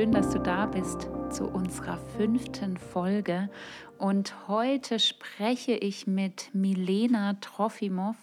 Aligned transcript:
Schön, 0.00 0.12
dass 0.12 0.30
du 0.30 0.38
da 0.38 0.64
bist 0.64 1.10
zu 1.28 1.44
unserer 1.44 1.98
fünften 2.16 2.78
Folge. 2.78 3.50
Und 3.98 4.48
heute 4.48 4.98
spreche 4.98 5.72
ich 5.72 6.06
mit 6.06 6.48
Milena 6.54 7.34
Trofimov 7.42 8.16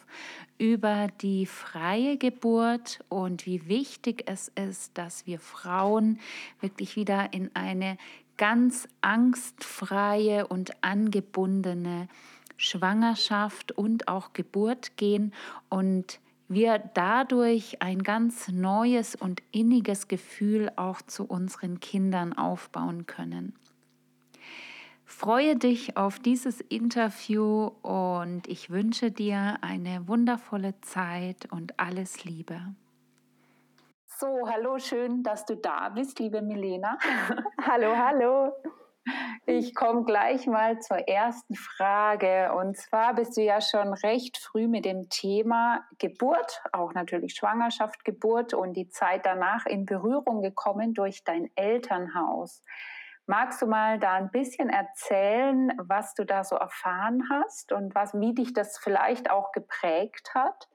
über 0.57 1.07
die 1.21 1.45
freie 1.45 2.17
Geburt 2.17 3.01
und 3.09 3.45
wie 3.45 3.67
wichtig 3.67 4.23
es 4.25 4.47
ist, 4.47 4.97
dass 4.97 5.27
wir 5.27 5.37
Frauen 5.37 6.19
wirklich 6.61 6.95
wieder 6.95 7.31
in 7.31 7.51
eine 7.53 7.99
ganz 8.37 8.87
angstfreie 9.01 10.47
und 10.47 10.71
angebundene 10.83 12.07
Schwangerschaft 12.55 13.71
und 13.71 14.07
auch 14.07 14.33
Geburt 14.33 14.97
gehen 14.97 15.31
und 15.69 16.19
wir 16.47 16.79
dadurch 16.93 17.81
ein 17.81 18.03
ganz 18.03 18.47
neues 18.47 19.15
und 19.15 19.41
inniges 19.51 20.07
Gefühl 20.07 20.71
auch 20.75 21.01
zu 21.01 21.25
unseren 21.25 21.79
Kindern 21.79 22.33
aufbauen 22.33 23.05
können. 23.05 23.53
Freue 25.05 25.55
dich 25.55 25.95
auf 25.97 26.19
dieses 26.19 26.59
Interview 26.59 27.71
und 27.81 28.47
ich 28.47 28.69
wünsche 28.69 29.09
dir 29.09 29.57
eine 29.61 30.07
wundervolle 30.07 30.79
Zeit 30.81 31.51
und 31.51 31.79
alles 31.79 32.23
Liebe. 32.25 32.59
So, 34.05 34.27
hallo, 34.49 34.79
schön, 34.79 35.23
dass 35.23 35.45
du 35.45 35.55
da 35.55 35.89
bist, 35.89 36.19
liebe 36.19 36.41
Milena. 36.41 36.97
hallo, 37.61 37.95
hallo. 37.95 38.51
Ich 39.45 39.75
komme 39.75 40.03
gleich 40.03 40.47
mal 40.47 40.79
zur 40.79 41.07
ersten 41.07 41.55
Frage. 41.55 42.53
Und 42.53 42.77
zwar 42.77 43.15
bist 43.15 43.37
du 43.37 43.41
ja 43.41 43.61
schon 43.61 43.93
recht 43.93 44.37
früh 44.37 44.67
mit 44.67 44.85
dem 44.85 45.09
Thema 45.09 45.85
Geburt, 45.99 46.61
auch 46.73 46.93
natürlich 46.93 47.33
Schwangerschaft, 47.35 48.03
Geburt 48.03 48.53
und 48.53 48.73
die 48.73 48.89
Zeit 48.89 49.25
danach 49.25 49.65
in 49.65 49.85
Berührung 49.85 50.41
gekommen 50.41 50.93
durch 50.93 51.23
dein 51.23 51.49
Elternhaus. 51.55 52.63
Magst 53.25 53.61
du 53.61 53.67
mal 53.67 53.99
da 53.99 54.13
ein 54.13 54.31
bisschen 54.31 54.69
erzählen, 54.69 55.71
was 55.77 56.13
du 56.13 56.25
da 56.25 56.43
so 56.43 56.55
erfahren 56.55 57.23
hast 57.29 57.73
und 57.73 57.93
was, 57.93 58.13
wie 58.13 58.33
dich 58.33 58.53
das 58.53 58.77
vielleicht 58.77 59.29
auch 59.29 59.51
geprägt 59.51 60.31
hat? 60.33 60.69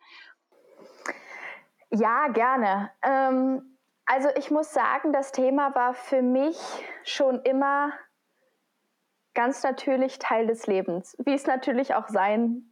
Ja, 1.91 2.28
gerne. 2.28 2.91
Ähm, 3.02 3.78
also 4.06 4.28
ich 4.36 4.50
muss 4.50 4.72
sagen, 4.72 5.12
das 5.12 5.33
Thema 5.33 5.74
war 5.74 5.94
für 5.94 6.22
mich 6.22 6.58
schon 7.05 7.41
immer 7.42 7.92
ganz 9.34 9.62
natürlich 9.62 10.19
Teil 10.19 10.47
des 10.47 10.66
Lebens, 10.66 11.16
wie 11.25 11.34
es 11.34 11.47
natürlich 11.47 11.94
auch 11.94 12.08
sein 12.08 12.70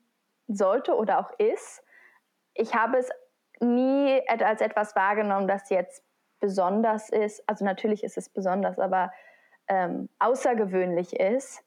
sollte 0.49 0.95
oder 0.97 1.21
auch 1.21 1.31
ist. 1.39 1.83
Ich 2.55 2.75
habe 2.75 2.99
es 2.99 3.09
nie 3.61 4.21
als 4.29 4.61
etwas 4.61 4.97
wahrgenommen, 4.97 5.49
das 5.49 5.71
jetzt 5.71 6.05
besonders 6.41 7.11
ist. 7.11 7.47
Also 7.49 7.65
natürlich 7.65 8.03
ist 8.03 8.17
es 8.19 8.29
besonders, 8.29 8.79
aber 8.79 9.13
ähm, 9.69 10.09
außergewöhnlich 10.19 11.19
ist. 11.19 11.63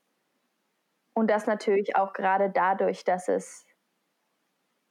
Und 1.13 1.29
das 1.29 1.45
natürlich 1.45 1.95
auch 1.95 2.13
gerade 2.13 2.49
dadurch, 2.49 3.03
dass 3.03 3.27
es 3.27 3.65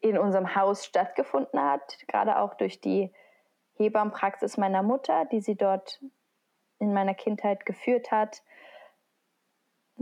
in 0.01 0.19
unserem 0.19 0.55
Haus 0.55 0.85
stattgefunden 0.85 1.61
hat, 1.61 1.99
gerade 2.09 2.39
auch 2.39 2.55
durch 2.55 2.81
die 2.81 3.13
Hebammenpraxis 3.75 4.57
meiner 4.57 4.83
Mutter, 4.83 5.25
die 5.27 5.41
sie 5.41 5.57
dort 5.57 6.01
in 6.79 6.93
meiner 6.93 7.15
Kindheit 7.15 7.67
geführt 7.67 8.11
hat 8.11 8.43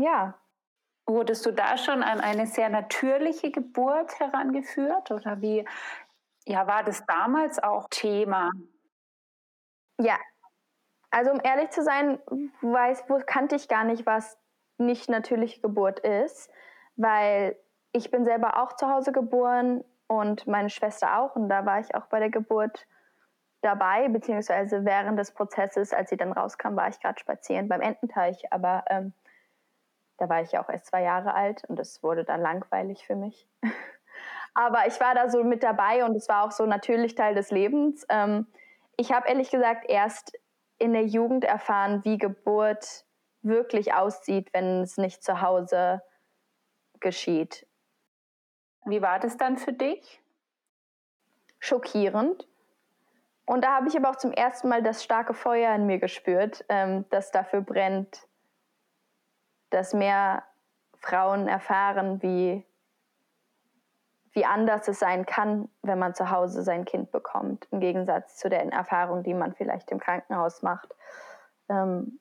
ja. 0.01 0.35
Wurdest 1.07 1.45
du 1.45 1.52
da 1.52 1.77
schon 1.77 2.02
an 2.02 2.20
eine 2.20 2.47
sehr 2.47 2.69
natürliche 2.69 3.51
Geburt 3.51 4.20
herangeführt 4.20 5.11
oder 5.11 5.41
wie 5.41 5.67
ja, 6.47 6.67
war 6.67 6.85
das 6.85 7.05
damals 7.07 7.63
auch 7.63 7.89
Thema? 7.91 8.51
Ja, 9.98 10.19
also 11.11 11.33
um 11.33 11.41
ehrlich 11.42 11.70
zu 11.70 11.83
sein, 11.83 12.19
weiß, 12.63 13.05
kannte 13.27 13.57
ich 13.57 13.69
gar 13.69 13.85
nicht, 13.85 14.07
was 14.07 14.39
nicht 14.79 15.08
natürliche 15.08 15.61
Geburt 15.61 16.01
ist, 16.01 16.51
weil 16.97 17.57
ich 17.92 18.11
bin 18.11 18.24
selber 18.24 18.63
auch 18.63 18.74
zu 18.74 18.89
Hause 18.89 19.13
geboren 19.13 19.85
und 20.07 20.47
meine 20.47 20.70
Schwester 20.70 21.19
auch 21.19 21.36
und 21.36 21.48
da 21.48 21.67
war 21.67 21.80
ich 21.80 21.95
auch 21.95 22.07
bei 22.07 22.20
der 22.20 22.30
Geburt 22.30 22.86
dabei, 23.63 24.08
beziehungsweise 24.08 24.85
während 24.85 25.19
des 25.19 25.33
Prozesses, 25.33 25.92
als 25.92 26.11
sie 26.11 26.17
dann 26.17 26.33
rauskam, 26.33 26.77
war 26.77 26.89
ich 26.89 27.01
gerade 27.01 27.20
spazieren 27.20 27.69
beim 27.69 27.80
Ententeich, 27.80 28.51
aber 28.53 28.85
ähm, 28.89 29.13
da 30.20 30.29
war 30.29 30.42
ich 30.42 30.53
ja 30.53 30.63
auch 30.63 30.69
erst 30.69 30.86
zwei 30.86 31.03
Jahre 31.03 31.35
alt 31.35 31.64
und 31.64 31.81
es 31.81 32.03
wurde 32.03 32.25
dann 32.25 32.42
langweilig 32.42 33.07
für 33.07 33.17
mich. 33.17 33.48
Aber 34.55 34.86
ich 34.86 35.01
war 35.01 35.14
da 35.14 35.31
so 35.31 35.42
mit 35.42 35.63
dabei 35.63 36.05
und 36.05 36.14
es 36.14 36.29
war 36.29 36.45
auch 36.45 36.51
so 36.51 36.67
natürlich 36.67 37.14
Teil 37.14 37.35
des 37.35 37.51
Lebens. 37.51 38.05
Ähm, 38.11 38.47
ich 38.97 39.13
habe 39.13 39.29
ehrlich 39.29 39.51
gesagt 39.51 39.89
erst 39.89 40.39
in 40.77 40.92
der 40.92 41.07
Jugend 41.07 41.45
erfahren, 41.45 42.05
wie 42.05 42.19
Geburt 42.19 43.07
wirklich 43.41 43.95
aussieht, 43.95 44.51
wenn 44.53 44.83
es 44.83 44.98
nicht 44.98 45.25
zu 45.25 45.41
Hause 45.41 46.03
geschieht. 47.01 47.67
Wie 48.85 49.01
war 49.01 49.20
das 49.20 49.39
dann 49.39 49.57
für 49.57 49.73
dich? 49.73 50.23
Schockierend. 51.59 52.47
Und 53.47 53.64
da 53.64 53.77
habe 53.77 53.89
ich 53.89 53.97
aber 53.97 54.11
auch 54.11 54.17
zum 54.17 54.33
ersten 54.33 54.69
Mal 54.69 54.83
das 54.83 55.03
starke 55.03 55.33
Feuer 55.33 55.75
in 55.75 55.86
mir 55.86 55.98
gespürt, 55.98 56.64
ähm, 56.69 57.07
das 57.09 57.30
dafür 57.30 57.63
brennt, 57.63 58.29
dass 59.70 59.95
mehr 59.95 60.45
Frauen 60.98 61.48
erfahren, 61.48 62.23
wie, 62.23 62.64
wie 64.33 64.45
anders 64.45 64.86
es 64.89 64.98
sein 64.98 65.27
kann, 65.27 65.69
wenn 65.83 65.98
man 65.98 66.14
zu 66.14 66.31
Hause 66.31 66.63
sein 66.63 66.85
Kind 66.85 67.11
bekommt, 67.11 67.67
im 67.70 67.80
Gegensatz 67.80 68.36
zu 68.36 68.48
den 68.48 68.70
Erfahrungen, 68.70 69.23
die 69.23 69.35
man 69.35 69.55
vielleicht 69.55 69.91
im 69.91 69.98
Krankenhaus 69.98 70.63
macht. 70.63 70.95
Ähm, 71.69 72.19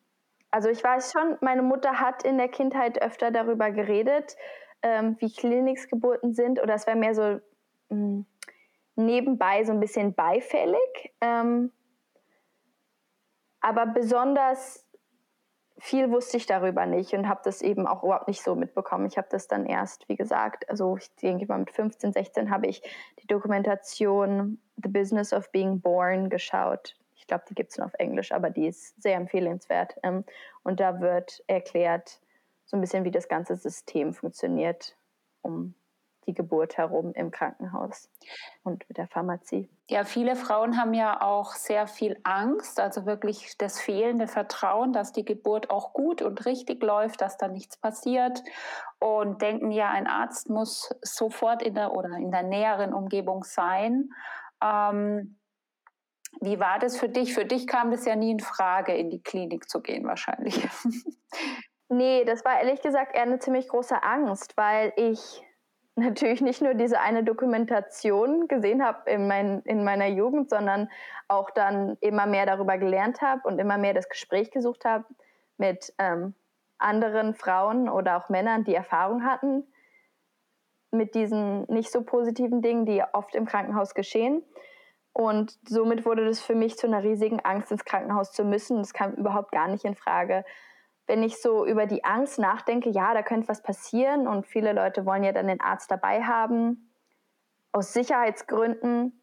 also 0.52 0.70
ich 0.70 0.84
weiß 0.84 1.12
schon, 1.12 1.38
meine 1.42 1.62
Mutter 1.62 2.00
hat 2.00 2.24
in 2.24 2.38
der 2.38 2.48
Kindheit 2.48 3.02
öfter 3.02 3.32
darüber 3.32 3.72
geredet, 3.72 4.36
ähm, 4.82 5.18
wie 5.20 5.32
Kliniksgeburten 5.32 6.34
sind, 6.34 6.62
oder 6.62 6.74
es 6.74 6.88
wäre 6.88 6.98
mehr 6.98 7.14
so 7.14 7.22
mh, 7.22 7.40
hm, 7.90 8.26
nebenbei 8.96 9.64
so 9.64 9.72
ein 9.72 9.80
bisschen 9.80 10.14
beifällig. 10.14 11.14
Ähm, 11.22 11.72
aber 13.62 13.86
besonders 13.88 14.89
viel 15.80 16.12
wusste 16.12 16.38
ich 16.38 16.46
darüber 16.46 16.86
nicht 16.86 17.14
und 17.14 17.28
habe 17.28 17.42
das 17.44 17.62
eben 17.62 17.88
auch 17.88 18.04
überhaupt 18.04 18.28
nicht 18.28 18.44
so 18.44 18.56
mitbekommen. 18.56 19.06
Ich 19.06 19.18
habe 19.18 19.28
das 19.32 19.48
dann 19.48 19.66
erst, 19.66 20.08
wie 20.10 20.16
gesagt, 20.16 20.70
also 20.70 20.98
ich 20.98 21.14
denke 21.16 21.46
mal 21.48 21.60
mit 21.60 21.72
15, 21.72 22.14
16 22.14 22.52
habe 22.52 22.68
ich 22.68 22.82
die 23.22 23.28
Dokumentation 23.28 24.60
The 24.82 24.90
Business 24.90 25.34
of 25.34 25.52
Being 25.52 25.80
Born 25.80 26.30
geschaut. 26.30 26.96
Ich 27.16 27.28
glaube, 27.28 27.44
die 27.50 27.56
gibt 27.56 27.72
es 27.72 27.78
nur 27.78 27.88
auf 27.88 27.94
Englisch, 27.96 28.32
aber 28.32 28.50
die 28.50 28.68
ist 28.68 29.02
sehr 29.02 29.16
empfehlenswert. 29.16 29.96
Ähm, 30.04 30.26
und 30.64 30.80
da 30.80 31.00
wird 31.00 31.44
erklärt, 31.48 32.20
so 32.66 32.78
ein 32.78 32.82
bisschen, 32.82 33.04
wie 33.04 33.12
das 33.12 33.28
ganze 33.28 33.56
System 33.56 34.14
funktioniert, 34.14 34.96
um 35.42 35.74
die 36.30 36.36
Geburt 36.36 36.78
herum 36.78 37.12
im 37.14 37.32
Krankenhaus 37.32 38.08
und 38.64 38.88
mit 38.88 38.98
der 38.98 39.08
Pharmazie. 39.08 39.68
Ja, 39.90 40.04
viele 40.04 40.36
Frauen 40.36 40.78
haben 40.78 40.94
ja 40.94 41.22
auch 41.22 41.54
sehr 41.54 41.88
viel 41.88 42.20
Angst, 42.24 42.80
also 42.80 43.08
wirklich 43.08 43.58
das 43.58 43.80
fehlende 43.80 44.28
Vertrauen, 44.28 44.94
dass 44.94 45.12
die 45.12 45.26
Geburt 45.26 45.72
auch 45.72 45.94
gut 45.94 46.22
und 46.22 46.46
richtig 46.46 46.84
läuft, 46.84 47.22
dass 47.22 47.38
da 47.38 47.48
nichts 47.48 47.78
passiert 47.78 48.44
und 49.00 49.42
denken 49.42 49.72
ja, 49.72 49.90
ein 49.90 50.06
Arzt 50.06 50.50
muss 50.50 50.96
sofort 51.02 51.64
in 51.64 51.74
der 51.74 51.94
oder 51.94 52.16
in 52.18 52.32
der 52.32 52.44
näheren 52.44 52.94
Umgebung 52.94 53.44
sein. 53.44 54.12
Ähm, 54.64 55.40
wie 56.42 56.60
war 56.60 56.78
das 56.78 56.96
für 56.96 57.10
dich? 57.10 57.34
Für 57.34 57.46
dich 57.46 57.66
kam 57.66 57.90
das 57.90 58.06
ja 58.06 58.16
nie 58.16 58.32
in 58.32 58.40
Frage, 58.40 58.94
in 58.96 59.10
die 59.10 59.24
Klinik 59.24 59.68
zu 59.68 59.82
gehen, 59.82 60.06
wahrscheinlich. 60.06 60.56
Nee, 61.92 62.24
das 62.24 62.46
war 62.46 62.60
ehrlich 62.60 62.82
gesagt 62.82 63.16
eher 63.16 63.24
eine 63.24 63.40
ziemlich 63.40 63.68
große 63.68 64.04
Angst, 64.04 64.56
weil 64.56 64.94
ich 64.96 65.44
natürlich 66.00 66.42
nicht 66.42 66.62
nur 66.62 66.74
diese 66.74 67.00
eine 67.00 67.24
Dokumentation 67.24 68.48
gesehen 68.48 68.84
habe 68.84 69.10
in, 69.10 69.28
mein, 69.28 69.62
in 69.62 69.84
meiner 69.84 70.08
Jugend, 70.08 70.50
sondern 70.50 70.90
auch 71.28 71.50
dann 71.52 71.98
immer 72.02 72.26
mehr 72.26 72.46
darüber 72.46 72.78
gelernt 72.78 73.22
habe 73.22 73.48
und 73.48 73.60
immer 73.60 73.78
mehr 73.78 73.94
das 73.94 74.10
Gespräch 74.10 74.52
gesucht 74.52 74.86
habe 74.86 75.06
mit 75.58 75.94
ähm, 75.98 76.34
anderen 76.78 77.36
Frauen 77.36 77.90
oder 77.90 78.18
auch 78.18 78.30
Männern, 78.30 78.64
die 78.64 78.74
Erfahrung 78.74 79.24
hatten 79.24 79.64
mit 80.92 81.16
diesen 81.16 81.64
nicht 81.66 81.92
so 81.92 82.04
positiven 82.04 82.62
Dingen, 82.62 82.86
die 82.86 83.04
oft 83.14 83.36
im 83.36 83.46
Krankenhaus 83.46 83.94
geschehen. 83.94 84.44
Und 85.14 85.58
somit 85.68 86.06
wurde 86.06 86.26
das 86.26 86.40
für 86.40 86.56
mich 86.56 86.78
zu 86.78 86.88
einer 86.88 87.04
riesigen 87.04 87.40
Angst, 87.42 87.72
ins 87.72 87.86
Krankenhaus 87.86 88.32
zu 88.32 88.44
müssen. 88.44 88.78
Das 88.78 88.94
kam 88.94 89.14
überhaupt 89.14 89.52
gar 89.52 89.68
nicht 89.68 89.86
in 89.86 89.96
Frage 89.96 90.46
wenn 91.10 91.24
ich 91.24 91.42
so 91.42 91.66
über 91.66 91.88
die 91.88 92.04
Angst 92.04 92.38
nachdenke, 92.38 92.92
ja, 92.92 93.16
da 93.16 93.24
könnte 93.24 93.48
was 93.48 93.64
passieren 93.64 94.28
und 94.28 94.46
viele 94.46 94.74
Leute 94.74 95.08
wollen 95.08 95.24
ja 95.24 95.32
dann 95.32 95.48
den 95.48 95.60
Arzt 95.60 95.90
dabei 95.90 96.22
haben. 96.22 96.92
Aus 97.72 97.94
Sicherheitsgründen 97.94 99.20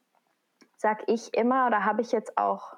sage 0.77 1.05
ich 1.07 1.33
immer 1.33 1.69
oder 1.69 1.85
habe 1.85 2.03
ich 2.03 2.11
jetzt 2.11 2.37
auch 2.37 2.75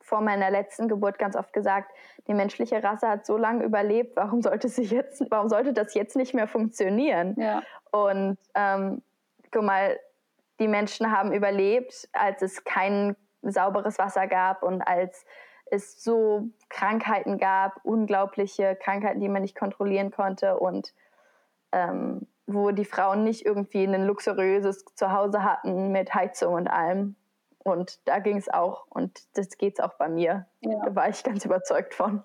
vor 0.00 0.20
meiner 0.20 0.52
letzten 0.52 0.86
Geburt 0.86 1.18
ganz 1.18 1.34
oft 1.34 1.52
gesagt, 1.52 1.90
die 2.28 2.34
menschliche 2.34 2.80
Rasse 2.82 3.08
hat 3.08 3.26
so 3.26 3.36
lange 3.36 3.64
überlebt, 3.64 4.14
warum 4.14 4.40
sollte, 4.40 4.68
sie 4.68 4.84
jetzt, 4.84 5.24
warum 5.30 5.48
sollte 5.48 5.72
das 5.72 5.94
jetzt 5.94 6.14
nicht 6.14 6.32
mehr 6.32 6.46
funktionieren? 6.46 7.34
Ja. 7.36 7.62
Und 7.90 8.38
ähm, 8.54 9.02
guck 9.50 9.64
mal, 9.64 9.98
die 10.60 10.68
Menschen 10.68 11.10
haben 11.10 11.32
überlebt, 11.32 12.08
als 12.12 12.40
es 12.42 12.62
kein 12.62 13.16
sauberes 13.42 13.98
Wasser 13.98 14.28
gab 14.28 14.62
und 14.62 14.80
als 14.80 15.24
es 15.72 16.04
so 16.04 16.50
Krankheiten 16.68 17.38
gab, 17.38 17.80
unglaubliche 17.82 18.76
Krankheiten, 18.76 19.20
die 19.20 19.28
man 19.28 19.42
nicht 19.42 19.56
kontrollieren 19.56 20.10
konnte 20.10 20.58
und 20.58 20.92
ähm, 21.72 22.26
wo 22.46 22.72
die 22.72 22.84
Frauen 22.84 23.24
nicht 23.24 23.46
irgendwie 23.46 23.84
ein 23.84 24.04
luxuriöses 24.04 24.84
Zuhause 24.94 25.42
hatten 25.42 25.90
mit 25.90 26.14
Heizung 26.14 26.54
und 26.54 26.68
allem. 26.68 27.16
Und 27.64 28.06
da 28.06 28.18
ging 28.18 28.36
es 28.36 28.48
auch 28.50 28.86
und 28.90 29.20
das 29.34 29.56
geht 29.56 29.78
es 29.78 29.80
auch 29.80 29.94
bei 29.94 30.08
mir. 30.08 30.46
Ja. 30.60 30.84
Da 30.84 30.94
war 30.94 31.08
ich 31.08 31.24
ganz 31.24 31.44
überzeugt 31.44 31.94
von. 31.94 32.22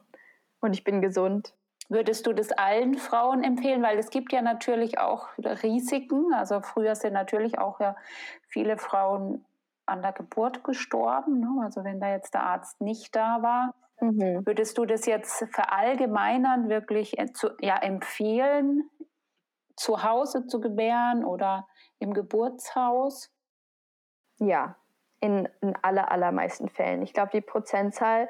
Und 0.59 0.73
ich 0.73 0.83
bin 0.83 1.01
gesund. 1.01 1.53
Würdest 1.89 2.27
du 2.27 2.33
das 2.33 2.51
allen 2.51 2.95
Frauen 2.95 3.44
empfehlen? 3.44 3.81
Weil 3.81 3.97
es 3.97 4.09
gibt 4.09 4.33
ja 4.33 4.41
natürlich 4.41 4.99
auch 4.99 5.29
Risiken. 5.38 6.33
Also 6.33 6.59
früher 6.59 6.95
sind 6.95 7.13
natürlich 7.13 7.59
auch 7.59 7.79
ja 7.79 7.95
viele 8.49 8.77
Frauen 8.77 9.45
an 9.87 10.01
der 10.01 10.13
Geburt 10.13 10.63
gestorben. 10.63 11.39
Ne? 11.39 11.63
Also 11.63 11.83
wenn 11.83 11.99
da 11.99 12.09
jetzt 12.09 12.33
der 12.33 12.43
Arzt 12.43 12.81
nicht 12.81 13.15
da 13.15 13.41
war. 13.41 13.73
Mhm. 13.99 14.45
Würdest 14.45 14.77
du 14.77 14.85
das 14.85 15.05
jetzt 15.05 15.45
verallgemeinern, 15.51 16.69
wirklich 16.69 17.17
äh, 17.17 17.31
zu, 17.33 17.49
ja, 17.61 17.77
empfehlen, 17.77 18.89
zu 19.75 20.03
Hause 20.03 20.45
zu 20.47 20.59
gebären 20.59 21.25
oder 21.25 21.67
im 21.99 22.13
Geburtshaus? 22.13 23.31
Ja, 24.39 24.75
in, 25.19 25.49
in 25.61 25.75
aller, 25.81 26.11
allermeisten 26.11 26.69
Fällen. 26.69 27.01
Ich 27.01 27.13
glaube, 27.13 27.31
die 27.33 27.41
Prozentzahl 27.41 28.29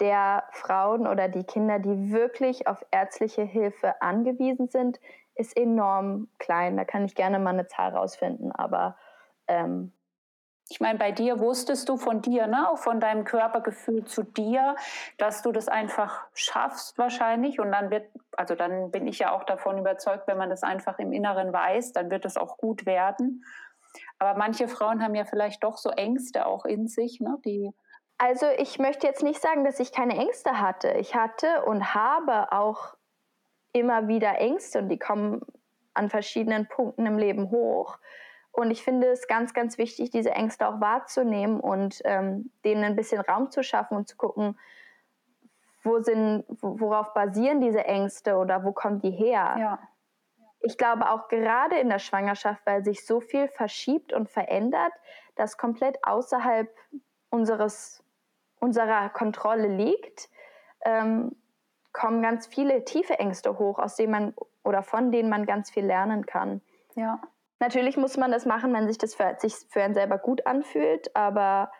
der 0.00 0.44
Frauen 0.52 1.06
oder 1.06 1.28
die 1.28 1.44
Kinder, 1.44 1.78
die 1.78 2.12
wirklich 2.12 2.66
auf 2.66 2.84
ärztliche 2.90 3.42
Hilfe 3.42 4.00
angewiesen 4.00 4.68
sind, 4.68 5.00
ist 5.34 5.56
enorm 5.56 6.28
klein. 6.38 6.76
Da 6.76 6.84
kann 6.84 7.04
ich 7.04 7.14
gerne 7.14 7.38
mal 7.38 7.50
eine 7.50 7.66
Zahl 7.66 7.94
rausfinden, 7.94 8.52
aber 8.52 8.96
ähm, 9.48 9.92
ich 10.70 10.80
meine, 10.80 10.98
bei 10.98 11.12
dir 11.12 11.40
wusstest 11.40 11.88
du 11.88 11.96
von 11.96 12.20
dir, 12.20 12.46
ne, 12.46 12.68
auch 12.68 12.78
von 12.78 13.00
deinem 13.00 13.24
Körpergefühl 13.24 14.04
zu 14.04 14.22
dir, 14.22 14.76
dass 15.16 15.42
du 15.42 15.50
das 15.50 15.68
einfach 15.68 16.26
schaffst 16.34 16.98
wahrscheinlich. 16.98 17.58
Und 17.58 17.72
dann 17.72 17.90
wird, 17.90 18.10
also 18.36 18.54
dann 18.54 18.90
bin 18.90 19.06
ich 19.06 19.18
ja 19.18 19.32
auch 19.32 19.44
davon 19.44 19.78
überzeugt, 19.78 20.26
wenn 20.26 20.36
man 20.36 20.50
das 20.50 20.62
einfach 20.62 20.98
im 20.98 21.12
Inneren 21.12 21.52
weiß, 21.52 21.92
dann 21.92 22.10
wird 22.10 22.26
es 22.26 22.36
auch 22.36 22.58
gut 22.58 22.84
werden. 22.84 23.44
Aber 24.18 24.38
manche 24.38 24.68
Frauen 24.68 25.02
haben 25.02 25.14
ja 25.14 25.24
vielleicht 25.24 25.64
doch 25.64 25.78
so 25.78 25.90
Ängste 25.90 26.46
auch 26.46 26.66
in 26.66 26.86
sich, 26.86 27.20
ne, 27.20 27.38
die 27.44 27.72
also 28.20 28.46
ich 28.58 28.80
möchte 28.80 29.06
jetzt 29.06 29.22
nicht 29.22 29.40
sagen, 29.40 29.64
dass 29.64 29.78
ich 29.78 29.92
keine 29.92 30.16
Ängste 30.16 30.60
hatte. 30.60 30.90
Ich 30.98 31.14
hatte 31.14 31.62
und 31.64 31.94
habe 31.94 32.50
auch 32.50 32.96
immer 33.72 34.08
wieder 34.08 34.38
Ängste 34.38 34.80
und 34.80 34.88
die 34.88 34.98
kommen 34.98 35.40
an 35.94 36.10
verschiedenen 36.10 36.66
Punkten 36.66 37.06
im 37.06 37.16
Leben 37.16 37.50
hoch. 37.50 37.96
Und 38.58 38.72
ich 38.72 38.82
finde 38.82 39.06
es 39.06 39.28
ganz, 39.28 39.54
ganz 39.54 39.78
wichtig, 39.78 40.10
diese 40.10 40.32
Ängste 40.32 40.66
auch 40.66 40.80
wahrzunehmen 40.80 41.60
und 41.60 42.02
ähm, 42.04 42.50
denen 42.64 42.82
ein 42.82 42.96
bisschen 42.96 43.20
Raum 43.20 43.52
zu 43.52 43.62
schaffen 43.62 43.96
und 43.96 44.08
zu 44.08 44.16
gucken, 44.16 44.58
wo 45.84 46.00
sind, 46.00 46.44
worauf 46.60 47.14
basieren 47.14 47.60
diese 47.60 47.84
Ängste 47.84 48.34
oder 48.34 48.64
wo 48.64 48.72
kommen 48.72 48.98
die 48.98 49.12
her? 49.12 49.54
Ja. 49.60 49.78
Ich 50.58 50.76
glaube 50.76 51.08
auch 51.08 51.28
gerade 51.28 51.78
in 51.78 51.88
der 51.88 52.00
Schwangerschaft, 52.00 52.60
weil 52.66 52.82
sich 52.82 53.06
so 53.06 53.20
viel 53.20 53.46
verschiebt 53.46 54.12
und 54.12 54.28
verändert, 54.28 54.92
das 55.36 55.56
komplett 55.56 55.96
außerhalb 56.02 56.68
unseres 57.30 58.02
unserer 58.58 59.08
Kontrolle 59.10 59.68
liegt, 59.68 60.30
ähm, 60.84 61.36
kommen 61.92 62.22
ganz 62.22 62.48
viele 62.48 62.84
tiefe 62.84 63.20
Ängste 63.20 63.56
hoch, 63.60 63.78
aus 63.78 63.94
denen 63.94 64.10
man 64.10 64.34
oder 64.64 64.82
von 64.82 65.12
denen 65.12 65.28
man 65.28 65.46
ganz 65.46 65.70
viel 65.70 65.86
lernen 65.86 66.26
kann. 66.26 66.60
Ja. 66.96 67.20
Natürlich 67.60 67.96
muss 67.96 68.16
man 68.16 68.30
das 68.30 68.46
machen, 68.46 68.72
wenn 68.72 68.86
sich 68.86 68.98
das 68.98 69.14
für, 69.14 69.34
sich 69.38 69.54
für 69.68 69.82
einen 69.82 69.94
selber 69.94 70.18
gut 70.18 70.46
anfühlt, 70.46 71.14
aber 71.16 71.72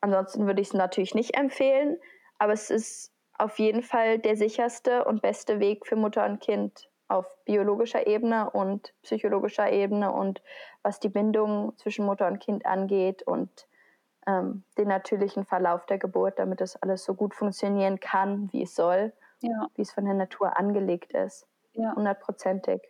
ansonsten 0.00 0.46
würde 0.46 0.60
ich 0.60 0.68
es 0.68 0.74
natürlich 0.74 1.14
nicht 1.14 1.36
empfehlen. 1.36 1.98
Aber 2.38 2.52
es 2.52 2.70
ist 2.70 3.12
auf 3.36 3.58
jeden 3.58 3.82
Fall 3.82 4.18
der 4.18 4.36
sicherste 4.36 5.04
und 5.04 5.22
beste 5.22 5.60
Weg 5.60 5.86
für 5.86 5.96
Mutter 5.96 6.24
und 6.26 6.40
Kind 6.40 6.90
auf 7.08 7.26
biologischer 7.44 8.06
Ebene 8.06 8.50
und 8.50 8.94
psychologischer 9.02 9.70
Ebene 9.70 10.12
und 10.12 10.42
was 10.82 11.00
die 11.00 11.08
Bindung 11.08 11.76
zwischen 11.76 12.06
Mutter 12.06 12.28
und 12.28 12.38
Kind 12.38 12.64
angeht 12.66 13.22
und 13.24 13.66
ähm, 14.26 14.62
den 14.78 14.88
natürlichen 14.88 15.44
Verlauf 15.44 15.86
der 15.86 15.98
Geburt, 15.98 16.38
damit 16.38 16.60
das 16.60 16.76
alles 16.76 17.04
so 17.04 17.14
gut 17.14 17.34
funktionieren 17.34 17.98
kann, 17.98 18.52
wie 18.52 18.62
es 18.62 18.76
soll, 18.76 19.12
ja. 19.40 19.66
wie 19.74 19.82
es 19.82 19.90
von 19.90 20.04
der 20.04 20.14
Natur 20.14 20.56
angelegt 20.56 21.12
ist. 21.12 21.48
Ja. 21.72 21.94
Hundertprozentig. 21.96 22.80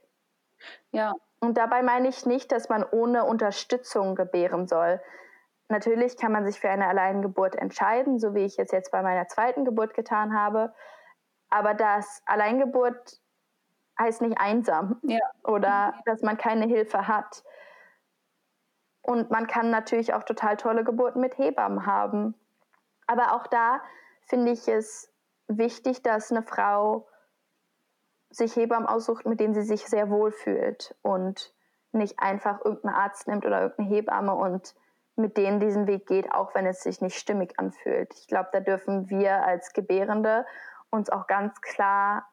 Ja. 0.93 1.15
Und 1.41 1.57
dabei 1.57 1.83
meine 1.83 2.09
ich 2.09 2.27
nicht, 2.27 2.53
dass 2.53 2.69
man 2.69 2.85
ohne 2.85 3.25
Unterstützung 3.25 4.15
gebären 4.15 4.67
soll. 4.67 5.01
Natürlich 5.69 6.17
kann 6.17 6.33
man 6.33 6.45
sich 6.45 6.61
für 6.61 6.69
eine 6.69 6.89
Alleingeburt 6.89 7.57
entscheiden, 7.57 8.19
so 8.19 8.35
wie 8.35 8.45
ich 8.45 8.59
es 8.59 8.71
jetzt 8.73 8.93
bei 8.93 9.03
meiner 9.03 9.27
zweiten 9.29 9.65
Geburt 9.65 9.95
getan 9.95 10.35
habe. 10.37 10.75
Aber 11.49 11.75
das 11.75 12.23
Alleingeburt 12.27 13.21
heißt 13.99 14.21
nicht 14.23 14.39
einsam 14.39 14.99
ja. 15.03 15.21
oder 15.45 15.95
dass 16.07 16.23
man 16.23 16.37
keine 16.37 16.67
Hilfe 16.67 17.09
hat. 17.09 17.45
Und 19.03 19.31
man 19.31 19.47
kann 19.47 19.71
natürlich 19.71 20.13
auch 20.13 20.25
total 20.25 20.57
tolle 20.57 20.85
Geburten 20.85 21.21
mit 21.21 21.39
Hebammen 21.39 21.87
haben. 21.87 22.35
Aber 23.07 23.35
auch 23.35 23.47
da 23.47 23.81
finde 24.27 24.53
ich 24.53 24.69
es 24.69 25.13
wichtig, 25.49 26.03
dass 26.03 26.31
eine 26.31 26.43
Frau 26.43 27.07
sich 28.31 28.57
Hebammen 28.57 28.89
aussucht, 28.89 29.27
mit 29.27 29.41
denen 29.41 29.55
sie 29.55 29.63
sich 29.63 29.87
sehr 29.87 30.09
wohl 30.11 30.33
fühlt 30.33 30.95
und 31.03 31.53
nicht 31.93 32.21
einfach 32.21 32.65
irgendeinen 32.65 32.95
Arzt 32.95 33.27
nimmt 33.27 33.45
oder 33.45 33.61
irgendeine 33.63 33.89
Hebamme 33.89 34.35
und 34.35 34.75
mit 35.17 35.37
denen 35.37 35.61
diesen 35.61 35.87
Weg 35.87 36.07
geht, 36.07 36.33
auch 36.33 36.55
wenn 36.55 36.67
es 36.67 36.83
sich 36.83 37.01
nicht 37.01 37.19
stimmig 37.19 37.59
anfühlt. 37.59 38.15
Ich 38.15 38.27
glaube, 38.29 38.49
da 38.53 38.61
dürfen 38.61 39.11
wir 39.11 39.45
als 39.45 39.73
Gebärende 39.73 40.47
uns 40.91 41.11
auch 41.11 41.27
ganz 41.27 41.61
klar 41.61 42.29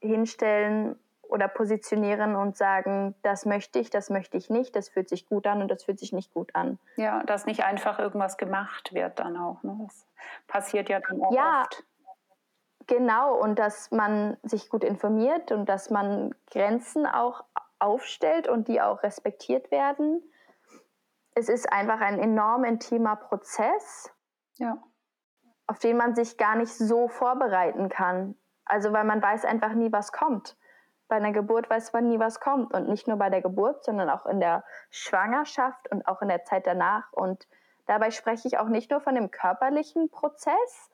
hinstellen 0.00 0.98
oder 1.22 1.48
positionieren 1.48 2.36
und 2.36 2.56
sagen, 2.56 3.14
das 3.22 3.46
möchte 3.46 3.78
ich, 3.78 3.90
das 3.90 4.10
möchte 4.10 4.36
ich 4.36 4.48
nicht, 4.48 4.76
das 4.76 4.88
fühlt 4.88 5.08
sich 5.08 5.26
gut 5.26 5.46
an 5.46 5.60
und 5.60 5.68
das 5.68 5.84
fühlt 5.84 5.98
sich 5.98 6.12
nicht 6.12 6.32
gut 6.32 6.54
an. 6.54 6.78
Ja, 6.96 7.22
dass 7.24 7.46
nicht 7.46 7.64
einfach 7.64 7.98
irgendwas 7.98 8.36
gemacht 8.36 8.92
wird 8.92 9.18
dann 9.18 9.36
auch. 9.36 9.62
Ne? 9.62 9.76
Das 9.84 10.06
passiert 10.46 10.88
ja 10.88 11.00
dann 11.00 11.22
auch 11.22 11.32
ja, 11.32 11.62
oft. 11.62 11.84
Genau, 12.86 13.34
und 13.34 13.58
dass 13.58 13.90
man 13.90 14.36
sich 14.42 14.68
gut 14.68 14.84
informiert 14.84 15.50
und 15.50 15.68
dass 15.68 15.90
man 15.90 16.34
Grenzen 16.50 17.06
auch 17.06 17.44
aufstellt 17.78 18.48
und 18.48 18.68
die 18.68 18.80
auch 18.80 19.02
respektiert 19.02 19.70
werden. 19.70 20.22
Es 21.34 21.48
ist 21.48 21.70
einfach 21.72 22.00
ein 22.00 22.18
enorm 22.18 22.64
intimer 22.64 23.16
Prozess, 23.16 24.12
ja. 24.54 24.78
auf 25.66 25.78
den 25.78 25.96
man 25.96 26.14
sich 26.14 26.38
gar 26.38 26.56
nicht 26.56 26.72
so 26.72 27.08
vorbereiten 27.08 27.88
kann. 27.88 28.36
Also 28.64 28.92
weil 28.92 29.04
man 29.04 29.20
weiß 29.20 29.44
einfach 29.44 29.72
nie, 29.72 29.92
was 29.92 30.12
kommt 30.12 30.56
bei 31.08 31.16
einer 31.16 31.32
Geburt 31.32 31.70
weiß 31.70 31.92
man 31.92 32.08
nie, 32.08 32.18
was 32.18 32.40
kommt. 32.40 32.74
Und 32.74 32.88
nicht 32.88 33.06
nur 33.06 33.16
bei 33.16 33.30
der 33.30 33.42
Geburt, 33.42 33.84
sondern 33.84 34.10
auch 34.10 34.26
in 34.26 34.40
der 34.40 34.64
Schwangerschaft 34.90 35.90
und 35.90 36.06
auch 36.06 36.22
in 36.22 36.28
der 36.28 36.44
Zeit 36.44 36.66
danach. 36.66 37.12
Und 37.12 37.46
dabei 37.86 38.10
spreche 38.10 38.48
ich 38.48 38.58
auch 38.58 38.68
nicht 38.68 38.90
nur 38.90 39.00
von 39.00 39.14
dem 39.14 39.30
körperlichen 39.30 40.10
Prozess, 40.10 40.90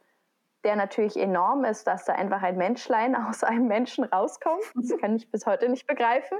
der 0.64 0.76
natürlich 0.76 1.16
enorm 1.16 1.64
ist, 1.64 1.86
dass 1.86 2.04
da 2.04 2.14
einfach 2.14 2.42
ein 2.42 2.56
Menschlein 2.56 3.16
aus 3.28 3.44
einem 3.44 3.66
Menschen 3.66 4.04
rauskommt. 4.04 4.62
Das 4.74 4.96
kann 4.98 5.16
ich 5.16 5.30
bis 5.30 5.46
heute 5.46 5.68
nicht 5.68 5.86
begreifen. 5.86 6.38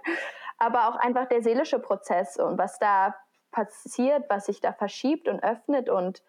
Aber 0.59 0.89
auch 0.89 0.97
einfach 0.97 1.27
der 1.27 1.43
seelische 1.43 1.79
Prozess 1.79 2.37
und 2.37 2.59
was 2.59 2.79
da 2.79 3.15
passiert, 3.51 4.25
was 4.29 4.47
sich 4.47 4.61
da 4.61 4.73
verschiebt 4.73 5.29
und 5.29 5.43
öffnet 5.43 5.89
und 5.89 6.23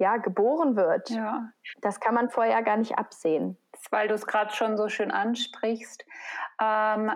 ja, 0.00 0.16
geboren 0.16 0.76
wird. 0.76 1.10
Ja. 1.10 1.50
Das 1.82 2.00
kann 2.00 2.14
man 2.14 2.30
vorher 2.30 2.62
gar 2.62 2.78
nicht 2.78 2.98
absehen. 2.98 3.58
Weil 3.90 4.08
du 4.08 4.14
es 4.14 4.26
gerade 4.26 4.50
schon 4.54 4.78
so 4.78 4.88
schön 4.88 5.10
ansprichst. 5.10 6.06
Ähm, 6.58 7.12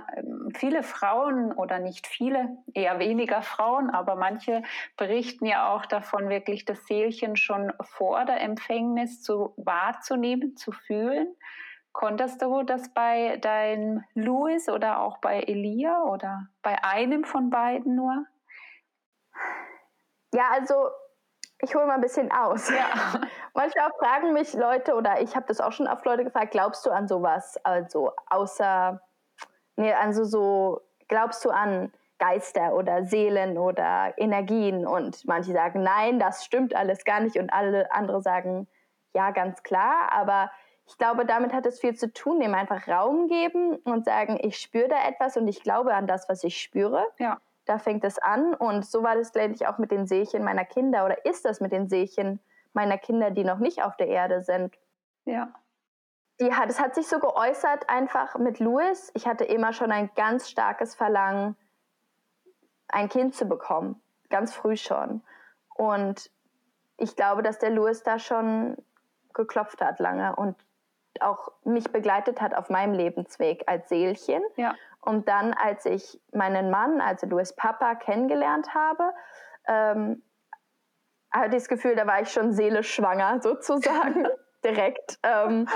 viele 0.55 0.83
Frauen 0.83 1.53
oder 1.53 1.79
nicht 1.79 2.07
viele, 2.07 2.59
eher 2.75 2.99
weniger 2.99 3.41
Frauen, 3.41 3.89
aber 3.89 4.17
manche 4.17 4.63
berichten 4.99 5.47
ja 5.47 5.73
auch 5.73 5.87
davon, 5.87 6.29
wirklich 6.29 6.67
das 6.67 6.87
Seelchen 6.87 7.37
schon 7.37 7.73
vor 7.81 8.27
der 8.27 8.43
Empfängnis 8.43 9.23
zu 9.23 9.55
wahrzunehmen, 9.57 10.55
zu 10.55 10.71
fühlen. 10.71 11.35
Konntest 11.93 12.43
du 12.43 12.65
das 12.65 12.93
bei 12.93 13.39
deinem 13.39 14.05
Louis 14.13 14.69
oder 14.69 15.01
auch 15.01 15.19
bei 15.19 15.41
Elia 15.41 16.03
oder 16.03 16.49
bei 16.61 16.85
einem 16.85 17.25
von 17.25 17.49
beiden 17.49 17.95
nur? 17.95 18.27
Ja, 20.35 20.51
also 20.51 20.91
ich 21.65 21.75
hole 21.75 21.87
mal 21.87 21.95
ein 21.95 22.01
bisschen 22.01 22.31
aus. 22.31 22.69
Ja. 22.69 23.21
Manchmal 23.55 23.91
fragen 23.99 24.33
mich 24.33 24.53
Leute, 24.53 24.95
oder 24.95 25.21
ich 25.21 25.35
habe 25.35 25.47
das 25.47 25.61
auch 25.61 25.73
schon 25.73 25.87
oft 25.87 26.05
Leute 26.05 26.25
gefragt, 26.25 26.53
glaubst 26.53 26.85
du 26.87 26.91
an 26.91 27.09
sowas? 27.09 27.59
Also 27.65 28.13
außer, 28.29 29.01
nee, 29.77 29.93
also 29.93 30.25
so, 30.25 30.81
glaubst 31.09 31.45
du 31.45 31.51
an 31.51 31.93
Geister 32.19 32.75
oder 32.75 33.05
Seelen 33.05 33.59
oder 33.59 34.13
Energien? 34.17 34.87
Und 34.87 35.25
manche 35.27 35.53
sagen, 35.53 35.83
nein, 35.83 36.19
das 36.19 36.45
stimmt 36.45 36.77
alles 36.77 37.05
gar 37.05 37.21
nicht. 37.21 37.39
Und 37.39 37.53
alle 37.53 37.91
andere 37.93 38.23
sagen, 38.23 38.69
ja, 39.15 39.31
ganz 39.31 39.63
klar. 39.63 40.13
Aber 40.13 40.51
ich 40.87 40.99
glaube, 40.99 41.25
damit 41.25 41.55
hat 41.55 41.65
es 41.65 41.81
viel 41.81 41.95
zu 41.95 42.13
tun, 42.13 42.41
dem 42.41 42.55
einfach 42.55 42.87
Raum 42.89 43.29
geben 43.29 43.77
und 43.85 44.05
sagen, 44.05 44.39
ich 44.43 44.59
spüre 44.59 44.89
da 44.89 45.09
etwas 45.09 45.37
und 45.39 45.49
ich 45.49 45.63
glaube 45.63 45.95
an 45.95 46.07
das, 46.07 46.29
was 46.29 46.45
ich 46.45 46.61
spüre. 46.61 47.07
Ja 47.19 47.41
da 47.65 47.79
fängt 47.79 48.05
es 48.05 48.19
an. 48.19 48.55
Und 48.55 48.85
so 48.85 49.03
war 49.03 49.15
das, 49.15 49.33
glaube 49.33 49.55
ich, 49.55 49.67
auch 49.67 49.79
mit 49.79 49.91
den 49.91 50.07
Seelchen 50.07 50.45
meiner 50.45 50.65
Kinder 50.65 51.05
oder 51.05 51.25
ist 51.25 51.45
das 51.45 51.61
mit 51.61 51.73
den 51.73 51.89
Seelchen 51.89 52.41
meiner 52.73 52.99
Kinder, 52.99 53.31
die 53.31 53.45
noch 53.45 53.59
nicht 53.59 53.83
auf 53.83 53.97
der 53.97 54.09
Erde 54.09 54.43
sind. 54.43 54.77
Ja. 55.25 55.53
Die 56.41 56.53
hat, 56.53 56.69
es 56.69 56.81
hat 56.81 56.95
sich 56.95 57.07
so 57.07 57.21
geäußert 57.21 57.89
einfach 57.89 58.37
mit 58.37 58.59
Louis. 58.59 59.11
Ich 59.15 59.27
hatte 59.27 59.45
immer 59.45 59.73
schon 59.73 59.93
ein 59.93 60.11
ganz 60.17 60.51
starkes 60.51 60.95
Verlangen, 60.95 61.57
ein 62.89 63.09
Kind 63.09 63.35
zu 63.35 63.47
bekommen. 63.47 64.03
Ganz 64.31 64.53
früh 64.53 64.77
schon. 64.77 65.23
Und 65.75 66.31
ich 66.97 67.15
glaube, 67.15 67.43
dass 67.43 67.59
der 67.59 67.71
Louis 67.71 68.03
da 68.03 68.19
schon 68.19 68.77
geklopft 69.33 69.81
hat 69.81 69.99
lange 70.01 70.35
und 70.37 70.57
auch 71.21 71.53
mich 71.65 71.93
begleitet 71.93 72.41
hat 72.41 72.55
auf 72.55 72.71
meinem 72.71 72.95
Lebensweg 72.95 73.65
als 73.67 73.89
Seelchen. 73.89 74.43
Ja. 74.57 74.75
Und 75.05 75.29
dann, 75.29 75.53
als 75.53 75.85
ich 75.85 76.19
meinen 76.33 76.71
Mann, 76.71 77.01
also 77.01 77.27
Louis 77.27 77.53
Papa, 77.55 77.95
kennengelernt 77.95 78.75
habe, 78.75 79.13
ähm, 79.67 80.23
hatte 81.31 81.57
ich 81.57 81.63
das 81.63 81.69
Gefühl, 81.69 81.95
da 81.95 82.07
war 82.07 82.23
ich 82.23 82.33
schon 82.33 82.53
seelisch 82.53 82.95
schwanger 82.95 83.39
sozusagen, 83.43 84.27
direkt. 84.65 85.19
Ähm, 85.23 85.69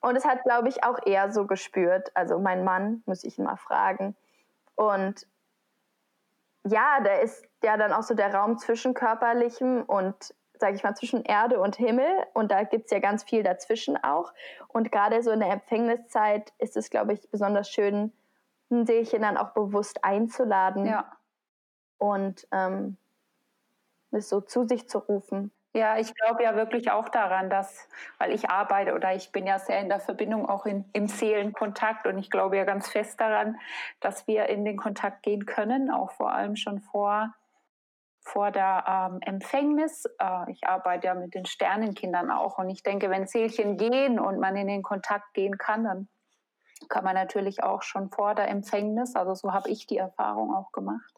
und 0.00 0.14
es 0.14 0.24
hat, 0.24 0.44
glaube 0.44 0.68
ich, 0.68 0.84
auch 0.84 0.98
eher 1.04 1.32
so 1.32 1.46
gespürt. 1.46 2.12
Also 2.14 2.38
mein 2.38 2.62
Mann, 2.62 3.02
muss 3.06 3.24
ich 3.24 3.36
ihn 3.38 3.44
mal 3.44 3.56
fragen. 3.56 4.14
Und 4.76 5.26
ja, 6.64 7.00
da 7.02 7.14
ist 7.16 7.44
ja 7.64 7.76
dann 7.76 7.92
auch 7.92 8.02
so 8.02 8.14
der 8.14 8.32
Raum 8.32 8.58
zwischen 8.58 8.94
körperlichem 8.94 9.82
und 9.82 10.34
sage 10.60 10.76
ich 10.76 10.84
mal, 10.84 10.94
zwischen 10.94 11.24
Erde 11.24 11.58
und 11.58 11.76
Himmel. 11.76 12.08
Und 12.32 12.52
da 12.52 12.62
gibt 12.62 12.86
es 12.86 12.90
ja 12.92 13.00
ganz 13.00 13.24
viel 13.24 13.42
dazwischen 13.42 13.96
auch. 14.02 14.32
Und 14.68 14.92
gerade 14.92 15.22
so 15.22 15.32
in 15.32 15.40
der 15.40 15.50
Empfängniszeit 15.50 16.52
ist 16.58 16.76
es, 16.76 16.90
glaube 16.90 17.12
ich, 17.12 17.28
besonders 17.30 17.70
schön, 17.70 18.12
ein 18.70 18.86
Seelchen 18.86 19.22
dann 19.22 19.36
auch 19.36 19.50
bewusst 19.50 20.04
einzuladen. 20.04 20.86
Ja. 20.86 21.12
Und 21.98 22.46
ähm, 22.52 22.96
es 24.10 24.28
so 24.28 24.40
zu 24.40 24.66
sich 24.66 24.88
zu 24.88 24.98
rufen. 24.98 25.52
Ja, 25.74 25.98
ich 25.98 26.14
glaube 26.14 26.42
ja 26.42 26.56
wirklich 26.56 26.90
auch 26.90 27.08
daran, 27.08 27.50
dass, 27.50 27.88
weil 28.18 28.32
ich 28.32 28.48
arbeite 28.48 28.94
oder 28.94 29.14
ich 29.14 29.32
bin 29.32 29.46
ja 29.46 29.58
sehr 29.58 29.80
in 29.80 29.88
der 29.88 30.00
Verbindung 30.00 30.48
auch 30.48 30.64
in, 30.64 30.86
im 30.92 31.08
Seelenkontakt 31.08 32.06
und 32.06 32.18
ich 32.18 32.30
glaube 32.30 32.56
ja 32.56 32.64
ganz 32.64 32.88
fest 32.88 33.20
daran, 33.20 33.58
dass 34.00 34.26
wir 34.26 34.48
in 34.48 34.64
den 34.64 34.76
Kontakt 34.76 35.22
gehen 35.22 35.44
können, 35.44 35.90
auch 35.90 36.10
vor 36.12 36.32
allem 36.32 36.56
schon 36.56 36.80
vor 36.80 37.34
vor 38.20 38.50
der 38.50 38.84
ähm, 38.86 39.20
Empfängnis. 39.22 40.04
Äh, 40.18 40.50
ich 40.50 40.66
arbeite 40.66 41.06
ja 41.06 41.14
mit 41.14 41.34
den 41.34 41.46
Sternenkindern 41.46 42.30
auch 42.30 42.58
und 42.58 42.68
ich 42.70 42.82
denke, 42.82 43.10
wenn 43.10 43.26
Seelchen 43.26 43.76
gehen 43.76 44.18
und 44.18 44.38
man 44.38 44.56
in 44.56 44.66
den 44.66 44.82
Kontakt 44.82 45.32
gehen 45.34 45.58
kann, 45.58 45.84
dann 45.84 46.08
kann 46.88 47.04
man 47.04 47.14
natürlich 47.14 47.62
auch 47.62 47.82
schon 47.82 48.10
vor 48.10 48.34
der 48.34 48.48
Empfängnis, 48.48 49.16
also 49.16 49.34
so 49.34 49.52
habe 49.52 49.70
ich 49.70 49.86
die 49.86 49.98
Erfahrung 49.98 50.54
auch 50.54 50.72
gemacht. 50.72 51.14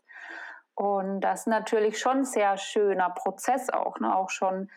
Und 0.74 1.20
das 1.20 1.40
ist 1.40 1.46
natürlich 1.46 1.98
schon 1.98 2.18
ein 2.18 2.24
sehr 2.24 2.56
schöner 2.56 3.10
Prozess 3.10 3.68
auch, 3.70 3.98
ne? 4.00 4.16
auch 4.16 4.30
schon 4.30 4.70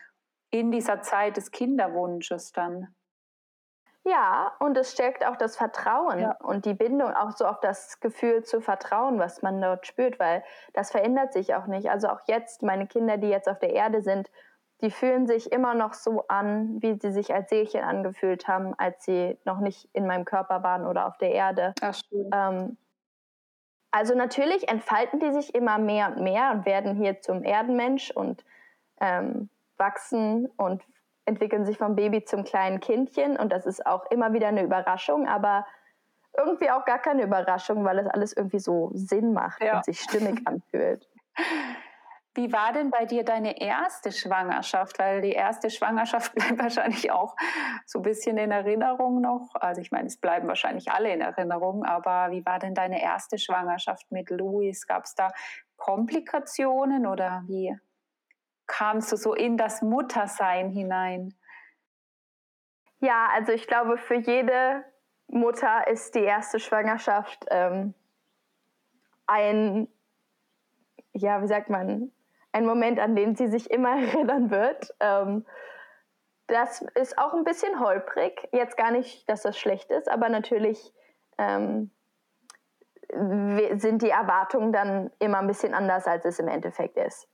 in 0.50 0.70
dieser 0.70 1.00
Zeit 1.02 1.36
des 1.36 1.50
Kinderwunsches 1.50 2.52
dann. 2.52 2.94
Ja, 4.06 4.52
und 4.58 4.76
es 4.76 4.92
stärkt 4.92 5.24
auch 5.24 5.36
das 5.36 5.56
Vertrauen 5.56 6.20
ja. 6.20 6.36
und 6.42 6.66
die 6.66 6.74
Bindung 6.74 7.14
auch 7.14 7.30
so 7.30 7.46
auf 7.46 7.58
das 7.60 8.00
Gefühl 8.00 8.44
zu 8.44 8.60
vertrauen, 8.60 9.18
was 9.18 9.40
man 9.40 9.60
dort 9.62 9.86
spürt, 9.86 10.20
weil 10.20 10.44
das 10.74 10.90
verändert 10.90 11.32
sich 11.32 11.54
auch 11.54 11.66
nicht. 11.66 11.90
Also 11.90 12.08
auch 12.08 12.20
jetzt, 12.26 12.62
meine 12.62 12.86
Kinder, 12.86 13.16
die 13.16 13.28
jetzt 13.28 13.48
auf 13.48 13.58
der 13.58 13.72
Erde 13.72 14.02
sind, 14.02 14.30
die 14.84 14.90
fühlen 14.90 15.26
sich 15.26 15.50
immer 15.50 15.74
noch 15.74 15.94
so 15.94 16.26
an, 16.28 16.82
wie 16.82 16.98
sie 17.00 17.10
sich 17.10 17.34
als 17.34 17.48
Seelchen 17.48 17.82
angefühlt 17.82 18.46
haben, 18.46 18.74
als 18.76 19.02
sie 19.04 19.38
noch 19.46 19.58
nicht 19.58 19.88
in 19.94 20.06
meinem 20.06 20.26
Körper 20.26 20.62
waren 20.62 20.86
oder 20.86 21.06
auf 21.06 21.16
der 21.16 21.32
Erde. 21.32 21.74
Ach, 21.80 21.98
ähm, 22.32 22.76
also 23.90 24.14
natürlich 24.14 24.68
entfalten 24.68 25.20
die 25.20 25.32
sich 25.32 25.54
immer 25.54 25.78
mehr 25.78 26.08
und 26.08 26.22
mehr 26.22 26.50
und 26.52 26.66
werden 26.66 26.96
hier 26.96 27.20
zum 27.22 27.44
Erdenmensch 27.44 28.10
und 28.10 28.44
ähm, 29.00 29.48
wachsen 29.78 30.50
und 30.56 30.82
entwickeln 31.24 31.64
sich 31.64 31.78
vom 31.78 31.96
Baby 31.96 32.24
zum 32.24 32.44
kleinen 32.44 32.80
Kindchen 32.80 33.38
und 33.38 33.52
das 33.52 33.64
ist 33.64 33.86
auch 33.86 34.04
immer 34.10 34.34
wieder 34.34 34.48
eine 34.48 34.62
Überraschung, 34.62 35.26
aber 35.26 35.66
irgendwie 36.36 36.70
auch 36.70 36.84
gar 36.84 36.98
keine 36.98 37.22
Überraschung, 37.22 37.84
weil 37.84 38.00
es 38.00 38.06
alles 38.08 38.36
irgendwie 38.36 38.58
so 38.58 38.90
Sinn 38.92 39.32
macht 39.32 39.62
ja. 39.62 39.76
und 39.76 39.84
sich 39.86 40.00
stimmig 40.00 40.42
anfühlt. 40.46 41.08
Wie 42.36 42.52
war 42.52 42.72
denn 42.72 42.90
bei 42.90 43.04
dir 43.04 43.24
deine 43.24 43.60
erste 43.60 44.10
Schwangerschaft? 44.10 44.98
Weil 44.98 45.20
die 45.22 45.32
erste 45.32 45.70
Schwangerschaft 45.70 46.34
bleibt 46.34 46.58
wahrscheinlich 46.58 47.12
auch 47.12 47.36
so 47.86 48.00
ein 48.00 48.02
bisschen 48.02 48.36
in 48.38 48.50
Erinnerung 48.50 49.20
noch. 49.20 49.50
Also 49.54 49.80
ich 49.80 49.92
meine, 49.92 50.08
es 50.08 50.16
bleiben 50.16 50.48
wahrscheinlich 50.48 50.90
alle 50.90 51.12
in 51.12 51.20
Erinnerung, 51.20 51.84
aber 51.84 52.32
wie 52.32 52.44
war 52.44 52.58
denn 52.58 52.74
deine 52.74 53.00
erste 53.00 53.38
Schwangerschaft 53.38 54.10
mit 54.10 54.30
Louis? 54.30 54.86
Gab 54.86 55.04
es 55.04 55.14
da 55.14 55.30
Komplikationen 55.76 57.06
oder 57.06 57.44
wie 57.46 57.78
kamst 58.66 59.12
du 59.12 59.16
so 59.16 59.34
in 59.34 59.56
das 59.56 59.80
Muttersein 59.82 60.70
hinein? 60.70 61.34
Ja, 62.98 63.28
also 63.32 63.52
ich 63.52 63.66
glaube, 63.68 63.96
für 63.96 64.14
jede 64.14 64.84
Mutter 65.28 65.86
ist 65.86 66.14
die 66.14 66.24
erste 66.24 66.58
Schwangerschaft 66.58 67.44
ähm, 67.50 67.94
ein, 69.26 69.88
ja, 71.12 71.42
wie 71.42 71.46
sagt 71.46 71.70
man, 71.70 72.10
ein 72.54 72.66
Moment, 72.66 73.00
an 73.00 73.16
den 73.16 73.36
sie 73.36 73.48
sich 73.48 73.70
immer 73.70 73.90
erinnern 74.00 74.50
wird. 74.50 74.94
Ähm, 75.00 75.44
das 76.46 76.82
ist 76.94 77.18
auch 77.18 77.32
ein 77.34 77.44
bisschen 77.44 77.80
holprig. 77.80 78.48
Jetzt 78.52 78.76
gar 78.76 78.90
nicht, 78.90 79.28
dass 79.28 79.42
das 79.42 79.58
schlecht 79.58 79.90
ist, 79.90 80.10
aber 80.10 80.28
natürlich 80.28 80.92
ähm, 81.38 81.90
sind 83.10 84.02
die 84.02 84.10
Erwartungen 84.10 84.72
dann 84.72 85.10
immer 85.18 85.38
ein 85.38 85.46
bisschen 85.46 85.74
anders, 85.74 86.06
als 86.06 86.24
es 86.24 86.38
im 86.38 86.48
Endeffekt 86.48 86.96
ist 86.96 87.28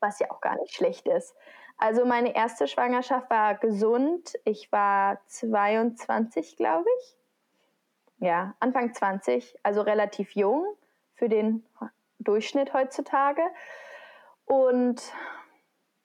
was 0.00 0.18
ja 0.18 0.30
auch 0.30 0.40
gar 0.40 0.56
nicht 0.56 0.74
schlecht 0.74 1.06
ist. 1.06 1.34
Also 1.78 2.04
meine 2.04 2.34
erste 2.34 2.66
Schwangerschaft 2.66 3.30
war 3.30 3.54
gesund. 3.54 4.34
Ich 4.44 4.70
war 4.70 5.20
22, 5.26 6.56
glaube 6.56 6.88
ich. 6.98 7.16
Ja, 8.18 8.54
Anfang 8.60 8.92
20, 8.92 9.58
also 9.62 9.80
relativ 9.80 10.32
jung 10.32 10.66
für 11.14 11.28
den 11.28 11.64
Durchschnitt 12.18 12.74
heutzutage. 12.74 13.42
Und 14.50 15.00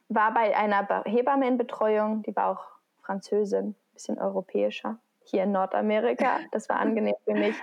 war 0.08 0.32
bei 0.32 0.56
einer 0.56 1.04
Hebammenbetreuung, 1.06 2.22
die 2.22 2.36
war 2.36 2.52
auch 2.52 2.64
Französin, 3.02 3.70
ein 3.70 3.76
bisschen 3.96 4.20
europäischer, 4.20 5.00
hier 5.24 5.46
in 5.46 5.52
Nordamerika. 5.52 6.42
Das 6.52 6.70
war 6.70 6.78
angenehm 6.78 7.16
für 7.24 7.34
mich. 7.34 7.56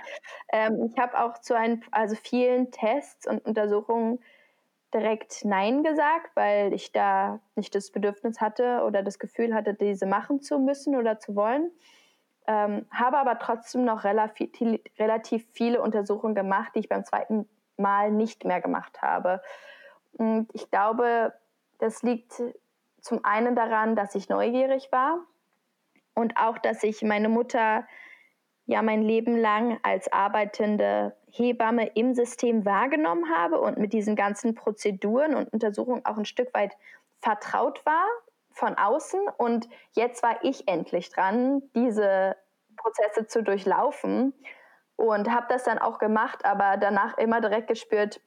Ähm, 0.51 0.89
ich 0.91 0.99
habe 0.99 1.23
auch 1.23 1.37
zu 1.37 1.55
ein, 1.55 1.85
also 1.91 2.15
vielen 2.15 2.69
Tests 2.71 3.25
und 3.25 3.45
Untersuchungen 3.45 4.19
direkt 4.93 5.45
Nein 5.45 5.85
gesagt, 5.85 6.35
weil 6.35 6.73
ich 6.73 6.91
da 6.91 7.39
nicht 7.55 7.73
das 7.75 7.89
Bedürfnis 7.89 8.41
hatte 8.41 8.83
oder 8.85 9.03
das 9.03 9.19
Gefühl 9.19 9.55
hatte, 9.55 9.73
diese 9.75 10.05
machen 10.05 10.41
zu 10.41 10.59
müssen 10.59 10.97
oder 10.97 11.17
zu 11.17 11.33
wollen. 11.33 11.71
Ähm, 12.45 12.87
habe 12.91 13.19
aber 13.19 13.39
trotzdem 13.39 13.85
noch 13.85 14.03
relativ, 14.03 14.81
relativ 14.99 15.47
viele 15.53 15.81
Untersuchungen 15.81 16.35
gemacht, 16.35 16.73
die 16.75 16.79
ich 16.79 16.89
beim 16.89 17.05
zweiten 17.05 17.47
Mal 17.77 18.11
nicht 18.11 18.43
mehr 18.43 18.59
gemacht 18.59 19.01
habe. 19.01 19.41
Und 20.17 20.47
ich 20.53 20.69
glaube, 20.69 21.33
das 21.79 22.03
liegt 22.03 22.41
zum 23.01 23.25
einen 23.25 23.55
daran, 23.55 23.95
dass 23.95 24.15
ich 24.15 24.29
neugierig 24.29 24.91
war 24.91 25.19
und 26.13 26.37
auch, 26.37 26.57
dass 26.57 26.83
ich 26.83 27.01
meine 27.01 27.29
Mutter 27.29 27.85
ja 28.65 28.81
mein 28.81 29.01
Leben 29.01 29.35
lang 29.35 29.79
als 29.83 30.11
arbeitende 30.11 31.15
Hebamme 31.29 31.87
im 31.95 32.13
System 32.13 32.65
wahrgenommen 32.65 33.29
habe 33.35 33.59
und 33.59 33.77
mit 33.77 33.91
diesen 33.91 34.15
ganzen 34.15 34.55
Prozeduren 34.55 35.35
und 35.35 35.51
Untersuchungen 35.51 36.05
auch 36.05 36.17
ein 36.17 36.25
Stück 36.25 36.53
weit 36.53 36.73
vertraut 37.19 37.85
war 37.85 38.05
von 38.51 38.77
außen. 38.77 39.19
Und 39.37 39.67
jetzt 39.93 40.23
war 40.23 40.43
ich 40.43 40.67
endlich 40.67 41.09
dran, 41.09 41.63
diese 41.75 42.37
Prozesse 42.77 43.27
zu 43.27 43.43
durchlaufen 43.43 44.33
und 44.95 45.29
habe 45.29 45.47
das 45.49 45.63
dann 45.63 45.79
auch 45.79 45.97
gemacht, 45.97 46.45
aber 46.45 46.77
danach 46.77 47.17
immer 47.17 47.41
direkt 47.41 47.67
gespürt, 47.67 48.21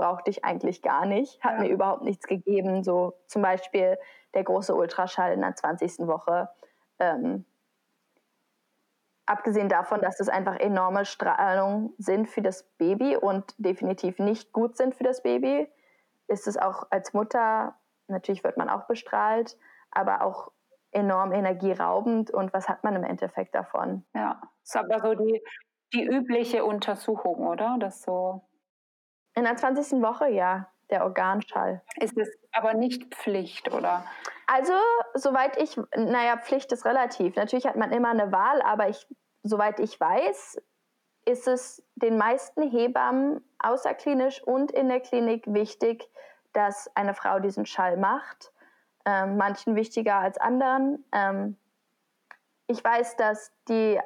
brauchte 0.00 0.30
ich 0.30 0.44
eigentlich 0.46 0.80
gar 0.80 1.04
nicht, 1.04 1.44
hat 1.44 1.58
ja. 1.58 1.60
mir 1.60 1.68
überhaupt 1.68 2.02
nichts 2.02 2.26
gegeben. 2.26 2.82
So 2.82 3.12
zum 3.26 3.42
Beispiel 3.42 3.98
der 4.32 4.44
große 4.44 4.74
Ultraschall 4.74 5.34
in 5.34 5.42
der 5.42 5.54
20. 5.54 6.06
Woche. 6.06 6.48
Ähm, 6.98 7.44
Abgesehen 9.26 9.68
davon, 9.68 10.00
dass 10.00 10.18
es 10.18 10.28
einfach 10.28 10.56
enorme 10.56 11.04
Strahlungen 11.04 11.94
sind 11.98 12.28
für 12.28 12.42
das 12.42 12.64
Baby 12.78 13.16
und 13.16 13.54
definitiv 13.58 14.18
nicht 14.18 14.52
gut 14.52 14.76
sind 14.76 14.92
für 14.92 15.04
das 15.04 15.22
Baby, 15.22 15.68
ist 16.26 16.48
es 16.48 16.56
auch 16.56 16.88
als 16.90 17.12
Mutter, 17.12 17.76
natürlich 18.08 18.42
wird 18.42 18.56
man 18.56 18.68
auch 18.68 18.88
bestrahlt, 18.88 19.56
aber 19.92 20.22
auch 20.22 20.50
enorm 20.90 21.30
energieraubend 21.30 22.32
und 22.32 22.52
was 22.52 22.68
hat 22.68 22.82
man 22.82 22.96
im 22.96 23.04
Endeffekt 23.04 23.54
davon? 23.54 24.04
Ja, 24.14 24.42
ist 24.64 24.76
aber 24.76 24.98
so 24.98 25.14
die, 25.14 25.40
die 25.92 26.04
übliche 26.04 26.64
Untersuchung, 26.64 27.46
oder? 27.46 27.76
Das 27.78 28.02
so. 28.02 28.42
In 29.34 29.44
der 29.44 29.56
20. 29.56 30.02
Woche, 30.02 30.28
ja, 30.28 30.68
der 30.90 31.04
Organschall. 31.04 31.82
Ist 31.96 32.18
es 32.18 32.28
aber 32.52 32.74
nicht 32.74 33.14
Pflicht, 33.14 33.72
oder? 33.72 34.04
Also, 34.46 34.72
soweit 35.14 35.56
ich, 35.56 35.80
naja, 35.96 36.36
Pflicht 36.36 36.72
ist 36.72 36.84
relativ. 36.84 37.36
Natürlich 37.36 37.66
hat 37.66 37.76
man 37.76 37.92
immer 37.92 38.10
eine 38.10 38.32
Wahl, 38.32 38.60
aber 38.62 38.88
ich, 38.88 39.06
soweit 39.42 39.78
ich 39.78 39.98
weiß, 40.00 40.60
ist 41.26 41.46
es 41.46 41.82
den 41.94 42.18
meisten 42.18 42.68
Hebammen 42.68 43.44
außerklinisch 43.58 44.42
und 44.42 44.72
in 44.72 44.88
der 44.88 45.00
Klinik 45.00 45.44
wichtig, 45.46 46.08
dass 46.52 46.90
eine 46.96 47.14
Frau 47.14 47.38
diesen 47.38 47.66
Schall 47.66 47.96
macht. 47.96 48.52
ähm, 49.06 49.36
manchen 49.36 49.76
wichtiger 49.76 50.16
als 50.16 50.36
anderen. 50.38 51.04
Ähm, 51.12 51.56
ich 52.66 52.84
weiß, 52.84 53.16
dass 53.16 53.50
die, 53.68 53.98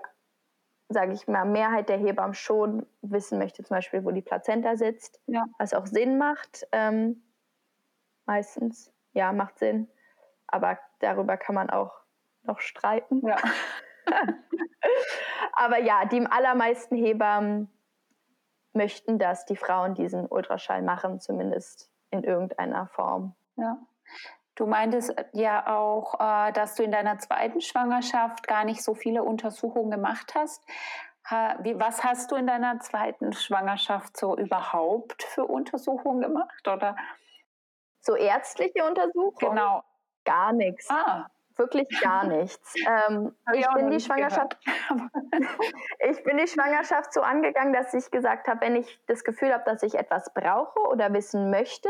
sage 0.88 1.12
ich 1.12 1.26
mal, 1.26 1.44
Mehrheit 1.44 1.88
der 1.88 1.98
Hebammen 1.98 2.34
schon 2.34 2.86
wissen 3.02 3.38
möchte, 3.38 3.64
zum 3.64 3.76
Beispiel, 3.76 4.04
wo 4.04 4.10
die 4.10 4.22
Plazenta 4.22 4.76
sitzt, 4.76 5.20
ja. 5.26 5.44
was 5.58 5.74
auch 5.74 5.86
Sinn 5.86 6.18
macht. 6.18 6.66
Ähm, 6.72 7.22
meistens, 8.26 8.92
ja, 9.12 9.32
macht 9.32 9.58
Sinn. 9.58 9.88
Aber 10.46 10.78
darüber 11.00 11.36
kann 11.36 11.54
man 11.54 11.70
auch 11.70 11.92
noch 12.42 12.60
streiten. 12.60 13.26
Ja. 13.26 13.36
Aber 15.52 15.78
ja, 15.78 16.04
die 16.04 16.24
allermeisten 16.26 16.96
Hebammen 16.96 17.70
möchten, 18.72 19.18
dass 19.18 19.46
die 19.46 19.56
Frauen 19.56 19.94
diesen 19.94 20.26
Ultraschall 20.26 20.82
machen, 20.82 21.20
zumindest 21.20 21.90
in 22.10 22.24
irgendeiner 22.24 22.88
Form. 22.88 23.34
Ja. 23.56 23.78
Du 24.54 24.66
meintest 24.66 25.16
äh, 25.16 25.24
ja 25.32 25.66
auch, 25.66 26.20
äh, 26.20 26.52
dass 26.52 26.74
du 26.74 26.82
in 26.82 26.92
deiner 26.92 27.18
zweiten 27.18 27.60
Schwangerschaft 27.60 28.46
gar 28.46 28.64
nicht 28.64 28.82
so 28.82 28.94
viele 28.94 29.22
Untersuchungen 29.22 29.90
gemacht 29.90 30.34
hast. 30.34 30.62
was 31.30 32.04
hast 32.04 32.30
du 32.30 32.36
in 32.36 32.46
deiner 32.46 32.80
zweiten 32.80 33.32
Schwangerschaft 33.32 34.16
so 34.16 34.36
überhaupt 34.36 35.22
für 35.22 35.46
Untersuchungen 35.46 36.20
gemacht? 36.20 36.68
Oder? 36.68 36.96
So 38.00 38.14
ärztliche 38.14 38.84
Untersuchungen? 38.84 39.56
Genau. 39.56 39.82
Gar 40.24 40.52
nichts. 40.52 40.88
Ah. 40.90 41.26
Wirklich 41.56 41.88
gar 42.00 42.24
nichts. 42.24 42.74
Ähm, 43.08 43.34
ich, 43.52 43.66
bin 43.74 43.90
die 43.90 44.00
Schwangerschaft, 44.00 44.58
ich 46.10 46.22
bin 46.24 46.36
die 46.36 46.46
Schwangerschaft 46.46 47.12
so 47.12 47.22
angegangen, 47.22 47.72
dass 47.72 47.94
ich 47.94 48.10
gesagt 48.10 48.46
habe, 48.48 48.60
wenn 48.60 48.76
ich 48.76 49.00
das 49.06 49.24
Gefühl 49.24 49.52
habe, 49.52 49.64
dass 49.64 49.82
ich 49.82 49.94
etwas 49.94 50.32
brauche 50.34 50.80
oder 50.80 51.12
wissen 51.12 51.50
möchte, 51.50 51.88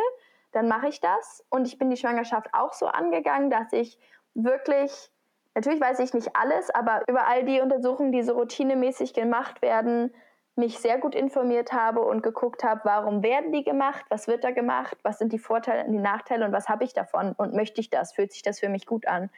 dann 0.55 0.69
mache 0.69 0.89
ich 0.89 1.01
das. 1.01 1.45
Und 1.51 1.67
ich 1.67 1.79
bin 1.79 1.91
die 1.91 1.97
Schwangerschaft 1.97 2.49
auch 2.53 2.73
so 2.73 2.87
angegangen, 2.87 3.51
dass 3.51 3.73
ich 3.73 3.99
wirklich, 4.35 5.11
natürlich 5.55 5.81
weiß 5.81 5.99
ich 6.01 6.15
nicht 6.15 6.35
alles, 6.35 6.71
aber 6.71 7.03
über 7.09 7.27
all 7.27 7.45
die 7.45 7.61
Untersuchungen, 7.61 8.13
die 8.13 8.23
so 8.23 8.35
routinemäßig 8.35 9.15
gemacht 9.15 9.63
werden, 9.63 10.15
mich 10.57 10.79
sehr 10.79 10.99
gut 10.99 11.17
informiert 11.17 11.73
habe 11.73 12.01
und 12.01 12.23
geguckt 12.23 12.63
habe, 12.63 12.83
warum 12.85 13.25
werden 13.25 13.51
die 13.51 13.65
gemacht, 13.65 14.05
was 14.09 14.29
wird 14.29 14.45
da 14.45 14.53
gemacht, 14.53 14.97
was 15.03 15.19
sind 15.19 15.33
die 15.33 15.39
Vorteile 15.39 15.85
und 15.85 15.93
die 15.93 15.99
Nachteile 15.99 16.45
und 16.45 16.53
was 16.53 16.69
habe 16.69 16.85
ich 16.85 16.93
davon 16.93 17.33
und 17.33 17.55
möchte 17.55 17.81
ich 17.81 17.91
das, 17.91 18.13
fühlt 18.13 18.33
sich 18.33 18.43
das 18.43 18.61
für 18.61 18.69
mich 18.69 18.87
gut 18.87 19.07
an. 19.09 19.31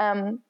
Ähm, 0.00 0.42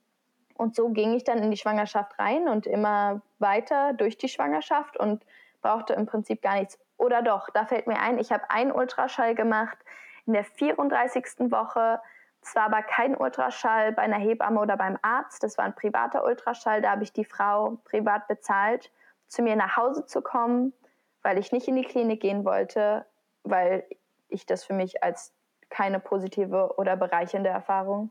und 0.57 0.77
so 0.77 0.91
ging 0.91 1.15
ich 1.15 1.25
dann 1.25 1.39
in 1.39 1.51
die 1.51 1.57
Schwangerschaft 1.57 2.17
rein 2.21 2.49
und 2.49 2.67
immer 2.67 3.23
weiter 3.41 3.93
durch 3.93 4.17
die 4.17 4.29
Schwangerschaft 4.29 4.97
und 4.97 5.25
brauchte 5.63 5.95
im 5.95 6.07
Prinzip 6.07 6.43
gar 6.43 6.55
nichts. 6.55 6.79
Oder 6.97 7.23
doch, 7.23 7.51
da 7.51 7.67
fällt 7.67 7.87
mir 7.87 7.99
ein, 8.01 8.19
ich 8.19 8.33
habe 8.33 8.51
einen 8.51 8.73
Ultraschall 8.73 9.35
gemacht 9.35 9.79
in 10.27 10.33
der 10.33 10.45
34. 10.45 11.51
Woche. 11.51 12.01
Zwar 12.41 12.65
aber 12.65 12.83
kein 12.83 13.17
Ultraschall 13.17 13.93
bei 13.93 14.03
einer 14.03 14.19
Hebamme 14.19 14.61
oder 14.61 14.77
beim 14.77 14.99
Arzt, 15.01 15.43
das 15.43 15.57
war 15.57 15.65
ein 15.65 15.75
privater 15.75 16.25
Ultraschall, 16.25 16.83
da 16.83 16.91
habe 16.91 17.03
ich 17.03 17.13
die 17.13 17.25
Frau 17.25 17.79
privat 17.85 18.29
bezahlt, 18.29 18.93
zu 19.29 19.43
mir 19.43 19.57
nach 19.57 19.79
Hause 19.79 20.05
zu 20.05 20.21
kommen, 20.21 20.75
weil 21.23 21.39
ich 21.39 21.53
nicht 21.53 21.69
in 21.69 21.77
die 21.77 21.85
Klinik 21.85 22.21
gehen 22.21 22.45
wollte, 22.45 23.07
weil 23.45 23.87
ich 24.29 24.45
das 24.45 24.65
für 24.65 24.75
mich 24.75 25.03
als 25.03 25.33
keine 25.71 26.01
positive 26.01 26.75
oder 26.77 26.97
bereichernde 26.97 27.49
Erfahrung 27.49 28.11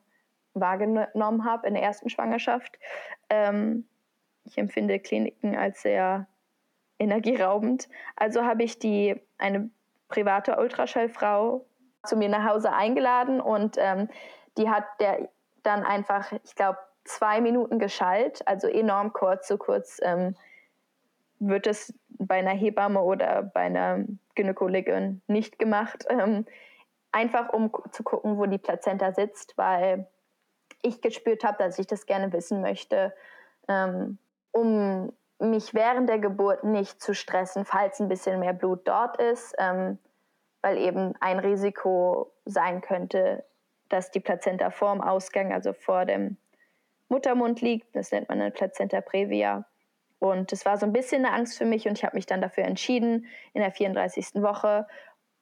wahrgenommen 0.56 1.46
habe 1.46 1.68
in 1.68 1.75
der 1.75 1.84
ersten 1.84 2.10
Schwangerschaft. 2.10 2.80
Ähm, 3.30 3.88
ich 4.46 4.58
empfinde 4.58 5.00
Kliniken 5.00 5.56
als 5.56 5.82
sehr 5.82 6.28
energieraubend. 7.04 7.89
Also 8.16 8.44
habe 8.44 8.63
ich 8.63 8.80
die 8.80 9.22
eine 9.38 9.70
private 10.10 10.58
Ultraschallfrau 10.58 11.66
zu 12.06 12.16
mir 12.16 12.30
nach 12.30 12.48
Hause 12.50 12.72
eingeladen 12.72 13.42
und 13.42 13.78
ähm, 13.78 14.10
die 14.58 14.70
hat 14.70 14.86
der 15.00 15.30
dann 15.63 15.84
einfach, 15.84 16.32
ich 16.44 16.56
glaube, 16.56 16.78
zwei 17.06 17.42
Minuten 17.42 17.80
geschallt, 17.80 18.48
also 18.48 18.68
enorm 18.68 19.13
kurz, 19.13 19.48
so 19.48 19.58
kurz 19.58 20.00
ähm, 20.04 20.36
wird 21.39 21.68
es 21.68 21.94
bei 22.10 22.36
einer 22.36 22.52
Hebamme 22.52 23.02
oder 23.02 23.44
bei 23.44 23.62
einer 23.62 24.06
Gynäkologin 24.36 25.22
nicht 25.28 25.60
gemacht. 25.60 26.06
Ähm, 26.10 26.46
einfach 27.12 27.50
um 27.54 27.72
zu 27.92 28.04
gucken, 28.04 28.38
wo 28.38 28.46
die 28.46 28.58
Plazenta 28.58 29.13
sitzt, 29.13 29.58
weil 29.58 30.08
ich 30.82 31.02
gespürt 31.02 31.44
habe, 31.44 31.58
dass 31.58 31.80
ich 31.80 31.88
das 31.88 32.06
gerne 32.06 32.32
wissen 32.34 32.62
möchte, 32.62 33.13
ähm, 33.68 34.18
um 34.52 35.13
mich 35.39 35.74
während 35.74 36.10
der 36.10 36.19
Geburt 36.19 36.63
nicht 36.63 37.02
zu 37.02 37.13
stressen, 37.13 37.65
falls 37.65 38.00
ein 38.00 38.08
bisschen 38.08 38.39
mehr 38.39 38.54
Blut 38.54 38.88
dort 38.88 39.22
ist. 39.22 39.56
Ähm, 39.58 39.98
weil 40.63 40.78
eben 40.78 41.13
ein 41.19 41.39
Risiko 41.39 42.32
sein 42.46 42.82
könnte, 42.82 43.43
dass 43.89 44.10
die 44.10 44.22
Plazenta 44.22 44.72
vor 44.72 44.93
dem 44.93 45.02
Ausgang, 45.02 45.54
also 45.54 45.74
vor 45.74 46.06
dem 46.06 46.38
Muttermund 47.10 47.62
liegt. 47.62 47.96
Das 47.96 48.12
nennt 48.12 48.30
man 48.30 48.41
eine 48.41 48.50
Plazenta 48.50 49.02
previa. 49.02 49.65
Und 50.19 50.54
das 50.54 50.65
war 50.65 50.78
so 50.78 50.86
ein 50.86 50.93
bisschen 50.93 51.26
eine 51.26 51.36
Angst 51.36 51.58
für 51.58 51.65
mich 51.65 51.86
und 51.86 51.98
ich 51.98 52.06
habe 52.06 52.15
mich 52.15 52.26
dann 52.26 52.41
dafür 52.41 52.63
entschieden 52.63 53.26
in 53.52 53.62
der 53.62 53.72
34. 53.72 54.36
Woche, 54.36 54.88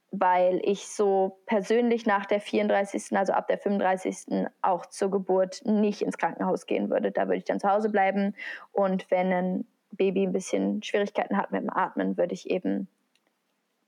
weil 0.10 0.60
ich 0.64 0.88
so 0.88 1.40
persönlich 1.46 2.08
nach 2.08 2.26
der 2.26 2.42
34., 2.42 3.16
also 3.16 3.34
ab 3.34 3.48
der 3.48 3.60
35. 3.60 4.48
auch 4.64 4.88
zur 4.88 5.12
Geburt 5.12 5.62
nicht 5.66 6.02
ins 6.02 6.18
Krankenhaus 6.18 6.66
gehen 6.66 6.90
würde. 6.90 7.12
Da 7.12 7.28
würde 7.28 7.38
ich 7.38 7.46
dann 7.46 7.60
zu 7.60 7.70
Hause 7.70 7.92
bleiben 7.92 8.36
und 8.72 9.10
wenn 9.12 9.32
ein 9.32 9.68
Baby 9.92 10.24
ein 10.24 10.32
bisschen 10.32 10.82
Schwierigkeiten 10.84 11.38
hat 11.38 11.52
mit 11.52 11.62
dem 11.62 11.70
Atmen, 11.70 12.18
würde 12.18 12.34
ich 12.34 12.50
eben 12.50 12.88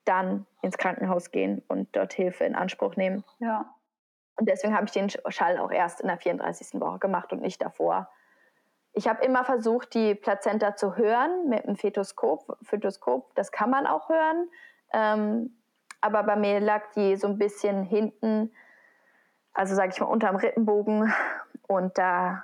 dann 0.05 0.45
ins 0.61 0.77
Krankenhaus 0.77 1.31
gehen 1.31 1.61
und 1.67 1.95
dort 1.95 2.13
Hilfe 2.13 2.43
in 2.43 2.55
Anspruch 2.55 2.95
nehmen. 2.95 3.23
Ja. 3.39 3.73
Und 4.35 4.49
deswegen 4.49 4.75
habe 4.75 4.85
ich 4.85 4.91
den 4.91 5.09
Schall 5.09 5.57
auch 5.59 5.71
erst 5.71 6.01
in 6.01 6.07
der 6.07 6.17
34. 6.17 6.79
Woche 6.81 6.99
gemacht 6.99 7.31
und 7.31 7.41
nicht 7.41 7.61
davor. 7.61 8.09
Ich 8.93 9.07
habe 9.07 9.23
immer 9.23 9.43
versucht, 9.43 9.93
die 9.93 10.15
Plazenta 10.15 10.75
zu 10.75 10.97
hören 10.97 11.49
mit 11.49 11.65
dem 11.65 11.75
Fetoskop. 11.75 12.57
Fetoskop, 12.61 13.33
das 13.35 13.51
kann 13.51 13.69
man 13.69 13.87
auch 13.87 14.09
hören. 14.09 14.49
Ähm, 14.91 15.57
aber 16.01 16.23
bei 16.23 16.35
mir 16.35 16.59
lag 16.59 16.91
die 16.95 17.15
so 17.15 17.27
ein 17.27 17.37
bisschen 17.37 17.83
hinten, 17.83 18.51
also 19.53 19.73
sage 19.73 19.91
ich 19.93 19.99
mal 19.99 20.07
unterm 20.07 20.35
Rippenbogen. 20.35 21.11
Und 21.67 21.97
da 21.97 22.43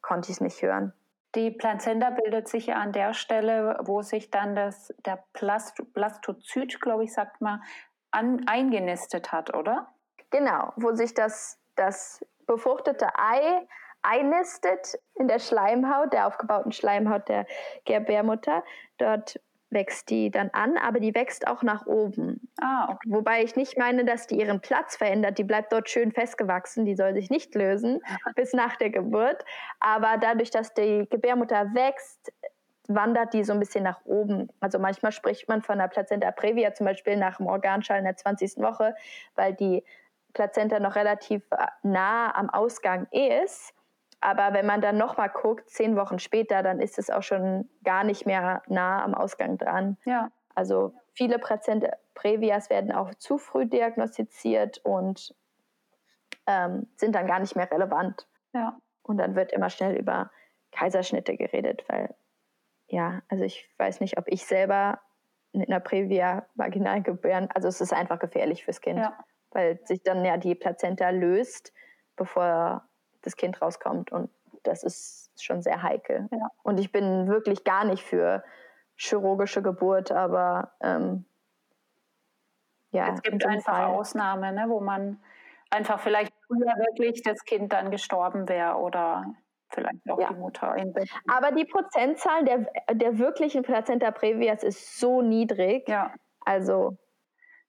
konnte 0.00 0.30
ich 0.30 0.36
es 0.36 0.40
nicht 0.40 0.62
hören. 0.62 0.92
Die 1.34 1.50
Plazenta 1.50 2.10
bildet 2.10 2.48
sich 2.48 2.66
ja 2.66 2.76
an 2.76 2.92
der 2.92 3.14
Stelle, 3.14 3.78
wo 3.82 4.02
sich 4.02 4.30
dann 4.30 4.56
das, 4.56 4.92
der 5.04 5.24
Plast 5.32 5.80
Blastozyt, 5.92 6.80
glaube 6.80 7.04
ich, 7.04 7.12
sagt 7.12 7.40
man, 7.40 7.62
an, 8.10 8.42
eingenistet 8.46 9.30
hat, 9.30 9.54
oder? 9.54 9.94
Genau, 10.30 10.72
wo 10.76 10.92
sich 10.92 11.14
das, 11.14 11.60
das 11.76 12.24
befruchtete 12.46 13.06
Ei 13.16 13.66
einnistet 14.02 14.98
in 15.14 15.28
der 15.28 15.38
Schleimhaut, 15.38 16.12
der 16.12 16.26
aufgebauten 16.26 16.72
Schleimhaut 16.72 17.28
der 17.28 17.46
Gebärmutter. 17.84 18.64
Dort 18.98 19.38
wächst 19.70 20.10
die 20.10 20.30
dann 20.30 20.50
an, 20.52 20.76
aber 20.76 21.00
die 21.00 21.14
wächst 21.14 21.46
auch 21.46 21.62
nach 21.62 21.86
oben. 21.86 22.48
Ah, 22.60 22.88
okay. 22.90 23.08
Wobei 23.08 23.42
ich 23.42 23.56
nicht 23.56 23.78
meine, 23.78 24.04
dass 24.04 24.26
die 24.26 24.40
ihren 24.40 24.60
Platz 24.60 24.96
verändert. 24.96 25.38
Die 25.38 25.44
bleibt 25.44 25.72
dort 25.72 25.88
schön 25.88 26.12
festgewachsen, 26.12 26.84
die 26.84 26.96
soll 26.96 27.14
sich 27.14 27.30
nicht 27.30 27.54
lösen 27.54 28.00
bis 28.34 28.52
nach 28.52 28.76
der 28.76 28.90
Geburt. 28.90 29.44
Aber 29.78 30.16
dadurch, 30.20 30.50
dass 30.50 30.74
die 30.74 31.06
Gebärmutter 31.08 31.74
wächst, 31.74 32.32
wandert 32.88 33.32
die 33.34 33.44
so 33.44 33.52
ein 33.52 33.60
bisschen 33.60 33.84
nach 33.84 34.04
oben. 34.04 34.48
Also 34.58 34.78
manchmal 34.78 35.12
spricht 35.12 35.48
man 35.48 35.62
von 35.62 35.78
der 35.78 35.88
Plazenta 35.88 36.32
previa, 36.32 36.74
zum 36.74 36.86
Beispiel 36.86 37.16
nach 37.16 37.36
dem 37.36 37.46
Organschall 37.46 37.98
in 37.98 38.04
der 38.04 38.16
20. 38.16 38.58
Woche, 38.58 38.94
weil 39.36 39.54
die 39.54 39.84
Plazenta 40.32 40.80
noch 40.80 40.96
relativ 40.96 41.42
nah 41.82 42.34
am 42.36 42.50
Ausgang 42.50 43.06
ist 43.12 43.74
aber 44.20 44.52
wenn 44.52 44.66
man 44.66 44.80
dann 44.80 44.98
nochmal 44.98 45.30
guckt, 45.30 45.70
zehn 45.70 45.96
Wochen 45.96 46.18
später, 46.18 46.62
dann 46.62 46.80
ist 46.80 46.98
es 46.98 47.10
auch 47.10 47.22
schon 47.22 47.68
gar 47.84 48.04
nicht 48.04 48.26
mehr 48.26 48.62
nah 48.66 49.02
am 49.02 49.14
Ausgang 49.14 49.56
dran. 49.56 49.96
Ja. 50.04 50.30
Also 50.54 50.92
viele 51.14 51.38
Plazenta 51.38 51.96
Prävias 52.14 52.68
werden 52.68 52.92
auch 52.92 53.14
zu 53.14 53.38
früh 53.38 53.64
diagnostiziert 53.64 54.78
und 54.84 55.34
ähm, 56.46 56.86
sind 56.96 57.14
dann 57.14 57.26
gar 57.26 57.38
nicht 57.38 57.56
mehr 57.56 57.70
relevant. 57.70 58.28
Ja. 58.52 58.78
Und 59.02 59.16
dann 59.16 59.36
wird 59.36 59.52
immer 59.52 59.70
schnell 59.70 59.96
über 59.96 60.30
Kaiserschnitte 60.70 61.36
geredet, 61.36 61.84
weil 61.88 62.14
ja, 62.88 63.22
also 63.28 63.44
ich 63.44 63.68
weiß 63.78 64.00
nicht, 64.00 64.18
ob 64.18 64.26
ich 64.28 64.44
selber 64.44 65.00
mit 65.52 65.68
einer 65.68 65.80
Prävia 65.80 66.46
vaginal 66.54 67.02
gebären, 67.02 67.48
also 67.54 67.68
es 67.68 67.80
ist 67.80 67.92
einfach 67.92 68.18
gefährlich 68.18 68.64
fürs 68.64 68.80
Kind, 68.80 68.98
ja. 68.98 69.16
weil 69.50 69.80
sich 69.84 70.02
dann 70.02 70.24
ja 70.24 70.36
die 70.36 70.54
Plazenta 70.54 71.10
löst, 71.10 71.72
bevor 72.16 72.88
das 73.22 73.36
Kind 73.36 73.60
rauskommt. 73.60 74.12
Und 74.12 74.30
das 74.62 74.82
ist 74.82 75.30
schon 75.40 75.62
sehr 75.62 75.82
heikel. 75.82 76.28
Ja. 76.30 76.50
Und 76.62 76.78
ich 76.78 76.92
bin 76.92 77.28
wirklich 77.28 77.64
gar 77.64 77.84
nicht 77.84 78.02
für 78.02 78.44
chirurgische 78.96 79.62
Geburt, 79.62 80.12
aber 80.12 80.72
ähm, 80.80 81.24
ja. 82.90 83.14
Es 83.14 83.22
gibt 83.22 83.44
einfach 83.46 83.76
Fall. 83.76 83.84
Ausnahmen, 83.86 84.54
ne, 84.54 84.64
wo 84.68 84.80
man 84.80 85.22
einfach 85.70 86.00
vielleicht 86.00 86.32
früher 86.46 86.74
wirklich 86.76 87.22
das 87.22 87.44
Kind 87.44 87.72
dann 87.72 87.90
gestorben 87.90 88.48
wäre 88.48 88.76
oder 88.76 89.32
vielleicht 89.68 90.10
auch 90.10 90.18
ja. 90.18 90.28
die 90.28 90.34
Mutter. 90.34 90.74
Aber 91.28 91.52
die 91.52 91.64
Prozentzahl 91.64 92.44
der, 92.44 92.66
der 92.92 93.18
wirklichen 93.18 93.62
Plazenta 93.62 94.10
Previas 94.10 94.64
ist 94.64 94.98
so 94.98 95.22
niedrig. 95.22 95.88
Ja. 95.88 96.12
Also 96.44 96.98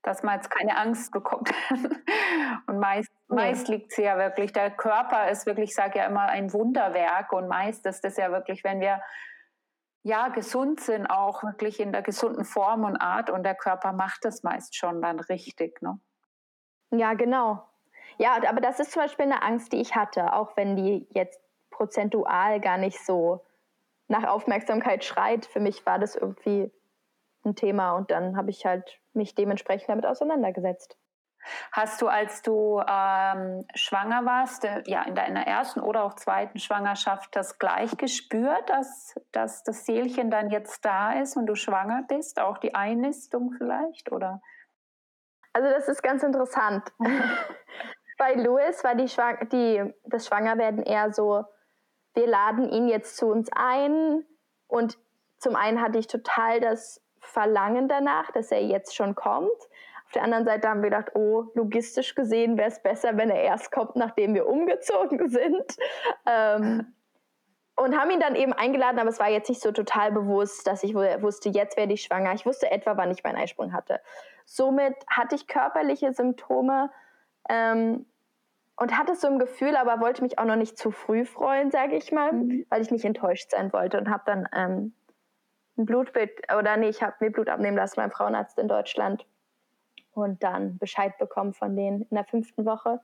dass 0.03 0.23
man 0.23 0.35
jetzt 0.35 0.49
keine 0.49 0.77
Angst 0.77 1.11
bekommt. 1.11 1.51
Und 2.67 2.79
meist 2.79 3.11
Meist 3.31 3.67
liegt 3.67 3.93
sie 3.93 4.03
ja 4.03 4.17
wirklich, 4.17 4.51
der 4.53 4.71
Körper 4.71 5.29
ist 5.29 5.45
wirklich, 5.45 5.69
ich 5.69 5.75
sage 5.75 5.99
ja 5.99 6.05
immer, 6.05 6.27
ein 6.27 6.53
Wunderwerk 6.53 7.31
und 7.31 7.47
meist 7.47 7.85
ist 7.85 8.03
es 8.03 8.17
ja 8.17 8.31
wirklich, 8.31 8.63
wenn 8.63 8.79
wir 8.79 9.01
ja 10.03 10.29
gesund 10.29 10.79
sind, 10.79 11.07
auch 11.07 11.43
wirklich 11.43 11.79
in 11.79 11.91
der 11.91 12.01
gesunden 12.01 12.45
Form 12.45 12.83
und 12.83 12.97
Art 12.97 13.29
und 13.29 13.43
der 13.43 13.55
Körper 13.55 13.93
macht 13.93 14.25
das 14.25 14.43
meist 14.43 14.75
schon 14.75 15.01
dann 15.01 15.19
richtig. 15.19 15.81
Ne? 15.81 15.99
Ja, 16.91 17.13
genau. 17.13 17.67
Ja, 18.17 18.37
aber 18.47 18.61
das 18.61 18.79
ist 18.79 18.91
zum 18.91 19.03
Beispiel 19.03 19.25
eine 19.25 19.43
Angst, 19.43 19.71
die 19.71 19.81
ich 19.81 19.95
hatte, 19.95 20.33
auch 20.33 20.57
wenn 20.57 20.75
die 20.75 21.07
jetzt 21.11 21.39
prozentual 21.69 22.59
gar 22.59 22.77
nicht 22.77 23.03
so 23.03 23.45
nach 24.07 24.25
Aufmerksamkeit 24.25 25.03
schreit. 25.03 25.45
Für 25.45 25.59
mich 25.59 25.85
war 25.85 25.99
das 25.99 26.15
irgendwie 26.15 26.71
ein 27.43 27.55
Thema 27.55 27.93
und 27.93 28.11
dann 28.11 28.37
habe 28.37 28.49
ich 28.49 28.65
halt 28.65 28.99
mich 29.13 29.35
dementsprechend 29.35 29.89
damit 29.89 30.05
auseinandergesetzt. 30.05 30.97
Hast 31.71 32.01
du, 32.01 32.07
als 32.07 32.41
du 32.41 32.81
ähm, 32.87 33.65
schwanger 33.73 34.25
warst, 34.25 34.63
äh, 34.65 34.83
ja, 34.85 35.03
in 35.03 35.15
deiner 35.15 35.47
ersten 35.47 35.79
oder 35.79 36.03
auch 36.03 36.15
zweiten 36.15 36.59
Schwangerschaft, 36.59 37.35
das 37.35 37.59
gleich 37.59 37.97
gespürt, 37.97 38.69
dass, 38.69 39.15
dass 39.31 39.63
das 39.63 39.85
Seelchen 39.85 40.31
dann 40.31 40.49
jetzt 40.49 40.85
da 40.85 41.13
ist 41.13 41.35
und 41.37 41.47
du 41.47 41.55
schwanger 41.55 42.03
bist? 42.07 42.39
Auch 42.39 42.57
die 42.57 42.75
Einnistung 42.75 43.53
vielleicht, 43.57 44.11
oder? 44.11 44.41
Also 45.53 45.69
das 45.69 45.87
ist 45.87 46.01
ganz 46.01 46.23
interessant. 46.23 46.83
Bei 48.17 48.33
Louis 48.35 48.83
war 48.83 48.95
die, 48.95 49.07
Schwang 49.07 49.49
die, 49.49 49.93
das 50.05 50.27
Schwangerwerden 50.27 50.83
eher 50.83 51.11
so, 51.11 51.43
wir 52.13 52.27
laden 52.27 52.69
ihn 52.69 52.87
jetzt 52.87 53.17
zu 53.17 53.27
uns 53.27 53.49
ein 53.53 54.25
und 54.67 54.97
zum 55.37 55.55
einen 55.55 55.81
hatte 55.81 55.97
ich 55.97 56.07
total 56.07 56.59
das 56.59 57.01
Verlangen 57.19 57.87
danach, 57.87 58.31
dass 58.31 58.51
er 58.51 58.63
jetzt 58.63 58.95
schon 58.95 59.15
kommt. 59.15 59.49
Auf 60.11 60.15
der 60.15 60.23
anderen 60.23 60.43
Seite 60.43 60.67
haben 60.67 60.83
wir 60.83 60.89
gedacht, 60.89 61.15
oh, 61.15 61.45
logistisch 61.53 62.15
gesehen 62.15 62.57
wäre 62.57 62.67
es 62.67 62.83
besser, 62.83 63.15
wenn 63.15 63.29
er 63.29 63.43
erst 63.43 63.71
kommt, 63.71 63.95
nachdem 63.95 64.33
wir 64.33 64.45
umgezogen 64.45 65.29
sind. 65.29 65.77
Ähm, 66.25 66.93
und 67.77 67.97
haben 67.97 68.11
ihn 68.11 68.19
dann 68.19 68.35
eben 68.35 68.51
eingeladen, 68.51 68.99
aber 68.99 69.07
es 69.07 69.21
war 69.21 69.29
jetzt 69.29 69.47
nicht 69.47 69.61
so 69.61 69.71
total 69.71 70.11
bewusst, 70.11 70.67
dass 70.67 70.83
ich 70.83 70.93
wusste, 70.93 71.47
jetzt 71.47 71.77
werde 71.77 71.93
ich 71.93 72.01
schwanger. 72.01 72.33
Ich 72.33 72.45
wusste 72.45 72.69
etwa, 72.69 72.97
wann 72.97 73.09
ich 73.09 73.23
meinen 73.23 73.37
Eisprung 73.37 73.71
hatte. 73.71 74.01
Somit 74.43 74.95
hatte 75.07 75.35
ich 75.35 75.47
körperliche 75.47 76.11
Symptome 76.11 76.91
ähm, 77.47 78.05
und 78.75 78.97
hatte 78.97 79.15
so 79.15 79.27
ein 79.27 79.39
Gefühl, 79.39 79.77
aber 79.77 80.01
wollte 80.01 80.23
mich 80.23 80.39
auch 80.39 80.45
noch 80.45 80.57
nicht 80.57 80.77
zu 80.77 80.91
früh 80.91 81.23
freuen, 81.23 81.71
sage 81.71 81.95
ich 81.95 82.11
mal, 82.11 82.33
mhm. 82.33 82.65
weil 82.67 82.81
ich 82.81 82.91
nicht 82.91 83.05
enttäuscht 83.05 83.51
sein 83.51 83.71
wollte 83.71 83.97
und 83.97 84.09
habe 84.09 84.23
dann 84.25 84.49
ähm, 84.53 84.93
ein 85.77 85.85
Blutbild 85.85 86.31
oder 86.53 86.75
nee, 86.75 86.89
ich 86.89 87.01
habe 87.01 87.15
mir 87.21 87.31
Blut 87.31 87.47
abnehmen 87.47 87.77
lassen 87.77 87.95
beim 87.95 88.11
Frauenarzt 88.11 88.59
in 88.59 88.67
Deutschland 88.67 89.25
und 90.13 90.43
dann 90.43 90.77
Bescheid 90.77 91.17
bekommen 91.17 91.53
von 91.53 91.75
denen 91.75 92.01
in 92.03 92.15
der 92.15 92.25
fünften 92.25 92.65
Woche. 92.65 92.99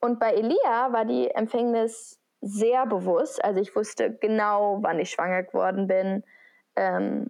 Und 0.00 0.18
bei 0.18 0.32
Elia 0.32 0.92
war 0.92 1.04
die 1.04 1.30
Empfängnis 1.30 2.18
sehr 2.40 2.86
bewusst. 2.86 3.44
Also 3.44 3.60
ich 3.60 3.74
wusste 3.76 4.12
genau, 4.14 4.78
wann 4.80 4.98
ich 4.98 5.10
schwanger 5.10 5.42
geworden 5.42 5.86
bin 5.86 6.24
ähm, 6.76 7.28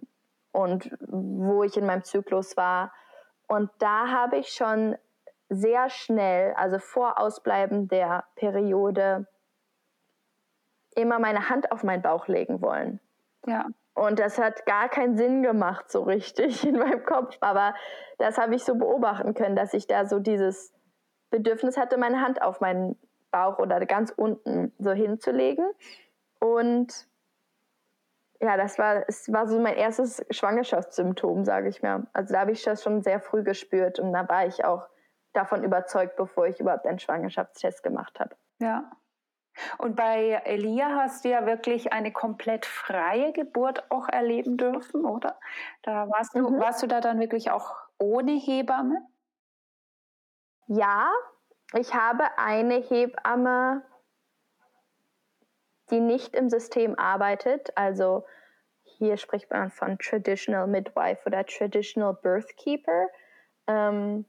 und 0.51 0.95
wo 1.07 1.63
ich 1.63 1.75
in 1.77 1.85
meinem 1.85 2.03
Zyklus 2.03 2.55
war. 2.55 2.93
Und 3.47 3.69
da 3.79 4.07
habe 4.07 4.37
ich 4.37 4.49
schon 4.49 4.95
sehr 5.49 5.89
schnell, 5.89 6.53
also 6.53 6.79
vor 6.79 7.19
Ausbleiben 7.19 7.89
der 7.89 8.23
Periode, 8.35 9.27
immer 10.95 11.19
meine 11.19 11.49
Hand 11.49 11.71
auf 11.71 11.83
meinen 11.83 12.01
Bauch 12.01 12.27
legen 12.27 12.61
wollen. 12.61 13.01
Ja. 13.45 13.65
Und 13.93 14.19
das 14.19 14.37
hat 14.37 14.65
gar 14.65 14.89
keinen 14.89 15.17
Sinn 15.17 15.43
gemacht, 15.43 15.91
so 15.91 16.03
richtig 16.03 16.63
in 16.67 16.77
meinem 16.77 17.03
Kopf. 17.05 17.37
Aber 17.41 17.75
das 18.17 18.37
habe 18.37 18.55
ich 18.55 18.63
so 18.63 18.75
beobachten 18.75 19.33
können, 19.33 19.55
dass 19.55 19.73
ich 19.73 19.87
da 19.87 20.05
so 20.05 20.19
dieses 20.19 20.73
Bedürfnis 21.29 21.77
hatte, 21.77 21.97
meine 21.97 22.21
Hand 22.21 22.41
auf 22.41 22.61
meinen 22.61 22.97
Bauch 23.31 23.59
oder 23.59 23.83
ganz 23.85 24.11
unten 24.15 24.73
so 24.77 24.91
hinzulegen. 24.91 25.65
Und 26.39 27.07
ja, 28.41 28.57
das 28.57 28.79
war, 28.79 29.03
es 29.07 29.31
war 29.31 29.47
so 29.47 29.59
mein 29.59 29.75
erstes 29.75 30.25
Schwangerschaftssymptom, 30.31 31.45
sage 31.45 31.69
ich 31.69 31.81
mir. 31.83 32.07
Also 32.11 32.33
da 32.33 32.41
habe 32.41 32.51
ich 32.51 32.63
das 32.63 32.83
schon 32.83 33.03
sehr 33.03 33.19
früh 33.19 33.43
gespürt 33.43 33.99
und 33.99 34.11
da 34.13 34.27
war 34.27 34.47
ich 34.47 34.65
auch 34.65 34.89
davon 35.33 35.63
überzeugt, 35.63 36.15
bevor 36.15 36.47
ich 36.47 36.59
überhaupt 36.59 36.85
einen 36.85 36.99
Schwangerschaftstest 36.99 37.83
gemacht 37.83 38.19
habe. 38.19 38.35
Ja. 38.59 38.91
Und 39.77 39.95
bei 39.95 40.41
Elia 40.45 40.95
hast 40.95 41.25
du 41.25 41.29
ja 41.29 41.45
wirklich 41.45 41.93
eine 41.93 42.11
komplett 42.11 42.65
freie 42.65 43.31
Geburt 43.33 43.89
auch 43.91 44.07
erleben 44.07 44.57
dürfen, 44.57 45.05
oder? 45.05 45.39
Da 45.81 46.09
warst 46.09 46.35
du, 46.35 46.49
mhm. 46.49 46.59
warst 46.59 46.83
du 46.83 46.87
da 46.87 47.01
dann 47.01 47.19
wirklich 47.19 47.51
auch 47.51 47.75
ohne 47.97 48.33
Hebamme? 48.33 49.01
Ja, 50.67 51.11
ich 51.73 51.93
habe 51.93 52.25
eine 52.37 52.75
Hebamme, 52.75 53.83
die 55.89 55.99
nicht 55.99 56.35
im 56.35 56.49
System 56.49 56.97
arbeitet. 56.97 57.75
Also 57.77 58.25
hier 58.83 59.17
spricht 59.17 59.49
man 59.51 59.71
von 59.71 59.97
Traditional 59.99 60.67
Midwife 60.67 61.25
oder 61.25 61.45
Traditional 61.45 62.13
Birthkeeper. 62.13 63.07
Ähm, 63.67 64.25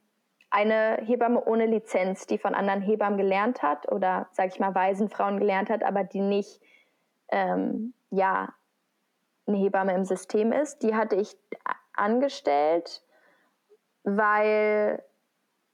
eine 0.52 0.98
Hebamme 1.00 1.42
ohne 1.46 1.64
Lizenz, 1.64 2.26
die 2.26 2.36
von 2.36 2.54
anderen 2.54 2.82
Hebammen 2.82 3.16
gelernt 3.16 3.62
hat 3.62 3.90
oder, 3.90 4.28
sag 4.32 4.48
ich 4.48 4.60
mal, 4.60 4.74
Waisenfrauen 4.74 5.38
gelernt 5.38 5.70
hat, 5.70 5.82
aber 5.82 6.04
die 6.04 6.20
nicht, 6.20 6.60
ähm, 7.28 7.94
ja, 8.10 8.52
eine 9.46 9.56
Hebamme 9.56 9.94
im 9.94 10.04
System 10.04 10.52
ist. 10.52 10.82
Die 10.82 10.94
hatte 10.94 11.16
ich 11.16 11.34
angestellt, 11.94 13.02
weil 14.04 15.02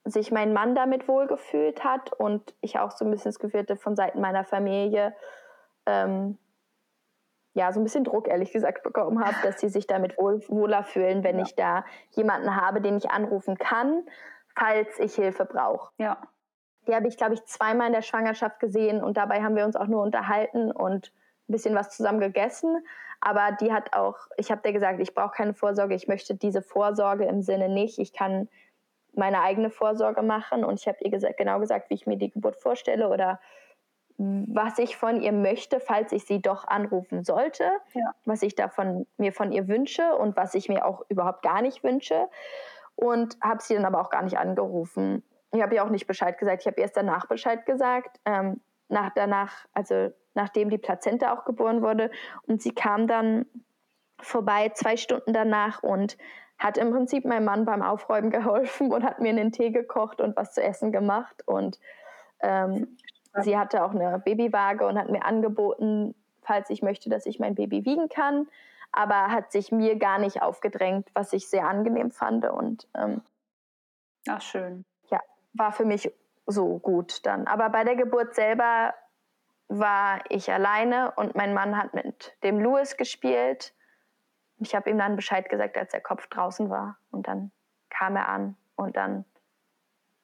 sich 0.04 0.30
mein 0.30 0.52
Mann 0.52 0.76
damit 0.76 1.08
wohlgefühlt 1.08 1.82
hat 1.82 2.12
und 2.12 2.54
ich 2.60 2.78
auch 2.78 2.92
so 2.92 3.04
ein 3.04 3.10
bisschen 3.10 3.30
das 3.30 3.40
Gefühl 3.40 3.60
hatte 3.60 3.76
von 3.76 3.96
Seiten 3.96 4.20
meiner 4.20 4.44
Familie, 4.44 5.12
ähm, 5.86 6.38
ja, 7.52 7.72
so 7.72 7.80
ein 7.80 7.82
bisschen 7.82 8.04
Druck, 8.04 8.28
ehrlich 8.28 8.52
gesagt, 8.52 8.84
bekommen 8.84 9.22
habe, 9.24 9.34
dass 9.42 9.58
sie 9.58 9.68
sich 9.68 9.88
damit 9.88 10.16
wohl, 10.18 10.40
wohler 10.48 10.84
fühlen, 10.84 11.24
wenn 11.24 11.38
ja. 11.38 11.44
ich 11.44 11.56
da 11.56 11.84
jemanden 12.12 12.54
habe, 12.54 12.80
den 12.80 12.96
ich 12.96 13.10
anrufen 13.10 13.58
kann 13.58 14.04
falls 14.58 14.98
ich 14.98 15.14
Hilfe 15.14 15.44
brauche. 15.44 15.92
Ja. 15.98 16.18
Die 16.86 16.94
habe 16.94 17.08
ich, 17.08 17.16
glaube 17.16 17.34
ich, 17.34 17.44
zweimal 17.44 17.88
in 17.88 17.92
der 17.92 18.02
Schwangerschaft 18.02 18.60
gesehen 18.60 19.02
und 19.02 19.16
dabei 19.16 19.42
haben 19.42 19.56
wir 19.56 19.64
uns 19.64 19.76
auch 19.76 19.86
nur 19.86 20.02
unterhalten 20.02 20.72
und 20.72 21.12
ein 21.48 21.52
bisschen 21.52 21.74
was 21.74 21.90
zusammen 21.90 22.20
gegessen. 22.20 22.84
Aber 23.20 23.52
die 23.60 23.72
hat 23.72 23.94
auch, 23.94 24.16
ich 24.36 24.50
habe 24.50 24.62
dir 24.62 24.72
gesagt, 24.72 25.00
ich 25.00 25.14
brauche 25.14 25.34
keine 25.34 25.54
Vorsorge, 25.54 25.94
ich 25.94 26.08
möchte 26.08 26.34
diese 26.34 26.62
Vorsorge 26.62 27.24
im 27.24 27.42
Sinne 27.42 27.68
nicht. 27.68 27.98
Ich 27.98 28.12
kann 28.12 28.48
meine 29.14 29.42
eigene 29.42 29.70
Vorsorge 29.70 30.22
machen 30.22 30.64
und 30.64 30.80
ich 30.80 30.86
habe 30.86 30.98
ihr 31.00 31.10
gesagt, 31.10 31.36
genau 31.36 31.58
gesagt, 31.58 31.90
wie 31.90 31.94
ich 31.94 32.06
mir 32.06 32.16
die 32.16 32.30
Geburt 32.30 32.56
vorstelle 32.56 33.08
oder 33.08 33.40
was 34.16 34.78
ich 34.78 34.96
von 34.96 35.20
ihr 35.20 35.32
möchte, 35.32 35.78
falls 35.78 36.10
ich 36.12 36.24
sie 36.24 36.42
doch 36.42 36.66
anrufen 36.66 37.22
sollte, 37.22 37.70
ja. 37.94 38.14
was 38.24 38.42
ich 38.42 38.56
davon 38.56 39.06
mir 39.16 39.32
von 39.32 39.52
ihr 39.52 39.68
wünsche 39.68 40.16
und 40.16 40.36
was 40.36 40.54
ich 40.54 40.68
mir 40.68 40.84
auch 40.84 41.04
überhaupt 41.08 41.42
gar 41.42 41.62
nicht 41.62 41.84
wünsche 41.84 42.28
und 42.98 43.36
habe 43.40 43.62
sie 43.62 43.74
dann 43.74 43.84
aber 43.84 44.00
auch 44.00 44.10
gar 44.10 44.22
nicht 44.22 44.38
angerufen. 44.38 45.22
Ich 45.52 45.62
habe 45.62 45.76
ihr 45.76 45.84
auch 45.84 45.88
nicht 45.88 46.08
Bescheid 46.08 46.36
gesagt. 46.36 46.62
Ich 46.62 46.66
habe 46.66 46.80
erst 46.80 46.96
danach 46.96 47.26
Bescheid 47.26 47.64
gesagt, 47.64 48.18
ähm, 48.24 48.60
nach 48.88 49.10
danach, 49.14 49.66
also 49.72 50.10
nachdem 50.34 50.68
die 50.68 50.78
Plazenta 50.78 51.32
auch 51.32 51.44
geboren 51.44 51.80
wurde. 51.80 52.10
Und 52.48 52.60
sie 52.60 52.74
kam 52.74 53.06
dann 53.06 53.46
vorbei 54.20 54.72
zwei 54.74 54.96
Stunden 54.96 55.32
danach 55.32 55.84
und 55.84 56.18
hat 56.58 56.76
im 56.76 56.90
Prinzip 56.90 57.24
meinem 57.24 57.44
Mann 57.44 57.64
beim 57.64 57.82
Aufräumen 57.82 58.30
geholfen 58.30 58.90
und 58.92 59.04
hat 59.04 59.20
mir 59.20 59.28
einen 59.28 59.52
Tee 59.52 59.70
gekocht 59.70 60.20
und 60.20 60.36
was 60.36 60.52
zu 60.52 60.60
essen 60.60 60.90
gemacht. 60.90 61.44
Und 61.46 61.78
ähm, 62.40 62.96
sie 63.42 63.56
hatte 63.56 63.84
auch 63.84 63.94
eine 63.94 64.18
Babywaage 64.18 64.84
und 64.84 64.98
hat 64.98 65.08
mir 65.08 65.24
angeboten, 65.24 66.16
falls 66.42 66.68
ich 66.68 66.82
möchte, 66.82 67.10
dass 67.10 67.26
ich 67.26 67.38
mein 67.38 67.54
Baby 67.54 67.84
wiegen 67.84 68.08
kann 68.08 68.48
aber 68.92 69.28
hat 69.28 69.52
sich 69.52 69.70
mir 69.72 69.98
gar 69.98 70.18
nicht 70.18 70.42
aufgedrängt, 70.42 71.08
was 71.14 71.32
ich 71.32 71.48
sehr 71.48 71.66
angenehm 71.68 72.10
fand. 72.10 72.46
Und 72.46 72.88
ähm, 72.94 73.22
Ach, 74.28 74.40
schön. 74.40 74.84
Ja, 75.10 75.20
war 75.52 75.72
für 75.72 75.84
mich 75.84 76.12
so 76.46 76.78
gut 76.78 77.24
dann. 77.26 77.46
Aber 77.46 77.68
bei 77.70 77.84
der 77.84 77.96
Geburt 77.96 78.34
selber 78.34 78.94
war 79.68 80.20
ich 80.30 80.50
alleine 80.50 81.12
und 81.12 81.34
mein 81.34 81.52
Mann 81.52 81.76
hat 81.76 81.94
mit 81.94 82.36
dem 82.42 82.58
Louis 82.58 82.96
gespielt. 82.96 83.74
Ich 84.58 84.74
habe 84.74 84.90
ihm 84.90 84.98
dann 84.98 85.16
Bescheid 85.16 85.48
gesagt, 85.48 85.76
als 85.76 85.92
der 85.92 86.00
Kopf 86.00 86.26
draußen 86.28 86.70
war. 86.70 86.98
Und 87.10 87.28
dann 87.28 87.52
kam 87.90 88.16
er 88.16 88.28
an 88.28 88.56
und 88.76 88.96
dann 88.96 89.24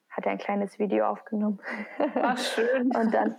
hat 0.08 0.26
er 0.26 0.32
ein 0.32 0.38
kleines 0.38 0.78
Video 0.78 1.06
aufgenommen. 1.06 1.60
Ach, 2.22 2.38
schön. 2.54 2.94
und 2.96 3.12
dann, 3.12 3.36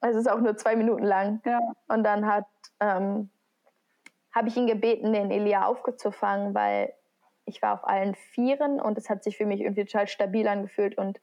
es 0.00 0.16
ist 0.16 0.28
auch 0.28 0.40
nur 0.40 0.56
zwei 0.56 0.74
Minuten 0.74 1.04
lang. 1.04 1.40
Ja. 1.44 1.60
Und 1.86 2.02
dann 2.02 2.26
hat 2.26 2.46
ähm, 2.80 3.30
habe 4.32 4.48
ich 4.48 4.56
ihn 4.56 4.66
gebeten, 4.66 5.12
den 5.12 5.30
Elia 5.30 5.66
aufzufangen, 5.66 6.54
weil 6.54 6.94
ich 7.44 7.60
war 7.62 7.74
auf 7.74 7.86
allen 7.86 8.14
Vieren 8.14 8.80
und 8.80 8.98
es 8.98 9.10
hat 9.10 9.24
sich 9.24 9.36
für 9.36 9.46
mich 9.46 9.60
irgendwie 9.60 9.84
total 9.84 10.06
stabil 10.06 10.46
angefühlt 10.48 10.96
und 10.96 11.20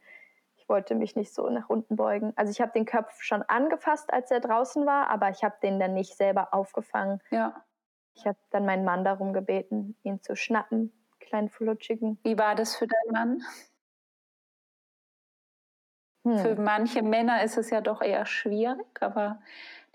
ich 0.58 0.68
wollte 0.68 0.96
mich 0.96 1.16
nicht 1.16 1.34
so 1.34 1.50
nach 1.50 1.70
unten 1.70 1.96
beugen. 1.96 2.34
Also 2.36 2.52
ich 2.52 2.62
habe 2.62 2.72
den 2.74 2.86
Kopf 2.86 3.22
schon 3.22 3.42
angefasst, 3.44 4.12
als 4.14 4.30
er 4.30 4.40
draußen 4.40 4.86
war, 4.86 5.10
aber 5.10 5.30
ich 5.30 5.44
habe 5.44 5.56
den 5.64 5.80
dann 5.80 5.94
nicht 5.94 6.16
selber 6.16 6.54
aufgefangen. 6.54 7.22
Ja. 7.32 7.64
Ich 8.14 8.28
habe 8.28 8.38
dann 8.50 8.66
meinen 8.66 8.84
Mann 8.84 9.04
darum 9.04 9.34
gebeten, 9.34 9.96
ihn 10.04 10.22
zu 10.22 10.36
schnappen, 10.36 10.92
kleinen 11.20 11.50
flutschigen. 11.50 12.20
Wie 12.24 12.38
war 12.38 12.56
das 12.56 12.76
für 12.76 12.88
deinen 12.88 13.12
Mann? 13.12 13.44
Hm. 16.26 16.38
Für 16.40 16.56
manche 16.56 17.02
Männer 17.02 17.44
ist 17.44 17.58
es 17.58 17.70
ja 17.70 17.82
doch 17.82 18.02
eher 18.02 18.26
schwierig, 18.26 19.02
aber 19.02 19.42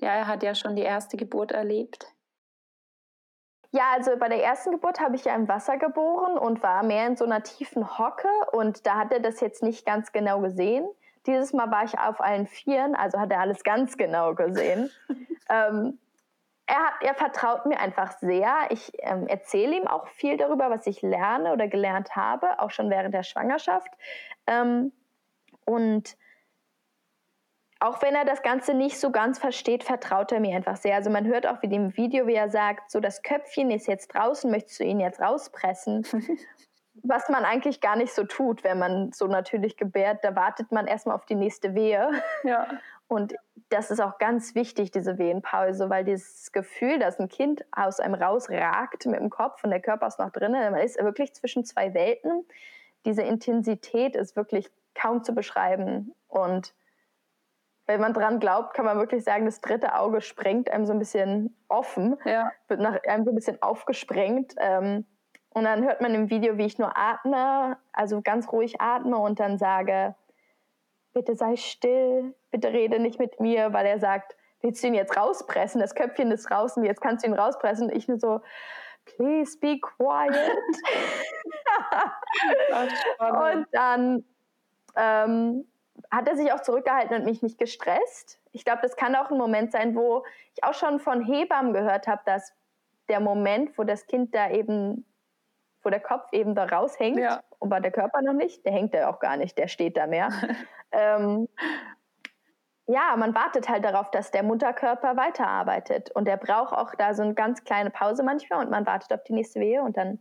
ja, 0.01 0.11
er 0.15 0.27
hat 0.27 0.43
ja 0.43 0.55
schon 0.55 0.75
die 0.75 0.83
erste 0.83 1.17
Geburt 1.17 1.53
erlebt. 1.53 2.14
Ja, 3.75 3.91
also 3.95 4.17
bei 4.17 4.29
der 4.29 4.41
ersten 4.41 4.71
Geburt 4.71 5.01
habe 5.01 5.17
ich 5.17 5.25
ja 5.25 5.35
im 5.35 5.49
Wasser 5.49 5.79
geboren 5.79 6.39
und 6.39 6.63
war 6.63 6.85
mehr 6.85 7.09
in 7.09 7.17
so 7.17 7.25
einer 7.25 7.43
tiefen 7.43 7.99
Hocke 7.99 8.29
und 8.53 8.87
da 8.87 8.99
hat 8.99 9.13
er 9.13 9.19
das 9.19 9.41
jetzt 9.41 9.65
nicht 9.65 9.85
ganz 9.85 10.13
genau 10.13 10.39
gesehen. 10.43 10.87
Dieses 11.27 11.53
Mal 11.53 11.73
war 11.73 11.83
ich 11.83 11.99
auf 11.99 12.21
allen 12.21 12.47
Vieren, 12.47 12.95
also 12.95 13.19
hat 13.19 13.33
er 13.33 13.41
alles 13.41 13.65
ganz 13.65 13.97
genau 13.97 14.37
gesehen. 14.37 14.93
ähm, 15.51 15.99
er, 16.67 16.77
hat, 16.77 16.95
er 17.01 17.15
vertraut 17.17 17.67
mir 17.67 17.81
einfach 17.81 18.13
sehr. 18.19 18.55
Ich 18.71 18.93
ähm, 19.01 19.27
erzähle 19.27 19.77
ihm 19.77 19.89
auch 19.89 20.07
viel 20.07 20.37
darüber, 20.37 20.71
was 20.71 20.87
ich 20.87 21.03
lerne 21.03 21.53
oder 21.53 21.67
gelernt 21.67 22.15
habe, 22.15 22.61
auch 22.61 22.71
schon 22.71 22.91
während 22.91 23.13
der 23.13 23.25
Schwangerschaft. 23.25 23.91
Ähm, 24.47 24.93
und 25.65 26.17
auch 27.85 28.01
wenn 28.01 28.15
er 28.15 28.25
das 28.25 28.43
Ganze 28.43 28.73
nicht 28.73 28.99
so 28.99 29.11
ganz 29.11 29.39
versteht, 29.39 29.85
vertraut 29.85 30.33
er 30.33 30.41
mir 30.41 30.57
einfach 30.57 30.77
sehr. 30.77 30.95
Also 30.95 31.11
man 31.11 31.27
hört 31.27 31.47
auch 31.47 31.61
wie 31.61 31.69
dem 31.69 31.95
Video, 31.99 32.27
wie 32.27 32.35
er 32.35 32.49
sagt, 32.49 32.91
so 32.91 32.99
das 32.99 33.23
Köpfchen 33.23 33.71
ist 33.71 33.87
jetzt 33.87 34.09
draußen, 34.15 34.51
möchtest 34.51 34.81
du 34.81 34.85
ihn 34.85 35.01
jetzt 35.01 35.21
rauspressen? 35.21 36.07
Was 37.03 37.29
man 37.29 37.45
eigentlich 37.45 37.83
gar 37.83 37.97
nicht 37.97 38.15
so 38.15 38.25
tut, 38.25 38.65
wenn 38.65 38.79
man 38.79 39.13
so 39.13 39.27
natürlich 39.27 39.77
gebärt. 39.77 40.25
Da 40.25 40.35
wartet 40.35 40.73
man 40.73 40.87
erstmal 40.87 41.15
auf 41.15 41.27
die 41.27 41.35
nächste 41.35 41.75
Wehe. 41.75 42.11
Ja. 42.45 42.69
Und 43.07 43.35
das 43.69 43.91
ist 43.91 44.01
auch 44.01 44.17
ganz 44.17 44.55
wichtig, 44.55 44.91
diese 44.91 45.19
Wehenpause, 45.19 45.91
weil 45.91 46.05
dieses 46.05 46.53
Gefühl, 46.53 46.99
dass 46.99 47.21
ein 47.21 47.29
Kind 47.29 47.67
aus 47.71 48.01
einem 48.01 48.15
rausragt 48.15 49.05
mit 49.05 49.21
dem 49.21 49.29
Kopf 49.29 49.63
und 49.63 49.71
der 49.71 49.81
Körper 49.81 50.07
ist 50.07 50.19
noch 50.19 50.31
drin, 50.31 50.53
man 50.53 50.77
ist 50.77 50.99
wirklich 51.03 51.35
zwischen 51.35 51.67
zwei 51.67 51.93
Welten. 51.93 52.47
Diese 53.05 53.23
Intensität 53.23 54.17
ist 54.17 54.37
wirklich 54.37 54.71
kaum 54.95 55.23
zu 55.23 55.35
beschreiben. 55.35 56.15
Und 56.29 56.73
wenn 57.87 58.01
man 58.01 58.15
dran 58.15 58.41
glaubt, 58.41 58.75
kann 58.75 58.85
man 58.85 58.99
wirklich 58.99 59.25
sagen, 59.25 59.45
das 59.45 59.61
dritte 59.61 59.95
Auge 59.95 60.21
sprengt 60.21 60.71
einem 60.71 60.87
so 60.87 60.93
ein 60.93 60.99
bisschen 60.99 61.57
offen, 61.69 62.17
ja. 62.25 62.51
wird 62.69 62.81
nach 62.81 63.03
einem 63.05 63.25
so 63.25 63.31
ein 63.31 63.35
bisschen 63.35 63.61
aufgesprengt. 63.63 64.55
Ähm, 64.59 65.07
und 65.51 65.65
dann 65.65 65.85
hört 65.85 66.01
man 66.01 66.15
im 66.15 66.31
Video, 66.31 66.57
wie 66.57 66.65
ich 66.65 66.79
nur 66.79 66.97
atme, 66.97 67.77
also 67.93 68.23
ganz 68.23 68.51
ruhig 68.51 68.81
atme 68.81 69.19
und 69.19 69.39
dann 69.39 69.59
sage, 69.59 70.15
bitte 71.13 71.37
sei 71.37 71.57
still, 71.57 72.35
bitte 72.51 72.73
rede 72.73 72.99
nicht 72.99 73.19
mit 73.19 73.39
mir, 73.39 73.73
weil 73.73 73.87
er 73.87 74.01
sagt, 74.01 74.35
willst 74.63 74.83
du 74.83 74.89
ihn 74.89 74.95
jetzt 74.95 75.17
rauspressen? 75.17 75.81
Das 75.81 75.95
Köpfchen 75.95 76.33
ist 76.33 76.51
draußen, 76.51 76.83
jetzt 76.85 77.01
kannst 77.01 77.25
du 77.25 77.29
ihn 77.29 77.35
rauspressen. 77.35 77.91
Und 77.91 77.97
ich 77.97 78.09
nur 78.09 78.19
so, 78.19 78.41
please 79.05 79.59
be 79.59 79.79
quiet. 79.79 80.35
und 83.19 83.67
dann 83.73 84.25
ähm, 84.97 85.67
hat 86.11 86.29
er 86.29 86.37
sich 86.37 86.53
auch 86.53 86.61
zurückgehalten 86.61 87.17
und 87.17 87.25
mich 87.25 87.43
nicht 87.43 87.59
gestresst. 87.59 88.41
Ich 88.53 88.65
glaube, 88.65 88.81
das 88.83 88.97
kann 88.97 89.15
auch 89.17 89.31
ein 89.31 89.39
Moment 89.39 89.73
sein, 89.73 89.95
wo 89.95 90.25
ich 90.55 90.65
auch 90.65 90.75
schon 90.75 91.01
von 91.01 91.25
Hebammen 91.25 91.73
gehört 91.73 92.07
habe, 92.07 92.23
dass 92.25 92.53
der 93.09 93.21
Moment, 93.21 93.77
wo 93.77 93.85
das 93.85 94.07
Kind 94.07 94.35
da 94.35 94.51
eben, 94.51 95.05
wo 95.83 95.91
der 95.91 96.01
Kopf 96.01 96.33
eben 96.33 96.55
da 96.55 96.65
raushängt, 96.65 97.19
ja. 97.19 97.43
aber 97.61 97.81
der 97.81 97.91
Körper 97.91 98.23
noch 98.23 98.33
nicht, 98.33 98.65
der 98.65 98.73
hängt 98.73 98.95
da 98.95 99.11
auch 99.11 99.19
gar 99.19 99.37
nicht, 99.37 99.59
der 99.59 99.69
steht 99.69 99.97
da 99.97 100.07
mehr. 100.07 100.31
ähm, 100.93 101.49
ja, 102.87 103.15
man 103.17 103.35
wartet 103.35 103.69
halt 103.69 103.85
darauf, 103.85 104.11
dass 104.11 104.31
der 104.31 104.43
Mutterkörper 104.43 105.17
weiterarbeitet. 105.17 106.11
Und 106.11 106.27
der 106.27 106.37
braucht 106.37 106.75
auch 106.75 106.95
da 106.95 107.15
so 107.15 107.23
eine 107.23 107.35
ganz 107.35 107.65
kleine 107.65 107.91
Pause 107.91 108.23
manchmal 108.23 108.65
und 108.65 108.71
man 108.71 108.87
wartet 108.87 109.13
auf 109.13 109.25
die 109.25 109.33
nächste 109.33 109.61
Wehe 109.61 109.83
und 109.83 109.97
dann 109.97 110.21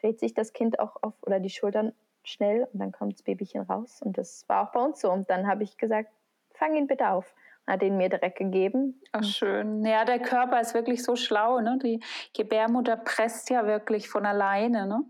dreht 0.00 0.18
sich 0.18 0.32
das 0.32 0.52
Kind 0.52 0.78
auch 0.78 0.96
auf 1.02 1.14
oder 1.22 1.40
die 1.40 1.50
Schultern 1.50 1.92
schnell 2.22 2.68
und 2.72 2.78
dann 2.78 2.92
kommt 2.92 3.14
das 3.14 3.22
Babychen 3.22 3.62
raus. 3.62 4.00
Und 4.02 4.18
das 4.18 4.44
war 4.48 4.62
auch 4.62 4.72
bei 4.72 4.80
uns 4.80 5.00
so. 5.00 5.10
Und 5.10 5.30
dann 5.30 5.46
habe 5.46 5.62
ich 5.62 5.76
gesagt, 5.76 6.10
fang 6.54 6.74
ihn 6.74 6.86
bitte 6.86 7.08
auf. 7.08 7.34
Und 7.66 7.74
hat 7.74 7.82
ihn 7.82 7.96
mir 7.96 8.08
direkt 8.08 8.38
gegeben. 8.38 9.00
Ach, 9.12 9.24
schön. 9.24 9.84
Ja, 9.84 10.04
der 10.04 10.20
Körper 10.20 10.60
ist 10.60 10.74
wirklich 10.74 11.02
so 11.02 11.16
schlau. 11.16 11.60
Ne? 11.60 11.78
Die 11.82 12.02
Gebärmutter 12.34 12.96
presst 12.96 13.50
ja 13.50 13.66
wirklich 13.66 14.08
von 14.08 14.26
alleine. 14.26 14.86
Ne? 14.86 15.04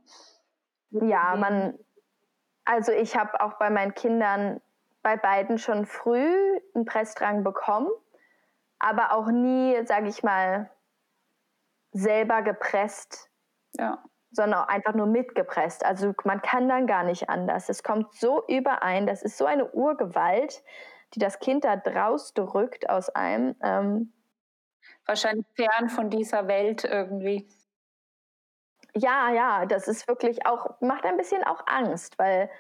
Ja, 0.91 1.37
man, 1.37 1.79
also 2.65 2.93
ich 2.93 3.17
habe 3.17 3.41
auch 3.41 3.55
bei 3.55 3.71
meinen 3.71 3.95
Kindern 3.95 4.61
bei 5.03 5.17
beiden 5.17 5.59
schon 5.59 5.87
früh 5.87 6.61
einen 6.75 6.85
Pressdrang 6.85 7.43
bekommen, 7.43 7.89
aber 8.79 9.13
auch 9.13 9.29
nie, 9.29 9.83
sage 9.87 10.09
ich 10.09 10.23
mal, 10.23 10.71
selber 11.93 12.43
gepresst. 12.43 13.31
Ja 13.79 14.03
sondern 14.31 14.69
einfach 14.69 14.95
nur 14.95 15.07
mitgepresst. 15.07 15.85
Also 15.85 16.13
man 16.25 16.41
kann 16.43 16.69
dann 16.69 16.87
gar 16.87 17.05
nicht 17.05 17.29
anders. 17.29 17.69
Es 17.69 17.83
kommt 17.83 18.15
so 18.15 18.45
überein, 18.47 19.07
das 19.07 19.23
ist 19.23 19.37
so 19.37 19.45
eine 19.45 19.71
Urgewalt, 19.73 20.63
die 21.15 21.19
das 21.19 21.41
Kind 21.41 21.65
da 21.65 21.77
draus 21.77 22.35
drückt 22.35 22.89
aus 22.89 23.09
einem. 23.11 23.57
Ähm, 23.63 24.13
Wahrscheinlich 25.07 25.47
fern 25.55 25.89
von 25.89 26.11
dieser 26.11 26.47
Welt 26.47 26.85
irgendwie. 26.85 27.49
Ja, 28.95 29.31
ja, 29.31 29.67
das 29.67 29.89
ist 29.89 30.09
wirklich 30.09 30.47
auch, 30.47 30.81
macht 30.81 31.05
ein 31.05 31.17
bisschen 31.17 31.45
auch 31.45 31.63
Angst, 31.67 32.19
weil 32.19 32.51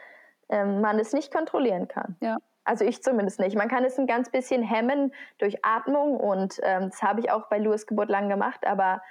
ähm, 0.49 0.81
man 0.81 0.99
es 0.99 1.13
nicht 1.13 1.33
kontrollieren 1.33 1.89
kann. 1.89 2.17
Ja. 2.21 2.37
Also 2.65 2.85
ich 2.85 3.03
zumindest 3.03 3.41
nicht. 3.41 3.57
Man 3.57 3.69
kann 3.69 3.85
es 3.85 3.99
ein 3.99 4.07
ganz 4.07 4.31
bisschen 4.31 4.63
hemmen 4.63 5.13
durch 5.39 5.65
Atmung 5.65 6.19
und 6.19 6.61
ähm, 6.63 6.91
das 6.91 7.03
habe 7.03 7.21
ich 7.21 7.31
auch 7.31 7.49
bei 7.49 7.59
Louis 7.59 7.87
Geburt 7.87 8.11
lang 8.11 8.29
gemacht, 8.29 8.67
aber 8.67 9.03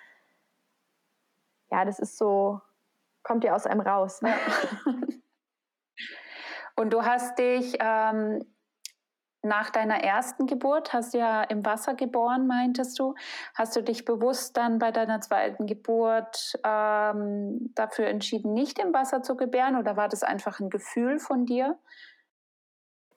ja, 1.71 1.86
das 1.86 1.99
ist 1.99 2.17
so, 2.17 2.62
kommt 3.23 3.43
ja 3.43 3.55
aus 3.55 3.65
einem 3.65 3.82
raus. 3.82 4.21
Ja. 4.21 4.36
Und 6.75 6.93
du 6.93 7.03
hast 7.03 7.38
dich 7.38 7.75
ähm, 7.79 8.45
nach 9.41 9.69
deiner 9.69 10.03
ersten 10.03 10.47
Geburt, 10.47 10.93
hast 10.93 11.13
du 11.13 11.19
ja 11.19 11.43
im 11.43 11.65
Wasser 11.65 11.93
geboren, 11.93 12.47
meintest 12.47 12.99
du, 12.99 13.15
hast 13.55 13.75
du 13.75 13.84
dich 13.84 14.05
bewusst 14.05 14.58
dann 14.58 14.79
bei 14.79 14.91
deiner 14.91 15.21
zweiten 15.21 15.65
Geburt 15.65 16.53
ähm, 16.63 17.71
dafür 17.75 18.08
entschieden, 18.08 18.53
nicht 18.53 18.79
im 18.79 18.93
Wasser 18.93 19.21
zu 19.21 19.36
gebären 19.36 19.77
oder 19.77 19.95
war 19.95 20.10
das 20.10 20.23
einfach 20.23 20.60
ein 20.60 20.69
Gefühl 20.69 21.19
von 21.19 21.45
dir? 21.45 21.77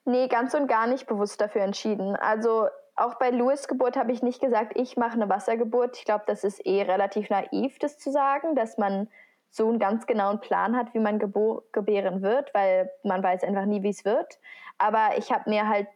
Nee, 0.05 0.27
ganz 0.27 0.53
und 0.53 0.67
gar 0.67 0.87
nicht 0.87 1.07
bewusst 1.07 1.39
dafür 1.39 1.61
entschieden. 1.61 2.15
Also 2.15 2.67
auch 2.95 3.15
bei 3.15 3.31
Louis 3.31 3.67
Geburt 3.67 3.97
habe 3.97 4.11
ich 4.11 4.21
nicht 4.21 4.41
gesagt, 4.41 4.73
ich 4.75 4.97
mache 4.97 5.13
eine 5.13 5.29
Wassergeburt. 5.29 5.97
Ich 5.97 6.05
glaube, 6.05 6.23
das 6.27 6.43
ist 6.43 6.65
eh 6.65 6.83
relativ 6.83 7.29
naiv, 7.29 7.79
das 7.79 7.97
zu 7.97 8.11
sagen, 8.11 8.55
dass 8.55 8.77
man 8.77 9.07
so 9.49 9.69
einen 9.69 9.79
ganz 9.79 10.07
genauen 10.07 10.39
Plan 10.39 10.75
hat, 10.75 10.93
wie 10.93 10.99
man 10.99 11.19
gebären 11.19 12.21
wird, 12.21 12.53
weil 12.53 12.89
man 13.03 13.21
weiß 13.21 13.43
einfach 13.43 13.65
nie, 13.65 13.83
wie 13.83 13.89
es 13.89 14.03
wird. 14.03 14.39
Aber 14.77 15.17
ich 15.17 15.31
habe 15.31 15.49
mir 15.49 15.67
halt 15.67 15.87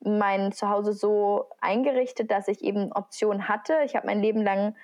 mein 0.00 0.52
Zuhause 0.52 0.92
so 0.92 1.48
eingerichtet, 1.60 2.30
dass 2.30 2.48
ich 2.48 2.62
eben 2.62 2.92
Optionen 2.92 3.48
hatte. 3.48 3.74
Ich 3.84 3.96
habe 3.96 4.06
mein 4.06 4.20
Leben 4.20 4.42
lang 4.42 4.74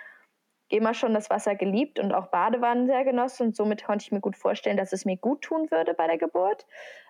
immer 0.70 0.94
schon 0.94 1.14
das 1.14 1.30
Wasser 1.30 1.54
geliebt 1.54 1.98
und 1.98 2.12
auch 2.12 2.28
Badewannen 2.28 2.86
sehr 2.86 3.04
genossen 3.04 3.48
und 3.48 3.56
somit 3.56 3.84
konnte 3.84 4.04
ich 4.04 4.12
mir 4.12 4.20
gut 4.20 4.36
vorstellen, 4.36 4.76
dass 4.76 4.92
es 4.92 5.04
mir 5.04 5.16
gut 5.16 5.42
tun 5.42 5.70
würde 5.70 5.94
bei 5.94 6.06
der 6.06 6.18
Geburt. 6.18 6.66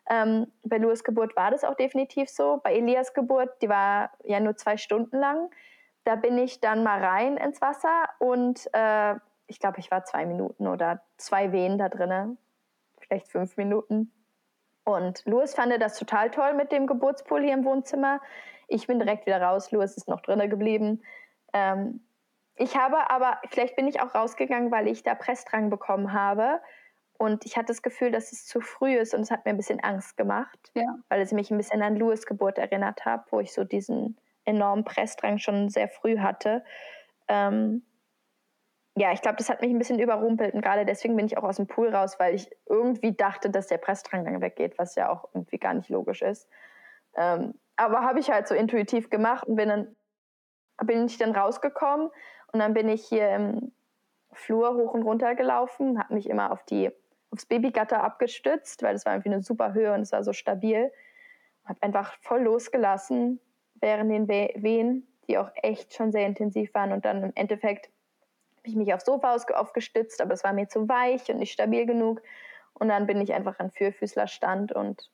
Ähm, 0.09 0.51
bei 0.65 0.79
Louis 0.79 1.05
Geburt 1.05 1.37
war 1.37 1.51
das 1.51 1.63
auch 1.63 1.75
definitiv 1.75 2.29
so. 2.29 2.61
Bei 2.65 2.75
Elias 2.75 3.13
Geburt, 3.13 3.51
die 3.63 3.69
war 3.69 4.11
ja 4.25 4.41
nur 4.41 4.57
zwei 4.57 4.77
Stunden 4.77 5.19
lang. 5.19 5.51
Da 6.05 6.17
bin 6.17 6.39
ich 6.39 6.61
dann 6.61 6.83
mal 6.83 7.05
rein 7.05 7.37
ins 7.37 7.61
Wasser 7.61 8.09
und 8.19 8.69
äh, 8.73 9.15
ich 9.47 9.61
glaube, 9.61 9.79
ich 9.79 9.91
war 9.91 10.05
zwei 10.05 10.25
Minuten 10.25 10.67
oder 10.67 11.03
zwei 11.19 11.53
Wehen 11.53 11.77
da 11.77 11.89
drinnen, 11.89 12.39
vielleicht 12.99 13.29
fünf 13.29 13.57
Minuten. 13.57 14.11
Und 14.85 15.25
Louis 15.27 15.55
fand 15.55 15.81
das 15.81 15.99
total 15.99 16.31
toll 16.31 16.55
mit 16.55 16.73
dem 16.73 16.87
Geburtspool 16.87 17.43
hier 17.43 17.53
im 17.53 17.65
Wohnzimmer. 17.65 18.21
Ich 18.69 18.87
bin 18.87 18.99
direkt 18.99 19.27
wieder 19.27 19.43
raus. 19.43 19.71
Louis 19.71 19.97
ist 19.97 20.09
noch 20.09 20.21
drinnen 20.21 20.49
geblieben. 20.49 21.03
Ähm, 21.53 22.01
ich 22.61 22.77
habe 22.77 23.09
aber, 23.09 23.39
vielleicht 23.49 23.75
bin 23.75 23.89
ich 23.89 24.03
auch 24.03 24.15
rausgegangen, 24.15 24.71
weil 24.71 24.87
ich 24.87 25.03
da 25.03 25.15
Pressdrang 25.15 25.71
bekommen 25.71 26.13
habe. 26.13 26.61
Und 27.17 27.47
ich 27.47 27.57
hatte 27.57 27.69
das 27.69 27.81
Gefühl, 27.81 28.11
dass 28.11 28.33
es 28.33 28.47
zu 28.47 28.61
früh 28.61 28.97
ist 28.97 29.15
und 29.15 29.23
es 29.23 29.31
hat 29.31 29.47
mir 29.47 29.51
ein 29.51 29.57
bisschen 29.57 29.81
Angst 29.81 30.19
gemacht, 30.19 30.71
ja. 30.75 30.95
weil 31.09 31.23
es 31.23 31.33
mich 31.33 31.51
ein 31.51 31.57
bisschen 31.57 31.81
an 31.81 31.97
Louis 31.97 32.27
Geburt 32.27 32.59
erinnert 32.59 33.07
hat, 33.07 33.33
wo 33.33 33.41
ich 33.41 33.55
so 33.55 33.65
diesen 33.65 34.19
enormen 34.45 34.85
Pressdrang 34.85 35.39
schon 35.39 35.71
sehr 35.71 35.89
früh 35.89 36.19
hatte. 36.19 36.63
Ähm, 37.29 37.83
ja, 38.95 39.13
ich 39.13 39.23
glaube, 39.23 39.39
das 39.39 39.49
hat 39.49 39.63
mich 39.63 39.71
ein 39.71 39.79
bisschen 39.79 39.99
überrumpelt 39.99 40.53
und 40.53 40.61
gerade 40.61 40.85
deswegen 40.85 41.17
bin 41.17 41.25
ich 41.25 41.39
auch 41.39 41.45
aus 41.45 41.57
dem 41.57 41.67
Pool 41.67 41.95
raus, 41.95 42.19
weil 42.19 42.35
ich 42.35 42.51
irgendwie 42.67 43.13
dachte, 43.17 43.49
dass 43.49 43.69
der 43.69 43.79
Pressdrang 43.79 44.27
dann 44.27 44.43
weggeht, 44.43 44.79
was 44.79 44.97
ja 44.97 45.09
auch 45.09 45.29
irgendwie 45.33 45.59
gar 45.59 45.73
nicht 45.73 45.89
logisch 45.89 46.21
ist. 46.21 46.47
Ähm, 47.17 47.55
aber 47.77 48.03
habe 48.03 48.19
ich 48.19 48.31
halt 48.31 48.49
so 48.49 48.55
intuitiv 48.55 49.09
gemacht 49.09 49.47
und 49.47 49.57
bin 49.57 49.71
dann 49.71 49.97
bin 50.85 51.07
ich 51.07 51.19
dann 51.19 51.35
rausgekommen 51.35 52.11
und 52.53 52.61
dann 52.61 52.75
bin 52.75 52.89
ich 52.89 53.07
hier 53.07 53.31
im 53.31 53.73
Flur 54.33 54.75
hoch 54.75 54.95
und 54.95 55.03
runter 55.03 55.35
gelaufen, 55.35 55.99
habe 55.99 56.15
mich 56.15 56.29
immer 56.29 56.53
auf 56.53 56.65
die, 56.65 56.91
aufs 57.31 57.47
Babygatter 57.47 58.03
abgestützt, 58.03 58.83
weil 58.83 58.95
das 58.95 59.07
war 59.07 59.15
irgendwie 59.15 59.31
eine 59.31 59.43
super 59.43 59.73
Höhe 59.75 59.93
und 59.93 60.01
es 60.01 60.13
war 60.13 60.25
so 60.25 60.33
stabil. 60.33 60.93
Habe 61.65 61.83
einfach 61.83 62.17
voll 62.21 62.43
losgelassen 62.43 63.41
während 63.75 64.11
den 64.11 64.29
Wehen, 64.29 65.07
die 65.29 65.39
auch 65.39 65.51
echt 65.55 65.95
schon 65.95 66.13
sehr 66.13 66.27
intensiv 66.27 66.75
waren. 66.75 66.93
Und 66.93 67.05
dann 67.05 67.23
im 67.23 67.33
Endeffekt 67.35 67.91
habe 68.57 68.69
ich 68.69 68.77
mich 68.77 68.93
aufs 68.93 69.07
Sofa 69.07 69.37
aufgestützt, 69.55 70.21
aber 70.21 70.35
es 70.35 70.45
war 70.45 70.53
mir 70.53 70.69
zu 70.69 70.89
weich 70.89 71.31
und 71.31 71.39
nicht 71.39 71.53
stabil 71.53 71.87
genug. 71.87 72.23
Und 72.75 72.89
dann 72.89 73.07
bin 73.07 73.21
ich 73.21 73.33
einfach 73.33 73.59
an 73.59 73.71
Vierfüßlerstand 73.71 74.73
und 74.73 75.11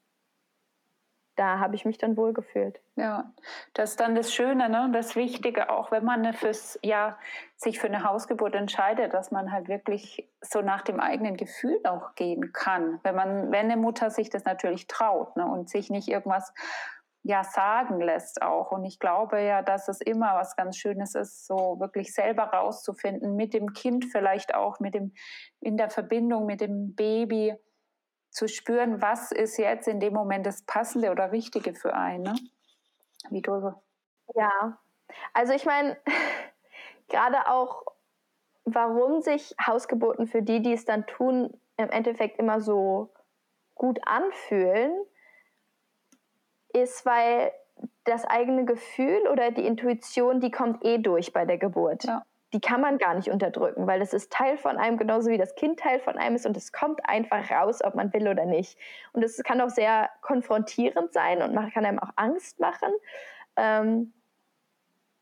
da 1.37 1.59
habe 1.59 1.75
ich 1.75 1.85
mich 1.85 1.99
dann 1.99 2.16
wohl 2.16 2.33
gefühlt. 2.33 2.81
Ja, 2.96 3.33
das 3.75 3.90
ist 3.90 4.01
dann 4.01 4.14
das 4.14 4.33
Schöne, 4.33 4.68
ne? 4.68 4.90
das 4.92 5.16
Wichtige 5.16 5.70
auch, 5.70 5.90
wenn 5.90 6.05
man 6.05 6.33
fürs, 6.33 6.79
ja, 6.83 7.18
sich 7.57 7.79
für 7.79 7.87
eine 7.87 8.05
Hausgeburt 8.05 8.55
entscheidet, 8.55 9.14
dass 9.14 9.31
man 9.31 9.53
halt 9.53 9.68
wirklich 9.68 10.29
so 10.40 10.62
nach 10.62 10.83
dem 10.83 10.99
eigenen 10.99 11.37
Gefühl 11.37 11.79
auch 11.85 12.14
gehen 12.14 12.53
kann. 12.53 13.01
Wenn 13.03 13.14
man, 13.14 13.53
wenn 13.53 13.66
eine 13.66 13.77
Mutter 13.77 14.11
sich 14.11 14.31
das 14.31 14.44
natürlich 14.44 14.87
traut 14.87 15.37
ne? 15.37 15.46
und 15.46 15.68
sich 15.68 15.90
nicht 15.90 16.09
irgendwas 16.09 16.53
ja 17.27 17.42
sagen 17.42 18.01
lässt 18.01 18.40
auch. 18.40 18.70
Und 18.70 18.85
ich 18.85 18.99
glaube 18.99 19.40
ja, 19.42 19.61
dass 19.61 19.88
es 19.88 20.01
immer 20.01 20.35
was 20.37 20.57
ganz 20.57 20.77
Schönes 20.77 21.14
ist, 21.14 21.46
so 21.46 21.77
wirklich 21.81 22.14
selber 22.14 22.44
rauszufinden, 22.44 23.35
mit 23.35 23.53
dem 23.53 23.72
Kind 23.72 24.07
vielleicht 24.07 24.55
auch, 24.55 24.81
mit 24.81 24.94
dem, 24.94 25.12
in 25.61 25.77
der 25.77 25.90
Verbindung 25.90 26.46
mit 26.46 26.61
dem 26.61 26.94
Baby 26.94 27.57
zu 28.37 28.49
spüren, 28.49 29.01
was 29.01 29.33
ist 29.33 29.57
jetzt 29.57 29.88
in 29.88 29.99
dem 29.99 30.12
Moment 30.12 30.44
das 30.44 30.61
Passende 30.62 31.11
oder 31.11 31.33
Richtige 31.33 31.72
für 31.72 31.94
einen. 31.94 32.22
Ne? 32.22 32.35
Wie 33.31 33.40
du 33.40 33.59
so. 33.61 33.75
Ja, 34.35 34.79
also 35.33 35.55
ich 35.55 35.64
meine, 35.64 35.96
gerade 37.09 37.49
auch, 37.49 37.85
warum 38.66 39.22
sich 39.22 39.55
Hausgeburten 39.66 40.27
für 40.27 40.42
die, 40.42 40.61
die 40.61 40.75
es 40.75 40.85
dann 40.85 41.07
tun, 41.07 41.59
im 41.79 41.88
Endeffekt 41.88 42.38
immer 42.38 42.61
so 42.61 43.11
gut 43.75 44.01
anfühlen, 44.07 44.92
ist, 46.75 47.07
weil 47.07 47.53
das 48.05 48.27
eigene 48.27 48.66
Gefühl 48.66 49.29
oder 49.33 49.51
die 49.51 49.66
Intuition, 49.66 50.40
die 50.40 50.51
kommt 50.51 50.85
eh 50.85 50.99
durch 50.99 51.33
bei 51.33 51.46
der 51.46 51.57
Geburt. 51.57 52.05
Ja. 52.05 52.22
Die 52.52 52.61
kann 52.61 52.80
man 52.80 52.98
gar 52.98 53.14
nicht 53.14 53.30
unterdrücken, 53.30 53.87
weil 53.87 53.98
das 53.98 54.12
ist 54.12 54.32
Teil 54.32 54.56
von 54.56 54.78
einem, 54.78 54.96
genauso 54.96 55.30
wie 55.30 55.38
das 55.38 55.56
Kind 55.56 55.80
Teil 55.80 55.98
von 55.98 56.16
einem 56.16 56.37
ist 56.37 56.46
und 56.46 56.56
es 56.56 56.72
kommt 56.72 57.00
einfach 57.09 57.50
raus, 57.50 57.82
ob 57.82 57.94
man 57.94 58.12
will 58.12 58.28
oder 58.28 58.44
nicht. 58.44 58.78
Und 59.12 59.24
es 59.24 59.42
kann 59.42 59.61
auch 59.61 59.68
sehr 59.68 60.11
konfrontierend 60.22 61.12
sein 61.12 61.42
und 61.42 61.54
man 61.54 61.70
kann 61.72 61.85
einem 61.85 61.98
auch 61.98 62.11
Angst 62.14 62.61
machen. 62.61 62.90
Ähm, 63.56 64.12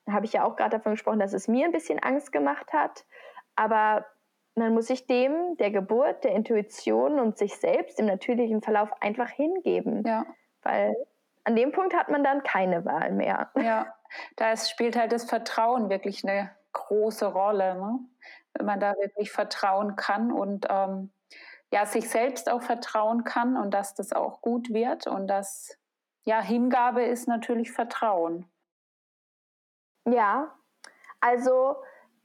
habe 0.09 0.27
ich 0.27 0.35
ja 0.35 0.45
auch 0.45 0.57
gerade 0.57 0.77
davon 0.77 0.93
gesprochen, 0.93 1.19
dass 1.19 1.33
es 1.33 1.49
mir 1.49 1.65
ein 1.65 1.73
bisschen 1.73 1.99
Angst 1.99 2.31
gemacht 2.31 2.73
hat. 2.73 3.07
Aber 3.57 4.05
man 4.55 4.75
muss 4.75 4.87
sich 4.87 5.07
dem, 5.07 5.57
der 5.57 5.71
Geburt, 5.71 6.25
der 6.25 6.33
Intuition 6.33 7.19
und 7.19 7.39
sich 7.39 7.57
selbst 7.57 7.99
im 7.99 8.07
natürlichen 8.07 8.63
Verlauf 8.63 8.91
einfach 9.01 9.31
hingeben. 9.31 10.03
Ja. 10.07 10.27
Weil 10.63 10.95
an 11.45 11.57
dem 11.57 11.73
Punkt 11.73 11.95
hat 11.95 12.09
man 12.09 12.23
dann 12.23 12.43
keine 12.43 12.85
Wahl 12.85 13.13
mehr. 13.13 13.51
Ja, 13.57 13.95
da 14.37 14.57
spielt 14.57 14.97
halt 14.97 15.13
das 15.13 15.25
Vertrauen 15.25 15.91
wirklich 15.91 16.25
eine 16.25 16.51
große 16.75 17.27
Rolle, 17.27 17.75
ne? 17.77 17.99
wenn 18.53 18.67
man 18.67 18.81
da 18.81 18.95
wirklich 18.97 19.33
vertrauen 19.33 19.97
kann 19.97 20.31
und 20.31 20.67
ähm, 20.69 21.11
ja, 21.73 21.87
sich 21.87 22.09
selbst 22.09 22.51
auch 22.51 22.63
vertrauen 22.63 23.25
kann 23.25 23.57
und 23.57 23.73
dass 23.73 23.95
das 23.95 24.13
auch 24.13 24.43
gut 24.43 24.73
wird 24.73 25.07
und 25.07 25.27
dass 25.27 25.79
ja, 26.25 26.41
Hingabe 26.41 27.03
ist 27.03 27.27
natürlich 27.27 27.73
Vertrauen. 27.73 28.47
Ja, 30.07 30.55
also 31.21 31.77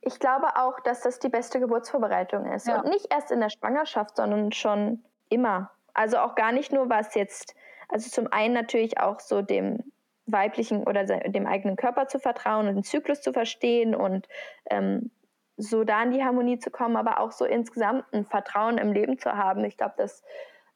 ich 0.01 0.19
glaube 0.19 0.55
auch, 0.55 0.79
dass 0.81 1.01
das 1.01 1.19
die 1.19 1.29
beste 1.29 1.59
Geburtsvorbereitung 1.59 2.45
ist. 2.51 2.67
Ja. 2.67 2.81
Und 2.81 2.89
nicht 2.89 3.07
erst 3.11 3.31
in 3.31 3.39
der 3.39 3.49
Schwangerschaft, 3.49 4.17
sondern 4.17 4.51
schon 4.51 5.03
immer. 5.29 5.71
Also 5.93 6.19
auch 6.19 6.35
gar 6.35 6.51
nicht 6.51 6.71
nur, 6.71 6.89
was 6.89 7.15
jetzt 7.15 7.55
also 7.89 8.09
zum 8.09 8.31
einen 8.31 8.53
natürlich 8.53 8.99
auch 8.99 9.19
so 9.19 9.41
dem 9.41 9.91
weiblichen 10.31 10.83
oder 10.83 11.03
dem 11.05 11.45
eigenen 11.45 11.75
Körper 11.75 12.07
zu 12.07 12.19
vertrauen 12.19 12.67
und 12.67 12.75
den 12.75 12.83
Zyklus 12.83 13.21
zu 13.21 13.33
verstehen 13.33 13.95
und 13.95 14.27
ähm, 14.69 15.11
so 15.57 15.83
da 15.83 16.01
in 16.03 16.11
die 16.11 16.23
Harmonie 16.23 16.59
zu 16.59 16.71
kommen, 16.71 16.95
aber 16.95 17.19
auch 17.19 17.31
so 17.31 17.45
insgesamt 17.45 18.05
ein 18.13 18.25
Vertrauen 18.25 18.77
im 18.77 18.93
Leben 18.93 19.17
zu 19.17 19.33
haben. 19.33 19.65
Ich 19.65 19.77
glaube, 19.77 19.95
das 19.97 20.23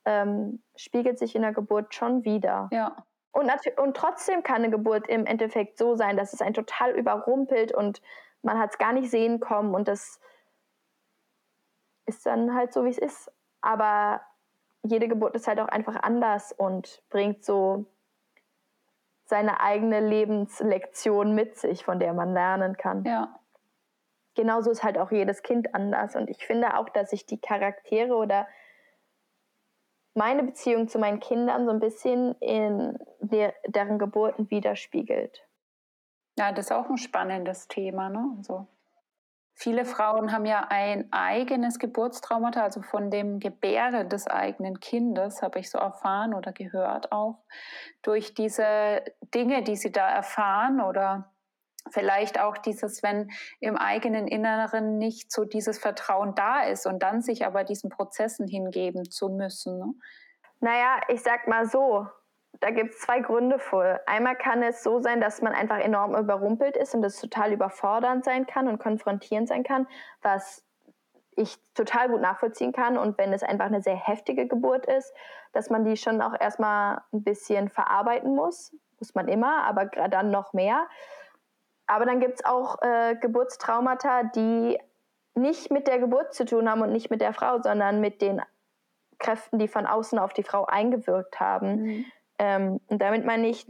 ähm, 0.05 0.61
spiegelt 0.75 1.17
sich 1.17 1.35
in 1.35 1.41
der 1.41 1.53
Geburt 1.53 1.95
schon 1.95 2.25
wieder. 2.25 2.69
Ja. 2.71 3.05
Und, 3.31 3.49
und 3.77 3.97
trotzdem 3.97 4.43
kann 4.43 4.57
eine 4.57 4.69
Geburt 4.69 5.07
im 5.07 5.25
Endeffekt 5.25 5.77
so 5.77 5.95
sein, 5.95 6.17
dass 6.17 6.33
es 6.33 6.41
einen 6.41 6.53
total 6.53 6.91
überrumpelt 6.91 7.73
und 7.73 8.01
man 8.41 8.59
hat 8.59 8.71
es 8.71 8.77
gar 8.77 8.93
nicht 8.93 9.09
sehen 9.09 9.39
kommen 9.39 9.73
und 9.73 9.87
das 9.87 10.19
ist 12.05 12.25
dann 12.25 12.53
halt 12.53 12.73
so, 12.73 12.83
wie 12.83 12.89
es 12.89 12.97
ist. 12.97 13.31
Aber 13.61 14.21
jede 14.83 15.07
Geburt 15.07 15.35
ist 15.35 15.47
halt 15.47 15.59
auch 15.59 15.69
einfach 15.69 15.95
anders 16.03 16.51
und 16.51 17.01
bringt 17.09 17.43
so 17.43 17.85
seine 19.25 19.61
eigene 19.61 19.99
Lebenslektion 19.99 21.33
mit 21.33 21.57
sich, 21.57 21.83
von 21.83 21.99
der 21.99 22.13
man 22.13 22.33
lernen 22.33 22.77
kann. 22.77 23.03
Ja. 23.05 23.39
Genauso 24.35 24.71
ist 24.71 24.83
halt 24.83 24.97
auch 24.97 25.11
jedes 25.11 25.43
Kind 25.43 25.73
anders. 25.75 26.15
Und 26.15 26.29
ich 26.29 26.45
finde 26.45 26.77
auch, 26.77 26.89
dass 26.89 27.11
sich 27.11 27.25
die 27.25 27.39
Charaktere 27.39 28.15
oder 28.15 28.47
meine 30.15 30.43
Beziehung 30.43 30.87
zu 30.87 30.99
meinen 30.99 31.19
Kindern 31.19 31.65
so 31.65 31.71
ein 31.71 31.79
bisschen 31.79 32.35
in 32.39 32.97
der, 33.19 33.53
deren 33.67 33.97
Geburten 33.99 34.49
widerspiegelt. 34.49 35.47
Ja, 36.37 36.51
das 36.51 36.65
ist 36.65 36.71
auch 36.71 36.89
ein 36.89 36.97
spannendes 36.97 37.67
Thema. 37.67 38.09
Ne? 38.09 38.35
Also 38.37 38.67
Viele 39.55 39.85
Frauen 39.85 40.31
haben 40.31 40.45
ja 40.45 40.67
ein 40.69 41.07
eigenes 41.11 41.77
Geburtstraumata, 41.77 42.63
also 42.63 42.81
von 42.81 43.11
dem 43.11 43.39
Gebären 43.39 44.09
des 44.09 44.27
eigenen 44.27 44.79
Kindes, 44.79 45.41
habe 45.41 45.59
ich 45.59 45.69
so 45.69 45.77
erfahren 45.77 46.33
oder 46.33 46.51
gehört 46.53 47.11
auch, 47.11 47.37
durch 48.01 48.33
diese 48.33 49.03
Dinge, 49.33 49.63
die 49.63 49.75
sie 49.75 49.91
da 49.91 50.09
erfahren 50.09 50.81
oder 50.81 51.31
vielleicht 51.91 52.39
auch 52.39 52.57
dieses, 52.57 53.03
wenn 53.03 53.29
im 53.59 53.77
eigenen 53.77 54.27
Inneren 54.27 54.97
nicht 54.97 55.31
so 55.31 55.45
dieses 55.45 55.77
Vertrauen 55.77 56.33
da 56.33 56.63
ist 56.63 56.87
und 56.87 57.03
dann 57.03 57.21
sich 57.21 57.45
aber 57.45 57.63
diesen 57.63 57.89
Prozessen 57.89 58.47
hingeben 58.47 59.09
zu 59.09 59.29
müssen. 59.29 59.77
Ne? 59.77 59.93
Naja, 60.61 61.01
ich 61.09 61.21
sag 61.21 61.47
mal 61.47 61.67
so, 61.67 62.07
da 62.59 62.69
gibt 62.69 62.93
es 62.93 63.01
zwei 63.01 63.19
Gründe 63.19 63.59
für. 63.59 64.01
Einmal 64.05 64.35
kann 64.35 64.63
es 64.63 64.83
so 64.83 64.99
sein, 64.99 65.19
dass 65.19 65.41
man 65.41 65.53
einfach 65.53 65.79
enorm 65.79 66.15
überrumpelt 66.15 66.77
ist 66.77 66.95
und 66.95 67.01
das 67.01 67.19
total 67.19 67.51
überfordernd 67.51 68.23
sein 68.23 68.45
kann 68.45 68.67
und 68.67 68.79
konfrontierend 68.79 69.47
sein 69.47 69.63
kann, 69.63 69.87
was 70.21 70.63
ich 71.35 71.57
total 71.73 72.09
gut 72.09 72.21
nachvollziehen 72.21 72.71
kann. 72.71 72.97
Und 72.97 73.17
wenn 73.17 73.33
es 73.33 73.43
einfach 73.43 73.65
eine 73.65 73.81
sehr 73.81 73.95
heftige 73.95 74.47
Geburt 74.47 74.85
ist, 74.85 75.13
dass 75.51 75.69
man 75.69 75.83
die 75.83 75.97
schon 75.97 76.21
auch 76.21 76.39
erstmal 76.39 77.01
ein 77.11 77.23
bisschen 77.23 77.69
verarbeiten 77.69 78.35
muss. 78.35 78.75
Muss 78.99 79.15
man 79.15 79.27
immer, 79.27 79.63
aber 79.63 79.85
dann 79.85 80.31
noch 80.31 80.53
mehr. 80.53 80.87
Aber 81.87 82.05
dann 82.05 82.19
gibt 82.19 82.35
es 82.35 82.45
auch 82.45 82.81
äh, 82.81 83.15
Geburtstraumata, 83.19 84.23
die 84.23 84.79
nicht 85.35 85.71
mit 85.71 85.87
der 85.87 85.99
Geburt 85.99 86.33
zu 86.33 86.45
tun 86.45 86.69
haben 86.69 86.81
und 86.81 86.91
nicht 86.91 87.09
mit 87.09 87.19
der 87.19 87.33
Frau, 87.33 87.61
sondern 87.61 87.99
mit 87.99 88.21
den 88.21 88.41
Kräften, 89.19 89.59
die 89.59 89.67
von 89.67 89.85
außen 89.85 90.19
auf 90.19 90.33
die 90.33 90.43
Frau 90.43 90.65
eingewirkt 90.65 91.39
haben. 91.39 91.83
Mhm. 91.83 92.05
Ähm, 92.43 92.81
und 92.87 93.01
damit 93.01 93.25
meine 93.25 93.47
ich 93.47 93.65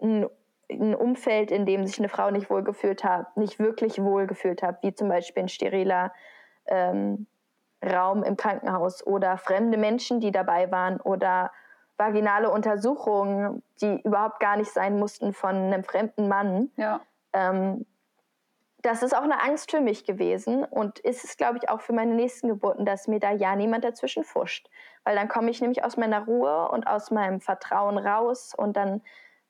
ein, 0.00 0.28
ein, 0.70 0.94
Umfeld, 0.94 1.50
in 1.50 1.66
dem 1.66 1.84
sich 1.84 1.98
eine 1.98 2.08
Frau 2.08 2.30
nicht 2.30 2.48
wohlgefühlt 2.48 3.02
hat, 3.02 3.36
nicht 3.36 3.58
wirklich 3.58 4.00
wohlgefühlt 4.00 4.62
hat, 4.62 4.82
wie 4.82 4.94
zum 4.94 5.08
Beispiel 5.08 5.44
ein 5.44 5.48
steriler 5.48 6.12
ähm, 6.66 7.26
Raum 7.84 8.22
im 8.22 8.36
Krankenhaus 8.36 9.04
oder 9.04 9.36
fremde 9.36 9.78
Menschen, 9.78 10.20
die 10.20 10.30
dabei 10.30 10.70
waren 10.70 11.00
oder 11.00 11.50
vaginale 11.96 12.50
Untersuchungen, 12.50 13.62
die 13.80 14.00
überhaupt 14.02 14.38
gar 14.38 14.56
nicht 14.56 14.70
sein 14.70 14.98
mussten 14.98 15.32
von 15.32 15.56
einem 15.56 15.82
fremden 15.82 16.28
Mann. 16.28 16.70
Ja. 16.76 17.00
Ähm, 17.32 17.84
das 18.86 19.02
ist 19.02 19.16
auch 19.16 19.22
eine 19.22 19.42
Angst 19.42 19.72
für 19.72 19.80
mich 19.80 20.04
gewesen 20.04 20.64
und 20.64 21.00
ist 21.00 21.24
es, 21.24 21.36
glaube 21.36 21.58
ich, 21.58 21.68
auch 21.68 21.80
für 21.80 21.92
meine 21.92 22.14
nächsten 22.14 22.46
Geburten, 22.46 22.86
dass 22.86 23.08
mir 23.08 23.18
da 23.18 23.32
ja 23.32 23.56
niemand 23.56 23.84
dazwischen 23.84 24.22
fuscht. 24.22 24.70
Weil 25.02 25.16
dann 25.16 25.28
komme 25.28 25.50
ich 25.50 25.60
nämlich 25.60 25.84
aus 25.84 25.96
meiner 25.96 26.24
Ruhe 26.24 26.68
und 26.68 26.86
aus 26.86 27.10
meinem 27.10 27.40
Vertrauen 27.40 27.98
raus 27.98 28.54
und 28.56 28.76
dann 28.76 29.02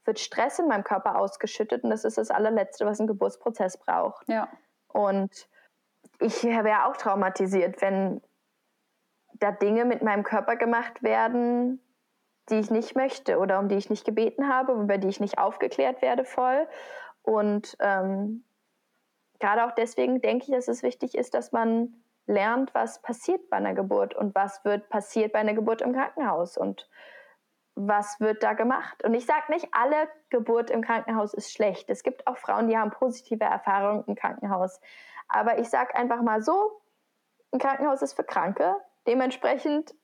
wird 0.06 0.20
Stress 0.20 0.58
in 0.58 0.68
meinem 0.68 0.84
Körper 0.84 1.18
ausgeschüttet 1.18 1.84
und 1.84 1.90
das 1.90 2.04
ist 2.04 2.16
das 2.16 2.30
allerletzte, 2.30 2.86
was 2.86 2.98
ein 2.98 3.06
Geburtsprozess 3.06 3.76
braucht. 3.76 4.26
Ja. 4.26 4.48
Und 4.88 5.48
ich 6.18 6.42
wäre 6.42 6.86
auch 6.86 6.96
traumatisiert, 6.96 7.82
wenn 7.82 8.22
da 9.34 9.52
Dinge 9.52 9.84
mit 9.84 10.02
meinem 10.02 10.22
Körper 10.22 10.56
gemacht 10.56 11.02
werden, 11.02 11.82
die 12.48 12.56
ich 12.56 12.70
nicht 12.70 12.96
möchte 12.96 13.38
oder 13.38 13.58
um 13.58 13.68
die 13.68 13.74
ich 13.74 13.90
nicht 13.90 14.06
gebeten 14.06 14.48
habe, 14.48 14.72
über 14.72 14.96
die 14.96 15.08
ich 15.08 15.20
nicht 15.20 15.38
aufgeklärt 15.38 16.00
werde 16.00 16.24
voll. 16.24 16.66
Und 17.22 17.76
ähm, 17.80 18.44
gerade 19.38 19.64
auch 19.64 19.72
deswegen 19.72 20.20
denke 20.20 20.46
ich, 20.46 20.50
dass 20.52 20.68
es 20.68 20.82
wichtig 20.82 21.16
ist, 21.16 21.34
dass 21.34 21.52
man 21.52 21.94
lernt, 22.26 22.74
was 22.74 23.00
passiert 23.02 23.48
bei 23.50 23.56
einer 23.56 23.74
Geburt 23.74 24.14
und 24.14 24.34
was 24.34 24.64
wird 24.64 24.88
passiert 24.88 25.32
bei 25.32 25.38
einer 25.38 25.54
Geburt 25.54 25.82
im 25.82 25.92
Krankenhaus 25.92 26.56
und 26.56 26.88
was 27.76 28.18
wird 28.20 28.42
da 28.42 28.54
gemacht. 28.54 29.04
Und 29.04 29.14
ich 29.14 29.26
sage 29.26 29.52
nicht, 29.52 29.68
alle 29.72 30.08
Geburt 30.30 30.70
im 30.70 30.82
Krankenhaus 30.82 31.34
ist 31.34 31.52
schlecht. 31.52 31.90
Es 31.90 32.02
gibt 32.02 32.26
auch 32.26 32.38
Frauen, 32.38 32.68
die 32.68 32.76
haben 32.76 32.90
positive 32.90 33.44
Erfahrungen 33.44 34.04
im 34.06 34.14
Krankenhaus. 34.14 34.80
Aber 35.28 35.58
ich 35.58 35.68
sage 35.68 35.94
einfach 35.94 36.22
mal 36.22 36.42
so, 36.42 36.80
ein 37.52 37.58
Krankenhaus 37.58 38.02
ist 38.02 38.14
für 38.14 38.24
Kranke. 38.24 38.76
Dementsprechend, 39.06 39.94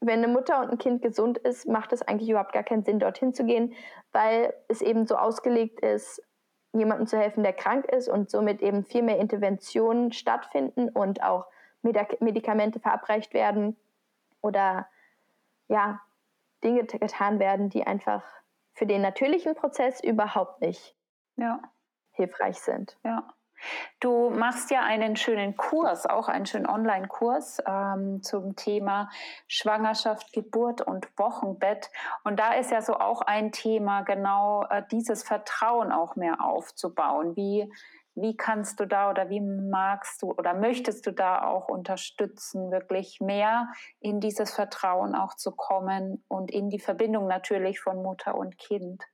wenn 0.00 0.24
eine 0.24 0.28
Mutter 0.28 0.60
und 0.60 0.70
ein 0.70 0.78
Kind 0.78 1.02
gesund 1.02 1.38
ist, 1.38 1.68
macht 1.68 1.92
es 1.92 2.02
eigentlich 2.02 2.30
überhaupt 2.30 2.52
gar 2.52 2.64
keinen 2.64 2.84
Sinn, 2.84 2.98
dorthin 2.98 3.34
zu 3.34 3.44
gehen, 3.44 3.74
weil 4.12 4.54
es 4.68 4.80
eben 4.80 5.06
so 5.06 5.16
ausgelegt 5.16 5.80
ist, 5.80 6.22
jemandem 6.78 7.06
zu 7.06 7.18
helfen, 7.18 7.42
der 7.42 7.52
krank 7.52 7.86
ist 7.86 8.08
und 8.08 8.30
somit 8.30 8.62
eben 8.62 8.84
viel 8.84 9.02
mehr 9.02 9.18
Interventionen 9.18 10.12
stattfinden 10.12 10.88
und 10.88 11.22
auch 11.22 11.46
Medikamente 11.82 12.80
verabreicht 12.80 13.34
werden 13.34 13.76
oder 14.40 14.88
ja, 15.68 16.00
Dinge 16.64 16.84
getan 16.84 17.38
werden, 17.38 17.70
die 17.70 17.86
einfach 17.86 18.22
für 18.74 18.86
den 18.86 19.02
natürlichen 19.02 19.54
Prozess 19.54 20.02
überhaupt 20.02 20.60
nicht 20.60 20.94
ja. 21.36 21.60
hilfreich 22.12 22.58
sind. 22.58 22.98
Ja. 23.04 23.32
Du 24.00 24.30
machst 24.30 24.70
ja 24.70 24.82
einen 24.82 25.16
schönen 25.16 25.56
Kurs, 25.56 26.06
auch 26.06 26.28
einen 26.28 26.46
schönen 26.46 26.66
Online-Kurs 26.66 27.62
ähm, 27.66 28.22
zum 28.22 28.56
Thema 28.56 29.10
Schwangerschaft, 29.48 30.32
Geburt 30.32 30.80
und 30.80 31.08
Wochenbett. 31.18 31.90
Und 32.24 32.38
da 32.38 32.54
ist 32.54 32.70
ja 32.70 32.82
so 32.82 32.94
auch 32.94 33.22
ein 33.22 33.52
Thema, 33.52 34.02
genau 34.02 34.64
äh, 34.68 34.82
dieses 34.90 35.22
Vertrauen 35.22 35.92
auch 35.92 36.16
mehr 36.16 36.44
aufzubauen. 36.44 37.36
Wie, 37.36 37.72
wie 38.14 38.36
kannst 38.36 38.80
du 38.80 38.86
da 38.86 39.10
oder 39.10 39.28
wie 39.28 39.40
magst 39.40 40.22
du 40.22 40.32
oder 40.32 40.54
möchtest 40.54 41.06
du 41.06 41.12
da 41.12 41.46
auch 41.46 41.68
unterstützen, 41.68 42.70
wirklich 42.70 43.20
mehr 43.20 43.68
in 44.00 44.20
dieses 44.20 44.54
Vertrauen 44.54 45.14
auch 45.14 45.34
zu 45.34 45.52
kommen 45.52 46.24
und 46.28 46.50
in 46.50 46.70
die 46.70 46.80
Verbindung 46.80 47.26
natürlich 47.26 47.80
von 47.80 48.02
Mutter 48.02 48.34
und 48.34 48.58
Kind? 48.58 49.04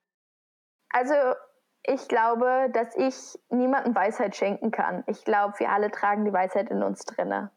Also 0.91 1.15
ich 1.85 2.09
glaube, 2.09 2.69
dass 2.73 2.95
ich 2.97 3.39
niemandem 3.51 3.95
Weisheit 3.95 4.37
schenken 4.37 4.71
kann. 4.71 5.03
Ich 5.07 5.25
glaube, 5.25 5.59
wir 5.59 5.71
alle 5.71 5.91
tragen 5.91 6.25
die 6.25 6.33
Weisheit 6.33 6.71
in 6.71 6.83
uns 6.83 7.05
drinne. 7.05 7.51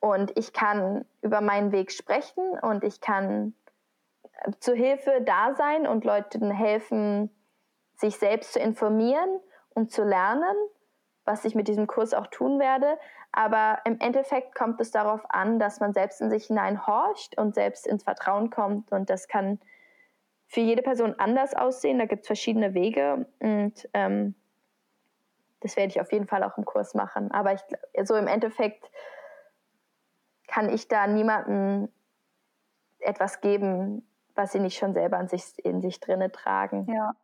Und 0.00 0.36
ich 0.36 0.52
kann 0.52 1.04
über 1.22 1.40
meinen 1.40 1.72
Weg 1.72 1.90
sprechen 1.90 2.58
und 2.60 2.84
ich 2.84 3.00
kann 3.00 3.54
äh, 4.44 4.52
zur 4.60 4.74
Hilfe 4.74 5.22
da 5.22 5.54
sein 5.54 5.86
und 5.86 6.04
Leuten 6.04 6.50
helfen, 6.50 7.30
sich 7.96 8.18
selbst 8.18 8.52
zu 8.52 8.58
informieren 8.58 9.40
und 9.74 9.90
zu 9.90 10.04
lernen, 10.04 10.54
was 11.24 11.44
ich 11.44 11.54
mit 11.54 11.66
diesem 11.68 11.86
Kurs 11.86 12.14
auch 12.14 12.26
tun 12.28 12.58
werde. 12.60 12.98
Aber 13.32 13.80
im 13.84 13.98
Endeffekt 14.00 14.54
kommt 14.54 14.80
es 14.80 14.90
darauf 14.90 15.20
an, 15.28 15.58
dass 15.58 15.80
man 15.80 15.92
selbst 15.92 16.20
in 16.20 16.30
sich 16.30 16.46
hineinhorcht 16.46 17.36
und 17.38 17.54
selbst 17.54 17.86
ins 17.86 18.04
Vertrauen 18.04 18.50
kommt. 18.50 18.92
Und 18.92 19.10
das 19.10 19.28
kann 19.28 19.60
für 20.46 20.60
jede 20.60 20.82
Person 20.82 21.14
anders 21.18 21.54
aussehen. 21.54 21.98
Da 21.98 22.06
gibt 22.06 22.22
es 22.22 22.26
verschiedene 22.26 22.74
Wege 22.74 23.26
und 23.40 23.88
ähm, 23.94 24.34
das 25.60 25.76
werde 25.76 25.88
ich 25.88 26.00
auf 26.00 26.12
jeden 26.12 26.26
Fall 26.26 26.44
auch 26.44 26.56
im 26.58 26.64
Kurs 26.64 26.94
machen. 26.94 27.30
Aber 27.32 27.52
ich, 27.52 27.60
so 28.06 28.14
im 28.14 28.28
Endeffekt 28.28 28.90
kann 30.46 30.68
ich 30.68 30.88
da 30.88 31.06
niemandem 31.06 31.88
etwas 33.00 33.40
geben, 33.40 34.06
was 34.34 34.52
sie 34.52 34.60
nicht 34.60 34.78
schon 34.78 34.94
selber 34.94 35.18
in 35.18 35.28
sich, 35.28 35.64
in 35.64 35.80
sich 35.80 35.98
drinne 36.00 36.30
tragen. 36.30 36.86
Ja. 36.92 37.14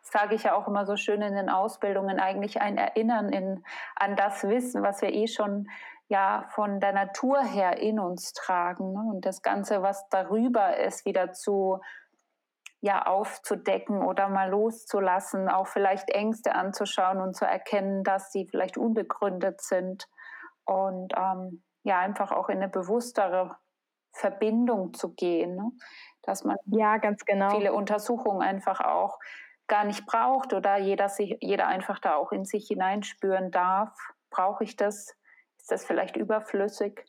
Das 0.00 0.10
sage 0.10 0.34
ich 0.34 0.42
ja 0.42 0.54
auch 0.54 0.66
immer 0.66 0.84
so 0.84 0.96
schön 0.96 1.22
in 1.22 1.34
den 1.34 1.48
Ausbildungen, 1.48 2.18
eigentlich 2.18 2.60
ein 2.60 2.76
Erinnern 2.76 3.28
in, 3.28 3.64
an 3.94 4.16
das 4.16 4.42
Wissen, 4.42 4.82
was 4.82 5.00
wir 5.00 5.12
eh 5.12 5.28
schon 5.28 5.68
ja 6.08 6.46
von 6.50 6.80
der 6.80 6.92
Natur 6.92 7.40
her 7.40 7.78
in 7.78 8.00
uns 8.00 8.32
tragen. 8.32 8.92
Ne? 8.92 9.00
Und 9.12 9.24
das 9.24 9.42
Ganze, 9.42 9.82
was 9.82 10.08
darüber 10.08 10.76
ist, 10.76 11.06
wieder 11.06 11.32
zu 11.32 11.80
ja 12.82 13.06
aufzudecken 13.06 14.02
oder 14.02 14.28
mal 14.28 14.50
loszulassen, 14.50 15.48
auch 15.48 15.68
vielleicht 15.68 16.10
Ängste 16.10 16.54
anzuschauen 16.54 17.20
und 17.20 17.34
zu 17.34 17.44
erkennen, 17.44 18.02
dass 18.02 18.32
sie 18.32 18.46
vielleicht 18.50 18.76
unbegründet 18.76 19.60
sind 19.60 20.08
und 20.64 21.14
ähm, 21.16 21.62
ja 21.84 22.00
einfach 22.00 22.32
auch 22.32 22.48
in 22.48 22.58
eine 22.58 22.68
bewusstere 22.68 23.56
Verbindung 24.12 24.94
zu 24.94 25.14
gehen, 25.14 25.54
ne? 25.54 25.70
dass 26.22 26.42
man 26.44 26.56
ja 26.66 26.98
ganz 26.98 27.24
genau 27.24 27.50
viele 27.50 27.72
Untersuchungen 27.72 28.42
einfach 28.42 28.80
auch 28.80 29.18
gar 29.68 29.84
nicht 29.84 30.04
braucht 30.04 30.52
oder 30.52 30.76
jeder 30.76 31.08
sich 31.08 31.38
jeder 31.40 31.68
einfach 31.68 32.00
da 32.00 32.16
auch 32.16 32.32
in 32.32 32.44
sich 32.44 32.66
hineinspüren 32.66 33.52
darf. 33.52 33.96
Brauche 34.28 34.64
ich 34.64 34.76
das? 34.76 35.16
Ist 35.56 35.70
das 35.70 35.84
vielleicht 35.84 36.16
überflüssig? 36.16 37.04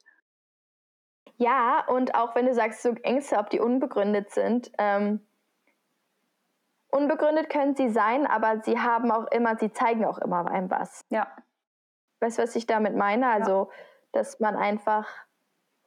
Ja, 1.37 1.83
und 1.87 2.13
auch 2.13 2.35
wenn 2.35 2.45
du 2.45 2.53
sagst, 2.53 2.83
so 2.83 2.93
Ängste, 3.01 3.37
ob 3.37 3.49
die 3.49 3.59
unbegründet 3.59 4.29
sind, 4.29 4.71
ähm, 4.77 5.25
Unbegründet 6.93 7.49
können 7.49 7.75
sie 7.75 7.89
sein, 7.89 8.27
aber 8.27 8.61
sie 8.61 8.79
haben 8.79 9.11
auch 9.11 9.25
immer, 9.31 9.57
sie 9.57 9.71
zeigen 9.71 10.05
auch 10.05 10.19
immer 10.19 10.47
einem 10.49 10.69
was. 10.69 11.03
Ja. 11.09 11.27
Weißt 12.19 12.37
du, 12.37 12.43
was 12.43 12.55
ich 12.55 12.67
damit 12.67 12.95
meine? 12.95 13.29
Also, 13.31 13.69
ja. 13.71 13.77
dass 14.11 14.39
man 14.39 14.55
einfach 14.55 15.07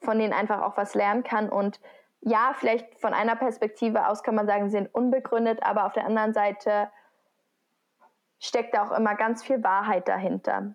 von 0.00 0.18
denen 0.18 0.32
einfach 0.32 0.62
auch 0.62 0.76
was 0.76 0.94
lernen 0.94 1.22
kann 1.22 1.48
und 1.48 1.80
ja, 2.20 2.54
vielleicht 2.54 2.98
von 3.00 3.14
einer 3.14 3.36
Perspektive 3.36 4.09
aus 4.09 4.24
kann 4.24 4.34
man 4.34 4.48
sagen, 4.48 4.64
sie 4.64 4.78
sind 4.78 4.92
unbegründet, 4.92 5.62
aber 5.62 5.86
auf 5.86 5.92
der 5.92 6.07
anderen 6.07 6.32
Seite 6.32 6.90
steckt 8.40 8.74
da 8.74 8.84
auch 8.84 8.90
immer 8.90 9.14
ganz 9.14 9.44
viel 9.44 9.62
Wahrheit 9.62 10.09
dahinter. 10.09 10.74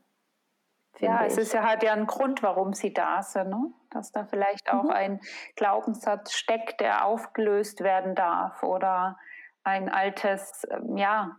Ja, 1.00 1.26
es 1.26 1.38
ist 1.38 1.54
ja 1.54 1.64
halt 1.68 1.84
ja 1.84 1.94
ein 1.94 2.08
Grund, 2.08 2.42
warum 2.42 2.74
sie 2.74 2.94
da 2.94 3.22
sind, 3.22 3.50
ne? 3.50 3.74
dass 3.90 4.14
da 4.14 4.26
vielleicht 4.26 4.72
auch 4.72 4.84
mhm. 4.84 4.92
ein 4.92 5.22
Glaubenssatz 5.56 6.34
steckt, 6.34 6.80
der 6.80 7.06
aufgelöst 7.06 7.82
werden 7.82 8.16
darf 8.16 8.64
oder 8.64 9.18
ein 9.64 9.90
altes, 9.90 10.64
ähm, 10.70 10.98
ja, 10.98 11.38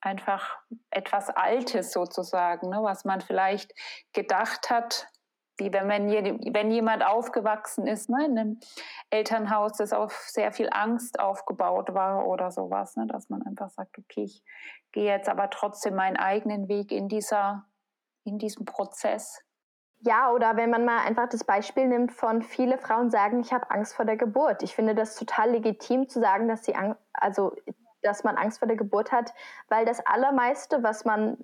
einfach 0.00 0.58
etwas 0.90 1.30
Altes 1.30 1.92
sozusagen, 1.92 2.68
ne, 2.68 2.82
was 2.82 3.04
man 3.04 3.20
vielleicht 3.20 3.72
gedacht 4.12 4.68
hat, 4.68 5.06
wie 5.58 5.72
wenn, 5.72 5.86
man, 5.86 6.08
wenn 6.08 6.70
jemand 6.70 7.04
aufgewachsen 7.04 7.86
ist 7.86 8.10
ne, 8.10 8.24
in 8.26 8.38
einem 8.38 8.60
Elternhaus, 9.10 9.74
das 9.74 9.92
auf 9.92 10.12
sehr 10.28 10.52
viel 10.52 10.68
Angst 10.72 11.20
aufgebaut 11.20 11.94
war 11.94 12.26
oder 12.26 12.50
sowas, 12.50 12.96
ne, 12.96 13.06
dass 13.06 13.28
man 13.28 13.42
einfach 13.42 13.70
sagt, 13.70 13.96
okay, 13.98 14.24
ich 14.24 14.42
gehe 14.92 15.04
jetzt 15.04 15.28
aber 15.28 15.50
trotzdem 15.50 15.94
meinen 15.94 16.16
eigenen 16.16 16.68
Weg 16.68 16.90
in, 16.90 17.08
dieser, 17.08 17.66
in 18.24 18.38
diesem 18.38 18.64
Prozess. 18.64 19.40
Ja, 20.04 20.32
oder 20.32 20.56
wenn 20.56 20.68
man 20.68 20.84
mal 20.84 20.98
einfach 21.06 21.28
das 21.28 21.44
Beispiel 21.44 21.86
nimmt 21.86 22.12
von 22.12 22.42
viele 22.42 22.76
Frauen 22.76 23.10
sagen, 23.10 23.40
ich 23.40 23.52
habe 23.52 23.70
Angst 23.70 23.94
vor 23.94 24.04
der 24.04 24.16
Geburt. 24.16 24.64
Ich 24.64 24.74
finde 24.74 24.96
das 24.96 25.14
total 25.14 25.50
legitim 25.50 26.08
zu 26.08 26.20
sagen, 26.20 26.48
dass 26.48 26.64
sie 26.64 26.74
also 27.12 27.54
dass 28.02 28.24
man 28.24 28.36
Angst 28.36 28.58
vor 28.58 28.66
der 28.66 28.76
Geburt 28.76 29.12
hat, 29.12 29.32
weil 29.68 29.84
das 29.84 30.04
allermeiste, 30.04 30.82
was 30.82 31.04
man 31.04 31.38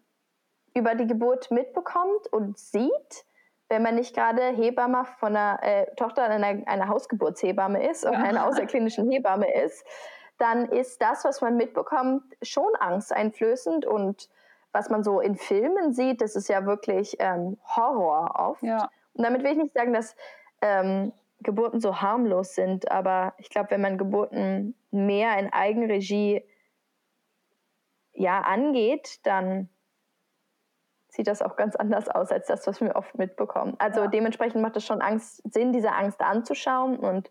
über 0.75 0.97
die 0.97 1.07
Geburt 1.07 1.53
mitbekommt 1.53 2.27
und 2.33 2.59
sieht, 2.59 3.25
wenn 3.69 3.83
man 3.83 3.95
nicht 3.95 4.15
gerade 4.15 4.43
Hebamme 4.43 5.05
von 5.19 5.37
einer 5.37 5.63
äh, 5.63 5.95
Tochter 5.95 6.25
einer, 6.25 6.67
einer 6.67 6.89
Hausgeburtshebamme 6.89 7.89
ist 7.89 8.05
oder 8.05 8.15
ja. 8.15 8.25
einer 8.25 8.47
außerklinischen 8.47 9.11
Hebamme 9.11 9.53
ist, 9.63 9.85
dann 10.39 10.67
ist 10.67 11.03
das, 11.03 11.25
was 11.25 11.41
man 11.41 11.57
mitbekommt, 11.57 12.25
schon 12.43 12.75
angsteinflößend 12.77 13.85
und 13.87 14.29
was 14.73 14.91
man 14.91 15.03
so 15.03 15.21
in 15.21 15.37
Filmen 15.37 15.93
sieht, 15.93 16.21
das 16.21 16.37
ist 16.37 16.49
ja 16.49 16.67
wirklich 16.67 17.17
ähm, 17.19 17.59
Horror 17.65 18.35
oft. 18.37 18.63
Ja. 18.63 18.89
Und 19.15 19.25
damit 19.25 19.43
will 19.43 19.53
ich 19.53 19.59
nicht 19.59 19.75
sagen, 19.75 19.93
dass 19.93 20.15
ähm, 20.61 21.13
Geburten 21.41 21.81
so 21.81 22.01
harmlos 22.01 22.55
sind, 22.55 22.91
aber 22.91 23.35
ich 23.39 23.49
glaube, 23.49 23.71
wenn 23.71 23.81
man 23.81 23.99
Geburten 23.99 24.75
mehr 24.91 25.39
in 25.39 25.53
Eigenregie 25.53 26.43
ja, 28.13 28.41
angeht, 28.41 29.21
dann 29.25 29.69
sieht 31.09 31.29
das 31.29 31.43
auch 31.43 31.57
ganz 31.57 31.77
anders 31.77 32.09
aus 32.09 32.31
als 32.31 32.47
das, 32.49 32.67
was 32.67 32.81
wir 32.81 32.95
oft 32.97 33.17
mitbekommen. 33.17 33.75
Also 33.79 34.03
ja. 34.03 34.07
dementsprechend 34.09 34.61
macht 34.61 34.77
es 34.77 34.85
schon 34.85 35.01
Angst, 35.01 35.43
Sinn, 35.53 35.73
diese 35.73 35.93
Angst 35.93 36.21
anzuschauen 36.21 36.99
und 36.99 37.31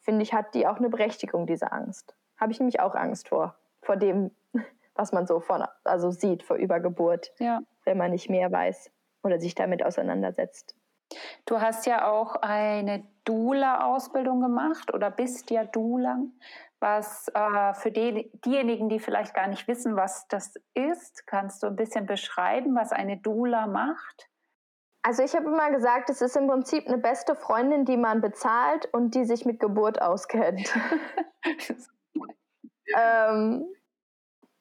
finde 0.00 0.22
ich, 0.22 0.34
hat 0.34 0.54
die 0.54 0.66
auch 0.66 0.76
eine 0.76 0.88
Berechtigung, 0.88 1.46
diese 1.46 1.72
Angst. 1.72 2.14
Habe 2.38 2.52
ich 2.52 2.58
nämlich 2.58 2.80
auch 2.80 2.94
Angst 2.94 3.28
vor, 3.28 3.56
vor 3.82 3.96
dem, 3.96 4.30
was 4.94 5.12
man 5.12 5.26
so 5.26 5.40
von, 5.40 5.64
also 5.84 6.10
sieht 6.10 6.42
vor 6.42 6.56
Übergeburt, 6.56 7.32
ja. 7.38 7.60
wenn 7.84 7.98
man 7.98 8.10
nicht 8.10 8.28
mehr 8.28 8.50
weiß 8.50 8.90
oder 9.22 9.38
sich 9.38 9.54
damit 9.54 9.84
auseinandersetzt. 9.84 10.74
Du 11.44 11.60
hast 11.60 11.86
ja 11.86 12.10
auch 12.10 12.36
eine 12.36 13.04
Dula-Ausbildung 13.24 14.40
gemacht 14.40 14.94
oder 14.94 15.10
bist 15.10 15.50
ja 15.50 15.64
Dula, 15.64 16.18
was 16.78 17.28
äh, 17.34 17.74
für 17.74 17.90
die, 17.90 18.30
diejenigen, 18.44 18.88
die 18.88 19.00
vielleicht 19.00 19.34
gar 19.34 19.48
nicht 19.48 19.68
wissen, 19.68 19.96
was 19.96 20.26
das 20.28 20.54
ist, 20.74 21.26
kannst 21.26 21.62
du 21.62 21.66
ein 21.66 21.76
bisschen 21.76 22.06
beschreiben, 22.06 22.74
was 22.74 22.92
eine 22.92 23.16
Dula 23.18 23.66
macht? 23.66 24.28
Also 25.02 25.22
ich 25.22 25.34
habe 25.34 25.46
immer 25.46 25.70
gesagt, 25.70 26.10
es 26.10 26.20
ist 26.20 26.36
im 26.36 26.46
Prinzip 26.46 26.86
eine 26.86 26.98
beste 26.98 27.34
Freundin, 27.34 27.84
die 27.84 27.96
man 27.96 28.20
bezahlt 28.20 28.86
und 28.92 29.14
die 29.14 29.24
sich 29.24 29.46
mit 29.46 29.58
Geburt 29.58 30.00
auskennt. 30.00 30.74
ähm, 32.96 33.64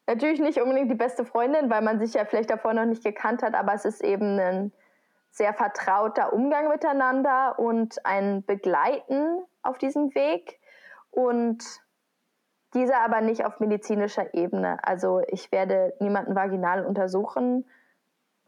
natürlich 0.09 0.39
nicht 0.39 0.59
unbedingt 0.59 0.89
die 0.89 0.95
beste 0.95 1.23
Freundin, 1.23 1.69
weil 1.69 1.81
man 1.81 1.99
sich 1.99 2.15
ja 2.15 2.25
vielleicht 2.25 2.49
davor 2.49 2.73
noch 2.73 2.85
nicht 2.85 3.03
gekannt 3.03 3.43
hat, 3.43 3.53
aber 3.53 3.73
es 3.73 3.85
ist 3.85 4.03
eben 4.03 4.39
ein 4.39 4.71
sehr 5.31 5.53
vertrauter 5.53 6.33
Umgang 6.33 6.67
miteinander 6.67 7.59
und 7.59 8.03
ein 8.05 8.43
Begleiten 8.43 9.43
auf 9.61 9.77
diesem 9.77 10.13
Weg 10.15 10.59
und 11.11 11.63
dieser 12.73 13.01
aber 13.01 13.21
nicht 13.21 13.45
auf 13.45 13.59
medizinischer 13.59 14.33
Ebene. 14.33 14.79
Also 14.81 15.21
ich 15.27 15.51
werde 15.51 15.93
niemanden 15.99 16.35
vaginal 16.35 16.85
untersuchen, 16.85 17.65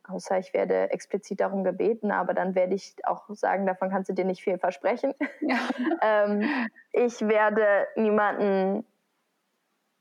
außer 0.07 0.39
ich 0.39 0.55
werde 0.55 0.91
explizit 0.91 1.41
darum 1.41 1.64
gebeten, 1.64 2.12
aber 2.12 2.34
dann 2.34 2.55
werde 2.55 2.74
ich 2.74 2.95
auch 3.03 3.26
sagen, 3.30 3.68
davon 3.68 3.91
kannst 3.91 4.09
du 4.09 4.14
dir 4.14 4.26
nicht 4.26 4.43
viel 4.43 4.57
versprechen. 4.57 5.14
Ja. 5.41 5.57
ähm, 6.01 6.49
ich 6.91 7.22
werde 7.28 7.88
niemanden, 7.95 8.84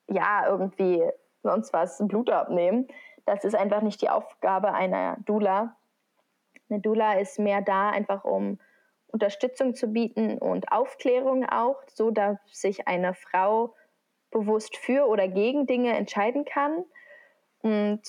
ja, 0.07 0.47
irgendwie 0.49 1.05
sonst 1.43 1.72
was 1.72 1.99
Blut 2.07 2.30
abnehmen. 2.30 2.88
Das 3.26 3.45
ist 3.45 3.55
einfach 3.55 3.82
nicht 3.82 4.03
die 4.03 4.11
Aufgabe 4.11 4.72
einer 4.72 5.16
Dula. 5.24 5.76
Eine 6.68 6.80
Dula 6.80 7.14
ist 7.14 7.38
mehr 7.38 7.62
da, 7.62 7.91
einfach 7.91 8.24
um 8.24 8.59
Unterstützung 9.09 9.74
zu 9.74 9.88
bieten 9.88 10.38
und 10.38 10.70
Aufklärung 10.72 11.49
auch, 11.49 11.82
so 11.88 12.11
dass 12.11 12.38
sich 12.47 12.86
eine 12.86 13.14
Frau 13.14 13.74
bewusst 14.30 14.76
für 14.76 15.07
oder 15.07 15.28
gegen 15.28 15.66
Dinge 15.66 15.97
entscheiden 15.97 16.45
kann. 16.45 16.84
Und 17.62 18.03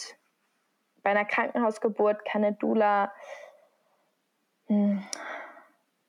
bei 1.03 1.09
einer 1.11 1.25
Krankenhausgeburt 1.25 2.23
kann 2.25 2.43
eine 2.43 2.55
Doula 2.55 3.11
hm, 4.67 5.03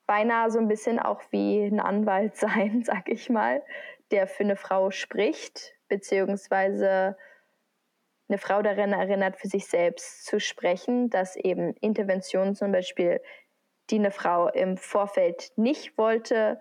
beinahe 0.06 0.50
so 0.50 0.58
ein 0.58 0.68
bisschen 0.68 0.98
auch 0.98 1.22
wie 1.30 1.64
ein 1.64 1.80
Anwalt 1.80 2.36
sein, 2.36 2.82
sag 2.84 3.08
ich 3.08 3.30
mal, 3.30 3.62
der 4.10 4.26
für 4.26 4.44
eine 4.44 4.56
Frau 4.56 4.90
spricht, 4.90 5.74
beziehungsweise 5.93 7.18
eine 8.26 8.38
Frau 8.38 8.62
daran 8.62 8.95
erinnert, 8.95 9.36
für 9.36 9.49
sich 9.49 9.66
selbst 9.66 10.24
zu 10.24 10.40
sprechen, 10.40 11.11
dass 11.11 11.36
eben 11.36 11.74
Interventionen 11.82 12.55
zum 12.55 12.72
Beispiel, 12.72 13.20
die 13.90 13.97
eine 13.97 14.11
Frau 14.11 14.49
im 14.49 14.78
Vorfeld 14.78 15.53
nicht 15.57 15.99
wollte, 15.99 16.59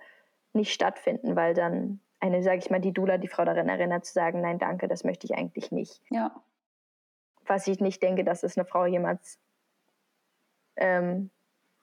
nicht 0.52 0.74
stattfinden, 0.74 1.38
weil 1.38 1.54
dann 1.54 2.02
eine, 2.20 2.44
sage 2.44 2.58
ich 2.58 2.70
mal, 2.70 2.82
die 2.82 2.92
Dula 2.92 3.18
die 3.18 3.30
Frau 3.30 3.46
daran 3.46 3.70
erinnert 3.70 4.04
zu 4.04 4.12
sagen, 4.12 4.42
nein, 4.42 4.60
danke, 4.60 4.90
das 4.90 5.06
möchte 5.06 5.28
ich 5.28 5.34
eigentlich 5.34 5.72
nicht. 5.72 6.02
Ja. 6.10 6.36
Was 7.46 7.68
ich 7.68 7.80
nicht 7.80 8.04
denke, 8.04 8.26
dass 8.26 8.44
es 8.44 8.58
eine 8.58 8.66
Frau 8.66 8.86
jemals 8.86 9.40
ähm, 10.76 11.30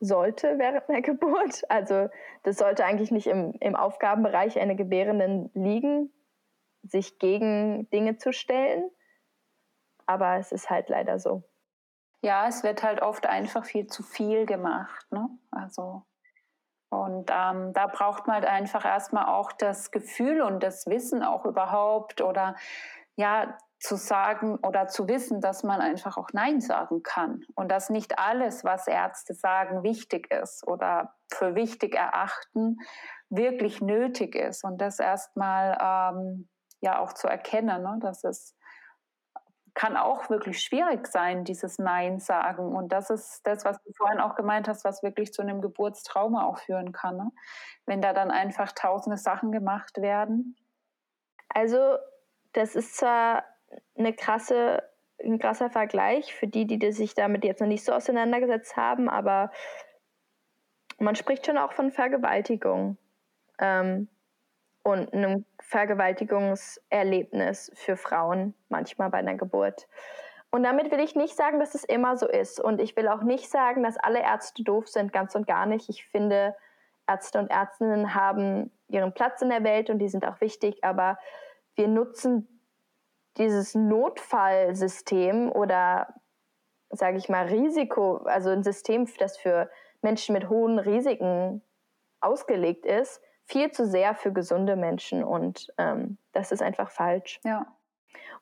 sollte 0.00 0.58
während 0.58 0.86
der 0.90 1.00
Geburt. 1.02 1.62
Also 1.70 2.10
das 2.42 2.58
sollte 2.58 2.84
eigentlich 2.84 3.10
nicht 3.10 3.26
im, 3.26 3.54
im 3.60 3.74
Aufgabenbereich 3.74 4.60
einer 4.60 4.74
Gebärenden 4.74 5.50
liegen, 5.54 6.12
sich 6.82 7.18
gegen 7.18 7.88
Dinge 7.90 8.18
zu 8.18 8.32
stellen 8.32 8.90
aber 10.08 10.38
es 10.38 10.52
ist 10.52 10.70
halt 10.70 10.88
leider 10.88 11.18
so. 11.18 11.42
Ja, 12.22 12.48
es 12.48 12.64
wird 12.64 12.82
halt 12.82 13.02
oft 13.02 13.26
einfach 13.26 13.64
viel 13.64 13.86
zu 13.86 14.02
viel 14.02 14.46
gemacht. 14.46 15.06
Ne? 15.12 15.28
Also 15.50 16.02
und 16.90 17.30
ähm, 17.30 17.74
da 17.74 17.86
braucht 17.86 18.26
man 18.26 18.36
halt 18.36 18.46
einfach 18.46 18.86
erstmal 18.86 19.26
auch 19.26 19.52
das 19.52 19.90
Gefühl 19.90 20.40
und 20.40 20.62
das 20.62 20.86
Wissen 20.86 21.22
auch 21.22 21.44
überhaupt 21.44 22.22
oder 22.22 22.56
ja, 23.16 23.58
zu 23.78 23.96
sagen 23.96 24.56
oder 24.66 24.88
zu 24.88 25.06
wissen, 25.06 25.42
dass 25.42 25.62
man 25.62 25.82
einfach 25.82 26.16
auch 26.16 26.30
Nein 26.32 26.60
sagen 26.62 27.02
kann 27.02 27.44
und 27.54 27.70
dass 27.70 27.90
nicht 27.90 28.18
alles, 28.18 28.64
was 28.64 28.86
Ärzte 28.86 29.34
sagen, 29.34 29.82
wichtig 29.82 30.32
ist 30.32 30.66
oder 30.66 31.14
für 31.30 31.54
wichtig 31.54 31.94
erachten, 31.94 32.78
wirklich 33.28 33.82
nötig 33.82 34.34
ist 34.34 34.64
und 34.64 34.78
das 34.78 34.98
erstmal 34.98 35.76
ähm, 35.80 36.48
ja 36.80 36.98
auch 36.98 37.12
zu 37.12 37.28
erkennen, 37.28 37.82
ne? 37.82 37.98
dass 38.00 38.24
es 38.24 38.54
kann 39.78 39.96
auch 39.96 40.28
wirklich 40.28 40.60
schwierig 40.60 41.06
sein, 41.06 41.44
dieses 41.44 41.78
Nein 41.78 42.18
sagen. 42.18 42.74
Und 42.74 42.88
das 42.90 43.10
ist 43.10 43.46
das, 43.46 43.64
was 43.64 43.80
du 43.84 43.92
vorhin 43.96 44.18
auch 44.18 44.34
gemeint 44.34 44.66
hast, 44.66 44.84
was 44.84 45.04
wirklich 45.04 45.32
zu 45.32 45.40
einem 45.40 45.60
Geburtstrauma 45.60 46.46
auch 46.46 46.58
führen 46.58 46.90
kann. 46.90 47.16
Ne? 47.16 47.30
Wenn 47.86 48.02
da 48.02 48.12
dann 48.12 48.32
einfach 48.32 48.72
tausende 48.72 49.16
Sachen 49.16 49.52
gemacht 49.52 49.98
werden. 49.98 50.56
Also, 51.48 51.96
das 52.54 52.74
ist 52.74 52.96
zwar 52.96 53.44
eine 53.96 54.12
krasse, 54.12 54.82
ein 55.22 55.38
krasser 55.38 55.70
Vergleich 55.70 56.34
für 56.34 56.48
die, 56.48 56.66
die 56.66 56.90
sich 56.90 57.14
damit 57.14 57.44
jetzt 57.44 57.60
noch 57.60 57.68
nicht 57.68 57.84
so 57.84 57.92
auseinandergesetzt 57.92 58.76
haben, 58.76 59.08
aber 59.08 59.52
man 60.98 61.14
spricht 61.14 61.46
schon 61.46 61.56
auch 61.56 61.72
von 61.72 61.92
Vergewaltigung 61.92 62.98
ähm, 63.60 64.08
und 64.82 65.12
einem 65.14 65.44
Vergewaltigungserlebnis 65.68 67.70
für 67.74 67.98
Frauen, 67.98 68.54
manchmal 68.70 69.10
bei 69.10 69.18
einer 69.18 69.34
Geburt. 69.34 69.86
Und 70.50 70.62
damit 70.62 70.90
will 70.90 71.00
ich 71.00 71.14
nicht 71.14 71.36
sagen, 71.36 71.60
dass 71.60 71.74
es 71.74 71.84
immer 71.84 72.16
so 72.16 72.26
ist. 72.26 72.58
Und 72.58 72.80
ich 72.80 72.96
will 72.96 73.06
auch 73.06 73.22
nicht 73.22 73.50
sagen, 73.50 73.82
dass 73.82 73.98
alle 73.98 74.22
Ärzte 74.22 74.64
doof 74.64 74.88
sind, 74.88 75.12
ganz 75.12 75.34
und 75.34 75.46
gar 75.46 75.66
nicht. 75.66 75.90
Ich 75.90 76.06
finde, 76.06 76.56
Ärzte 77.06 77.38
und 77.38 77.50
Ärztinnen 77.50 78.14
haben 78.14 78.70
ihren 78.88 79.12
Platz 79.12 79.42
in 79.42 79.50
der 79.50 79.62
Welt 79.62 79.90
und 79.90 79.98
die 79.98 80.08
sind 80.08 80.26
auch 80.26 80.40
wichtig, 80.40 80.82
aber 80.84 81.18
wir 81.74 81.86
nutzen 81.86 82.62
dieses 83.36 83.74
Notfallsystem 83.74 85.52
oder, 85.52 86.14
sage 86.88 87.18
ich 87.18 87.28
mal, 87.28 87.44
Risiko, 87.44 88.22
also 88.24 88.48
ein 88.48 88.62
System, 88.62 89.06
das 89.18 89.36
für 89.36 89.68
Menschen 90.00 90.32
mit 90.32 90.48
hohen 90.48 90.78
Risiken 90.78 91.60
ausgelegt 92.20 92.86
ist, 92.86 93.20
viel 93.48 93.72
zu 93.72 93.86
sehr 93.86 94.14
für 94.14 94.32
gesunde 94.32 94.76
Menschen 94.76 95.24
und 95.24 95.72
ähm, 95.78 96.18
das 96.32 96.52
ist 96.52 96.62
einfach 96.62 96.90
falsch. 96.90 97.40
Ja. 97.44 97.66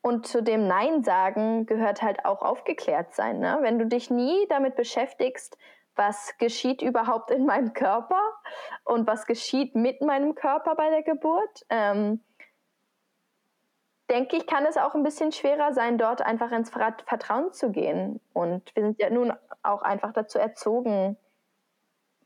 Und 0.02 0.26
zu 0.26 0.42
dem 0.42 0.66
Nein 0.66 1.04
sagen 1.04 1.66
gehört 1.66 2.02
halt 2.02 2.24
auch 2.24 2.42
aufgeklärt 2.42 3.14
sein. 3.14 3.38
Ne? 3.38 3.58
Wenn 3.62 3.78
du 3.78 3.86
dich 3.86 4.10
nie 4.10 4.46
damit 4.48 4.74
beschäftigst, 4.74 5.56
was 5.94 6.36
geschieht 6.38 6.82
überhaupt 6.82 7.30
in 7.30 7.46
meinem 7.46 7.72
Körper 7.72 8.20
und 8.84 9.06
was 9.06 9.26
geschieht 9.26 9.74
mit 9.74 10.02
meinem 10.02 10.34
Körper 10.34 10.74
bei 10.74 10.90
der 10.90 11.02
Geburt, 11.02 11.64
ähm, 11.70 12.22
denke 14.10 14.36
ich, 14.36 14.46
kann 14.46 14.66
es 14.66 14.76
auch 14.76 14.94
ein 14.94 15.02
bisschen 15.02 15.32
schwerer 15.32 15.72
sein, 15.72 15.98
dort 15.98 16.20
einfach 16.20 16.52
ins 16.52 16.70
Vertrauen 16.70 17.52
zu 17.52 17.70
gehen. 17.70 18.20
Und 18.32 18.74
wir 18.74 18.82
sind 18.82 19.00
ja 19.00 19.08
nun 19.08 19.32
auch 19.62 19.82
einfach 19.82 20.12
dazu 20.12 20.38
erzogen, 20.38 21.16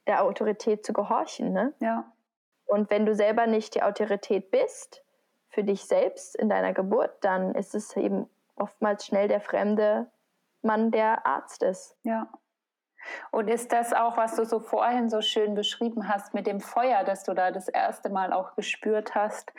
der 0.07 0.25
Autorität 0.25 0.85
zu 0.85 0.93
gehorchen. 0.93 1.53
Ne? 1.53 1.73
Ja. 1.81 2.11
Und 2.71 2.89
wenn 2.89 3.05
du 3.05 3.17
selber 3.17 3.49
nicht 3.49 3.75
die 3.75 3.83
Autorität 3.83 4.53
bist 4.53 5.05
für 5.49 5.65
dich 5.65 5.85
selbst 5.87 6.37
in 6.37 6.49
deiner 6.49 6.73
Geburt, 6.73 7.13
dann 7.23 7.53
ist 7.57 7.75
es 7.75 7.97
eben 7.97 8.31
oftmals 8.55 9.05
schnell 9.05 9.27
der 9.27 9.41
fremde 9.41 10.09
Mann, 10.63 10.93
der 10.93 11.27
Arzt 11.27 11.65
ist. 11.65 11.97
Ja. 12.05 12.31
Und 13.31 13.49
ist 13.49 13.73
das 13.73 13.93
auch, 13.93 14.17
was 14.17 14.37
du 14.37 14.45
so 14.45 14.61
vorhin 14.61 15.09
so 15.09 15.21
schön 15.21 15.55
beschrieben 15.55 16.09
hast 16.09 16.35
mit 16.35 16.47
dem 16.47 16.61
Feuer, 16.61 17.05
das 17.05 17.25
du 17.25 17.35
da 17.35 17.51
das 17.51 17.69
erste 17.69 18.11
Mal 18.11 18.33
auch 18.33 18.55
gespürt 18.57 19.15
hast, 19.15 19.53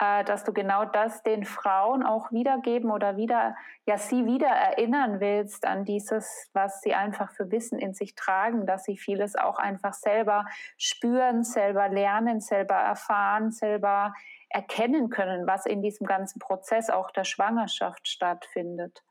äh, 0.00 0.24
dass 0.24 0.44
du 0.44 0.52
genau 0.52 0.84
das 0.84 1.22
den 1.22 1.44
Frauen 1.44 2.02
auch 2.02 2.32
wiedergeben 2.32 2.90
oder 2.90 3.16
wieder, 3.16 3.56
ja, 3.86 3.98
sie 3.98 4.26
wieder 4.26 4.48
erinnern 4.48 5.20
willst 5.20 5.66
an 5.66 5.84
dieses, 5.84 6.48
was 6.52 6.80
sie 6.80 6.94
einfach 6.94 7.30
für 7.32 7.50
Wissen 7.50 7.78
in 7.78 7.94
sich 7.94 8.14
tragen, 8.14 8.66
dass 8.66 8.84
sie 8.84 8.96
vieles 8.96 9.36
auch 9.36 9.58
einfach 9.58 9.94
selber 9.94 10.46
spüren, 10.76 11.44
selber 11.44 11.88
lernen, 11.88 12.40
selber 12.40 12.76
erfahren, 12.76 13.50
selber 13.50 14.14
erkennen 14.48 15.10
können, 15.10 15.46
was 15.46 15.66
in 15.66 15.80
diesem 15.82 16.06
ganzen 16.06 16.40
Prozess 16.40 16.90
auch 16.90 17.10
der 17.10 17.24
Schwangerschaft 17.24 18.08
stattfindet 18.08 19.02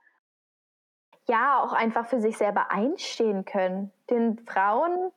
ja 1.29 1.61
auch 1.63 1.71
einfach 1.73 2.07
für 2.07 2.19
sich 2.19 2.37
selber 2.37 2.71
einstehen 2.71 3.45
können, 3.45 3.91
den 4.09 4.37
Frauen 4.39 5.11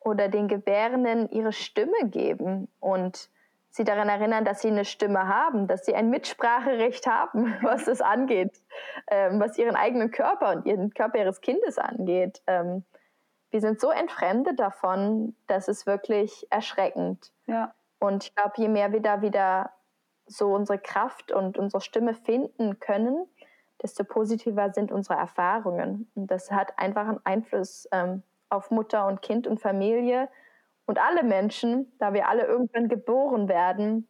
oder 0.00 0.28
den 0.28 0.48
Gebärenden 0.48 1.30
ihre 1.30 1.52
Stimme 1.52 1.96
geben 2.04 2.68
und 2.80 3.30
sie 3.70 3.84
daran 3.84 4.08
erinnern, 4.08 4.44
dass 4.44 4.60
sie 4.60 4.68
eine 4.68 4.84
Stimme 4.84 5.26
haben, 5.26 5.66
dass 5.66 5.86
sie 5.86 5.94
ein 5.94 6.10
Mitspracherecht 6.10 7.06
haben, 7.06 7.54
was 7.62 7.88
es 7.88 8.00
angeht, 8.00 8.60
ähm, 9.08 9.40
was 9.40 9.56
ihren 9.56 9.76
eigenen 9.76 10.10
Körper 10.10 10.50
und 10.50 10.66
ihren 10.66 10.92
Körper 10.92 11.18
ihres 11.18 11.40
Kindes 11.40 11.78
angeht. 11.78 12.42
Ähm, 12.46 12.84
wir 13.50 13.60
sind 13.60 13.80
so 13.80 13.90
entfremdet 13.90 14.58
davon, 14.58 15.36
dass 15.46 15.68
es 15.68 15.86
wirklich 15.86 16.46
erschreckend. 16.50 17.32
Ja. 17.46 17.72
Und 18.00 18.24
ich 18.24 18.34
glaube, 18.34 18.54
je 18.56 18.68
mehr 18.68 18.92
wir 18.92 19.00
da 19.00 19.22
wieder 19.22 19.70
so 20.26 20.52
unsere 20.52 20.78
Kraft 20.78 21.32
und 21.32 21.58
unsere 21.58 21.80
Stimme 21.80 22.14
finden 22.14 22.80
können, 22.80 23.26
desto 23.84 24.02
positiver 24.02 24.72
sind 24.72 24.90
unsere 24.90 25.18
Erfahrungen. 25.18 26.10
Und 26.14 26.30
das 26.30 26.50
hat 26.50 26.78
einfach 26.78 27.06
einen 27.06 27.20
Einfluss 27.24 27.86
ähm, 27.92 28.22
auf 28.48 28.70
Mutter 28.70 29.06
und 29.06 29.20
Kind 29.20 29.46
und 29.46 29.60
Familie 29.60 30.28
und 30.86 30.98
alle 30.98 31.22
Menschen, 31.22 31.92
da 31.98 32.14
wir 32.14 32.28
alle 32.28 32.44
irgendwann 32.46 32.88
geboren 32.88 33.46
werden. 33.46 34.08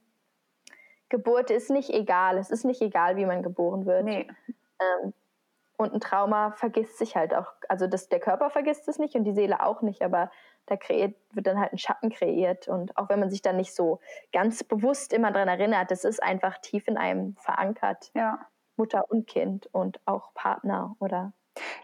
Geburt 1.09 1.51
ist 1.51 1.71
nicht 1.71 1.91
egal. 1.91 2.39
Es 2.39 2.51
ist 2.51 2.65
nicht 2.65 2.81
egal, 2.83 3.17
wie 3.17 3.27
man 3.27 3.43
geboren 3.43 3.85
wird. 3.85 4.05
Nee. 4.05 4.29
Ähm, 4.81 5.13
und 5.77 5.93
ein 5.93 6.01
Trauma 6.01 6.53
vergisst 6.53 6.99
sich 6.99 7.17
halt 7.17 7.35
auch. 7.35 7.53
Also 7.69 7.89
das, 7.89 8.09
der 8.09 8.21
Körper 8.21 8.51
vergisst 8.51 8.87
es 8.87 9.01
nicht 9.01 9.17
und 9.17 9.25
die 9.25 9.35
Seele 9.35 9.61
auch 9.61 9.83
nicht, 9.83 10.03
aber 10.03 10.31
da 10.67 10.77
kreiert, 10.77 11.17
wird 11.33 11.49
dann 11.49 11.59
halt 11.59 11.73
ein 11.73 11.79
Schatten 11.79 12.11
kreiert. 12.11 12.69
Und 12.69 12.97
auch 12.97 13.09
wenn 13.09 13.19
man 13.19 13.29
sich 13.29 13.43
dann 13.43 13.57
nicht 13.57 13.75
so 13.75 13.99
ganz 14.33 14.63
bewusst 14.63 15.13
immer 15.13 15.33
daran 15.33 15.49
erinnert, 15.49 15.91
das 15.91 16.05
ist 16.05 16.23
einfach 16.23 16.59
tief 16.59 16.87
in 16.87 16.97
einem 16.97 17.35
verankert. 17.39 18.13
Ja. 18.15 18.47
Mutter 18.77 19.11
und 19.11 19.27
Kind 19.27 19.69
und 19.73 20.01
auch 20.07 20.35
Partner 20.35 20.97
oder 20.99 21.33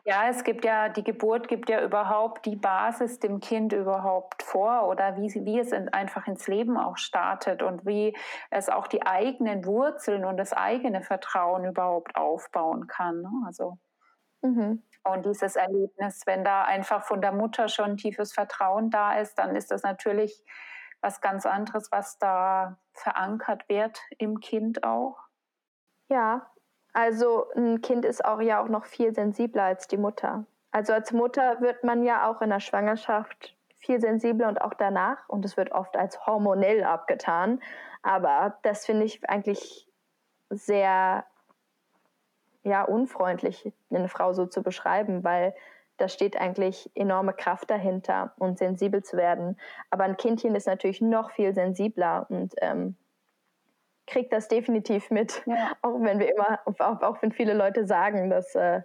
ja, 0.05 0.29
es 0.29 0.43
gibt 0.43 0.65
ja, 0.65 0.89
die 0.89 1.05
Geburt 1.05 1.47
gibt 1.47 1.69
ja 1.69 1.83
überhaupt 1.83 2.47
die 2.47 2.57
Basis 2.57 3.21
dem 3.21 3.39
Kind 3.39 3.73
überhaupt 3.73 4.43
vor 4.43 4.89
oder 4.89 5.17
wie, 5.17 5.33
wie 5.45 5.61
es 5.61 5.71
in, 5.71 5.89
einfach 5.91 6.27
ins 6.27 6.49
Leben 6.49 6.77
auch 6.77 6.97
startet 6.97 7.63
und 7.63 7.87
wie 7.87 8.17
es 8.51 8.69
auch 8.69 8.89
die 8.89 9.07
eigenen 9.07 9.65
Wurzeln 9.65 10.25
und 10.25 10.39
das 10.39 10.53
eigene 10.53 11.03
Vertrauen 11.03 11.65
überhaupt 11.65 12.17
aufbauen 12.17 12.89
kann. 12.89 13.23
Ne? 13.23 13.31
Also, 13.47 13.79
mhm. 14.43 14.83
Und 15.03 15.25
dieses 15.25 15.57
Erlebnis, 15.57 16.23
wenn 16.27 16.45
da 16.45 16.63
einfach 16.65 17.05
von 17.05 17.23
der 17.23 17.33
Mutter 17.33 17.69
schon 17.69 17.97
tiefes 17.97 18.33
Vertrauen 18.33 18.91
da 18.91 19.19
ist, 19.19 19.39
dann 19.39 19.57
ist 19.57 19.71
das 19.71 19.83
natürlich 19.83 20.45
was 21.01 21.21
ganz 21.21 21.47
anderes, 21.47 21.91
was 21.91 22.19
da 22.19 22.79
verankert 22.93 23.69
wird 23.69 23.99
im 24.19 24.41
Kind 24.41 24.85
auch. 24.85 25.17
Ja, 26.11 26.51
also 26.93 27.47
ein 27.57 27.81
Kind 27.83 28.05
ist 28.05 28.25
auch 28.25 28.41
ja 28.41 28.63
auch 28.63 28.69
noch 28.69 28.85
viel 28.85 29.15
sensibler 29.15 29.65
als 29.65 29.89
die 29.89 29.97
Mutter. 29.97 30.45
Also 30.73 30.93
als 30.93 31.13
Mutter 31.13 31.61
wird 31.61 31.85
man 31.85 32.05
ja 32.05 32.29
auch 32.31 32.43
in 32.43 32.51
der 32.51 32.61
Schwangerschaft 32.61 33.57
viel 33.79 34.01
sensibler 34.01 34.49
und 34.49 34.61
auch 34.61 34.75
danach. 34.75 35.29
Und 35.29 35.45
es 35.45 35.57
wird 35.57 35.73
oft 35.73 35.97
als 35.97 36.27
hormonell 36.27 36.85
abgetan. 36.85 37.61
Aber 38.03 38.59
das 38.63 38.87
finde 38.87 39.05
ich 39.05 39.29
eigentlich 39.29 39.89
sehr 40.51 41.25
ja, 42.63 42.83
unfreundlich, 42.83 43.73
eine 43.91 44.09
Frau 44.09 44.33
so 44.33 44.47
zu 44.47 44.63
beschreiben, 44.63 45.25
weil 45.25 45.55
da 45.97 46.09
steht 46.09 46.41
eigentlich 46.41 46.91
enorme 46.95 47.33
Kraft 47.33 47.71
dahinter 47.71 48.33
und 48.39 48.59
sensibel 48.59 49.03
zu 49.03 49.17
werden. 49.17 49.59
Aber 49.91 50.05
ein 50.05 50.17
Kindchen 50.17 50.55
ist 50.55 50.67
natürlich 50.67 51.01
noch 51.01 51.31
viel 51.31 51.55
sensibler 51.55 52.27
und 52.31 52.55
ähm, 52.61 52.97
kriegt 54.11 54.33
das 54.33 54.49
definitiv 54.49 55.11
mit, 55.11 55.43
ja. 55.47 55.73
auch 55.83 56.01
wenn 56.01 56.19
wir 56.19 56.35
immer, 56.35 56.61
auch, 56.67 57.03
auch, 57.03 57.23
wenn 57.23 57.33
viele 57.33 57.55
Leute 57.55 57.87
sagen, 57.87 58.29
dass 58.29 58.55
äh, 58.55 58.83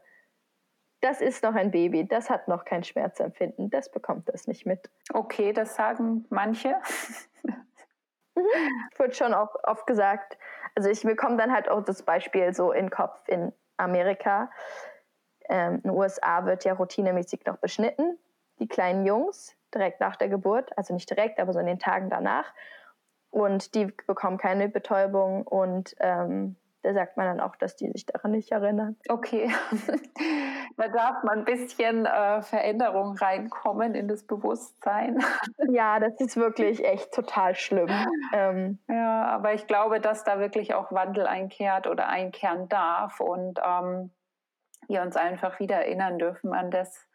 das 1.02 1.22
ist 1.22 1.44
noch 1.44 1.56
ein 1.56 1.72
Baby, 1.72 2.08
das 2.08 2.30
hat 2.30 2.48
noch 2.48 2.64
kein 2.64 2.84
Schmerzempfinden, 2.84 3.70
das 3.70 3.92
bekommt 3.92 4.30
das 4.30 4.48
nicht 4.48 4.66
mit. 4.66 4.90
Okay, 5.14 5.52
das 5.52 5.76
sagen 5.76 6.26
manche. 6.30 6.76
Mhm. 8.36 8.44
Wird 8.98 9.16
schon 9.16 9.34
auch 9.34 9.56
oft 9.64 9.88
gesagt. 9.88 10.38
Also 10.76 10.90
ich 10.90 11.04
bekomme 11.04 11.38
dann 11.38 11.54
halt 11.54 11.70
auch 11.70 11.82
das 11.82 12.04
Beispiel 12.04 12.54
so 12.54 12.72
in 12.72 12.88
den 12.88 12.90
Kopf 12.90 13.28
in 13.28 13.54
Amerika. 13.78 14.52
Ähm, 15.48 15.76
in 15.76 15.82
den 15.84 15.92
USA 15.92 16.46
wird 16.46 16.66
ja 16.66 16.74
routinemäßig 16.74 17.46
noch 17.46 17.58
beschnitten, 17.58 18.18
die 18.60 18.68
kleinen 18.68 19.06
Jungs, 19.06 19.56
direkt 19.74 20.02
nach 20.02 20.16
der 20.16 20.30
Geburt, 20.30 20.78
also 20.78 20.94
nicht 20.94 21.10
direkt, 21.10 21.40
aber 21.40 21.54
so 21.54 21.60
in 21.60 21.66
den 21.66 21.80
Tagen 21.80 22.10
danach. 22.10 22.54
Und 23.36 23.76
die 23.76 23.88
bekommen 24.08 24.38
keine 24.38 24.70
Betäubung 24.70 25.46
und 25.46 25.94
ähm, 26.00 26.56
da 26.84 26.94
sagt 26.94 27.18
man 27.18 27.26
dann 27.26 27.42
auch, 27.42 27.58
dass 27.58 27.76
die 27.76 27.92
sich 27.92 28.06
daran 28.06 28.32
nicht 28.32 28.50
erinnern. 28.54 28.96
Okay, 29.10 29.52
da 30.78 30.88
darf 30.88 31.22
man 31.24 31.40
ein 31.40 31.44
bisschen 31.44 32.06
äh, 32.06 32.42
Veränderung 32.42 33.18
reinkommen 33.18 33.94
in 33.94 34.08
das 34.08 34.26
Bewusstsein. 34.26 35.18
Ja, 35.70 36.00
das 36.00 36.14
ist 36.22 36.38
wirklich 36.38 36.86
echt 36.86 37.12
total 37.14 37.56
schlimm. 37.56 37.90
Ähm, 38.32 38.80
ja, 38.88 39.26
aber 39.26 39.54
ich 39.54 39.68
glaube, 39.68 40.00
dass 40.00 40.24
da 40.24 40.40
wirklich 40.40 40.74
auch 40.74 40.94
Wandel 40.94 41.28
einkehrt 41.28 41.88
oder 41.88 42.08
einkehren 42.08 42.70
darf 42.70 43.20
und 43.20 43.60
ähm, 43.62 44.12
wir 44.88 45.02
uns 45.02 45.18
einfach 45.18 45.60
wieder 45.60 45.76
erinnern 45.76 46.20
dürfen 46.20 46.54
an 46.54 46.72
das, 46.72 47.06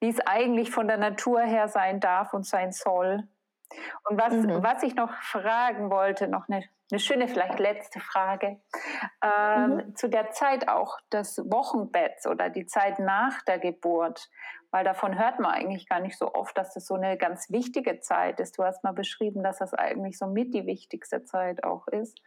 wie 0.00 0.10
es 0.10 0.20
eigentlich 0.26 0.70
von 0.70 0.86
der 0.86 0.98
Natur 0.98 1.40
her 1.40 1.68
sein 1.68 1.98
darf 1.98 2.34
und 2.34 2.44
sein 2.44 2.72
soll. 2.72 3.26
Und 4.08 4.20
was, 4.20 4.32
mhm. 4.32 4.62
was 4.62 4.82
ich 4.82 4.94
noch 4.94 5.12
fragen 5.22 5.90
wollte, 5.90 6.28
noch 6.28 6.48
eine, 6.48 6.64
eine 6.90 7.00
schöne, 7.00 7.28
vielleicht 7.28 7.58
letzte 7.58 8.00
Frage, 8.00 8.60
ähm, 9.22 9.74
mhm. 9.74 9.96
zu 9.96 10.08
der 10.08 10.30
Zeit 10.30 10.68
auch 10.68 10.98
des 11.12 11.38
Wochenbetts 11.38 12.26
oder 12.26 12.48
die 12.48 12.66
Zeit 12.66 12.98
nach 12.98 13.42
der 13.42 13.58
Geburt, 13.58 14.30
weil 14.70 14.84
davon 14.84 15.18
hört 15.18 15.40
man 15.40 15.52
eigentlich 15.52 15.88
gar 15.88 16.00
nicht 16.00 16.18
so 16.18 16.34
oft, 16.34 16.56
dass 16.56 16.74
das 16.74 16.86
so 16.86 16.94
eine 16.94 17.16
ganz 17.16 17.50
wichtige 17.50 18.00
Zeit 18.00 18.40
ist. 18.40 18.58
Du 18.58 18.64
hast 18.64 18.84
mal 18.84 18.92
beschrieben, 18.92 19.42
dass 19.42 19.58
das 19.58 19.74
eigentlich 19.74 20.18
so 20.18 20.26
mit 20.26 20.54
die 20.54 20.66
wichtigste 20.66 21.24
Zeit 21.24 21.64
auch 21.64 21.86
ist. 21.88 22.20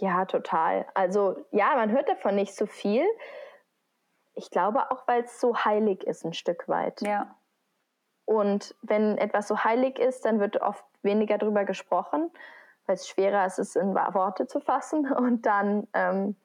Ja, 0.00 0.24
total. 0.24 0.86
Also 0.94 1.46
ja, 1.52 1.74
man 1.76 1.90
hört 1.90 2.08
davon 2.08 2.34
nicht 2.34 2.54
so 2.54 2.66
viel. 2.66 3.04
Ich 4.34 4.50
glaube 4.50 4.90
auch, 4.90 5.08
weil 5.08 5.24
es 5.24 5.40
so 5.40 5.56
heilig 5.56 6.04
ist 6.06 6.24
ein 6.24 6.34
Stück 6.34 6.68
weit. 6.68 7.00
Ja. 7.00 7.35
Und 8.26 8.74
wenn 8.82 9.16
etwas 9.16 9.48
so 9.48 9.64
heilig 9.64 9.98
ist, 9.98 10.24
dann 10.24 10.40
wird 10.40 10.60
oft 10.60 10.84
weniger 11.02 11.38
darüber 11.38 11.64
gesprochen, 11.64 12.30
weil 12.84 12.96
es 12.96 13.08
schwerer 13.08 13.46
ist, 13.46 13.58
es 13.58 13.76
in 13.76 13.94
Worte 13.94 14.46
zu 14.46 14.60
fassen. 14.60 15.10
Und 15.16 15.46
dann 15.46 15.88
ähm, 15.94 16.36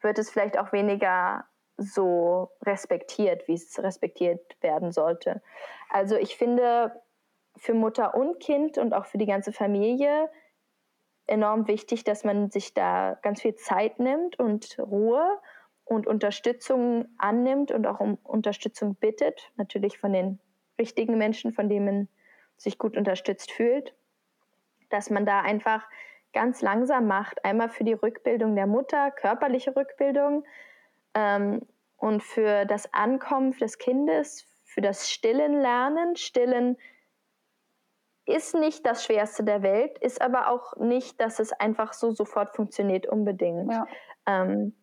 wird 0.00 0.18
es 0.18 0.30
vielleicht 0.30 0.58
auch 0.58 0.72
weniger 0.72 1.44
so 1.76 2.50
respektiert, 2.62 3.46
wie 3.46 3.54
es 3.54 3.82
respektiert 3.82 4.40
werden 4.62 4.92
sollte. 4.92 5.42
Also 5.90 6.16
ich 6.16 6.36
finde 6.36 7.00
für 7.56 7.74
Mutter 7.74 8.14
und 8.14 8.40
Kind 8.40 8.78
und 8.78 8.94
auch 8.94 9.04
für 9.06 9.18
die 9.18 9.26
ganze 9.26 9.52
Familie 9.52 10.30
enorm 11.26 11.68
wichtig, 11.68 12.04
dass 12.04 12.24
man 12.24 12.50
sich 12.50 12.74
da 12.74 13.18
ganz 13.22 13.42
viel 13.42 13.54
Zeit 13.54 13.98
nimmt 13.98 14.38
und 14.38 14.78
Ruhe 14.78 15.38
und 15.84 16.06
Unterstützung 16.06 17.06
annimmt 17.18 17.70
und 17.70 17.86
auch 17.86 18.00
um 18.00 18.18
Unterstützung 18.22 18.94
bittet, 18.96 19.50
natürlich 19.56 19.98
von 19.98 20.12
den 20.12 20.40
richtigen 20.78 21.18
Menschen, 21.18 21.52
von 21.52 21.68
denen 21.68 21.84
man 21.86 22.08
sich 22.56 22.78
gut 22.78 22.96
unterstützt 22.96 23.50
fühlt, 23.50 23.94
dass 24.90 25.10
man 25.10 25.26
da 25.26 25.40
einfach 25.40 25.86
ganz 26.32 26.62
langsam 26.62 27.06
macht. 27.06 27.44
Einmal 27.44 27.68
für 27.68 27.84
die 27.84 27.92
Rückbildung 27.92 28.54
der 28.54 28.66
Mutter, 28.66 29.10
körperliche 29.10 29.76
Rückbildung 29.76 30.44
ähm, 31.14 31.66
und 31.96 32.22
für 32.22 32.64
das 32.64 32.92
Ankommen 32.92 33.52
des 33.52 33.78
Kindes, 33.78 34.46
für 34.64 34.80
das 34.80 35.10
Stillen 35.10 35.60
lernen. 35.60 36.16
Stillen 36.16 36.78
ist 38.24 38.54
nicht 38.54 38.86
das 38.86 39.04
Schwerste 39.04 39.44
der 39.44 39.62
Welt, 39.62 39.98
ist 39.98 40.22
aber 40.22 40.48
auch 40.48 40.76
nicht, 40.76 41.20
dass 41.20 41.40
es 41.40 41.52
einfach 41.52 41.92
so 41.92 42.12
sofort 42.12 42.54
funktioniert 42.54 43.06
unbedingt. 43.06 43.72
Ja. 43.72 43.86
Ähm, 44.26 44.74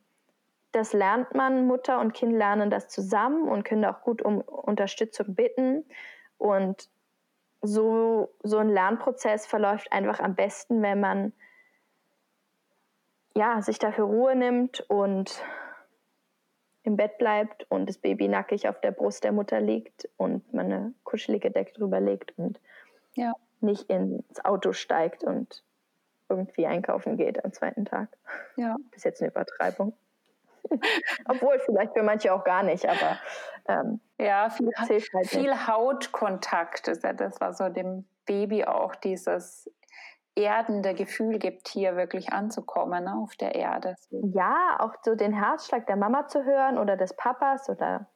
das 0.72 0.93
lernt 0.93 1.34
man, 1.34 1.67
Mutter 1.67 1.99
und 1.99 2.13
Kind 2.13 2.34
lernen 2.34 2.70
das 2.70 2.88
zusammen 2.88 3.47
und 3.47 3.63
können 3.63 3.86
auch 3.86 4.01
gut 4.01 4.22
um 4.22 4.41
Unterstützung 4.41 5.36
bitten. 5.36 5.86
Und 6.38 6.89
so, 7.61 8.34
so 8.43 8.57
ein 8.57 8.70
Lernprozess 8.70 9.45
verläuft 9.45 9.91
einfach 9.91 10.20
am 10.20 10.36
besten, 10.36 10.82
wenn 10.82 10.99
man 10.99 11.34
ja, 13.36 13.61
sich 13.61 13.80
dafür 13.80 14.05
Ruhe 14.05 14.36
nimmt 14.36 14.82
und 14.89 15.43
im 16.84 16.97
Bett 16.97 17.17
bleibt 17.17 17.65
und 17.70 17.88
das 17.88 17.97
Baby 17.97 18.28
nackig 18.28 18.67
auf 18.67 18.80
der 18.82 18.91
Brust 18.91 19.24
der 19.24 19.32
Mutter 19.32 19.61
liegt 19.61 20.09
und 20.17 20.53
man 20.53 20.65
eine 20.65 20.93
kuschelige 21.03 21.51
Decke 21.51 21.74
drüber 21.74 21.99
legt 21.99 22.38
und 22.38 22.59
ja. 23.15 23.34
nicht 23.59 23.89
ins 23.89 24.43
Auto 24.43 24.74
steigt 24.74 25.24
und 25.24 25.63
irgendwie 26.30 26.67
einkaufen 26.67 27.17
geht 27.17 27.43
am 27.43 27.53
zweiten 27.53 27.86
Tag. 27.86 28.09
Ja. 28.55 28.76
Das 28.91 28.97
ist 28.97 29.03
jetzt 29.05 29.22
eine 29.22 29.32
Übertreibung. 29.32 29.93
Obwohl, 31.28 31.60
vielleicht 31.60 31.93
für 31.93 32.03
manche 32.03 32.34
auch 32.34 32.43
gar 32.43 32.64
nicht, 32.64 32.88
aber 32.88 33.18
ähm, 33.68 33.99
ja, 34.18 34.49
viel, 34.49 34.72
halt 34.78 35.28
viel 35.28 35.68
Hautkontakt 35.68 36.88
ist 36.88 37.03
ja 37.03 37.14
das, 37.14 37.39
was 37.39 37.57
so 37.57 37.70
dem 37.70 38.05
Baby 38.26 38.66
auch 38.66 38.95
dieses 38.95 39.70
erdende 40.36 40.93
Gefühl 40.93 41.39
gibt, 41.39 41.68
hier 41.68 41.95
wirklich 41.95 42.32
anzukommen 42.32 43.03
ne, 43.03 43.16
auf 43.22 43.36
der 43.36 43.55
Erde. 43.55 43.95
Ja, 44.10 44.78
auch 44.80 44.93
so 45.03 45.16
den 45.16 45.34
Herzschlag 45.34 45.86
der 45.88 45.97
Mama 45.97 46.28
zu 46.28 46.45
hören 46.45 46.78
oder 46.78 46.95
des 46.95 47.16
Papas 47.16 47.70
oder 47.70 48.07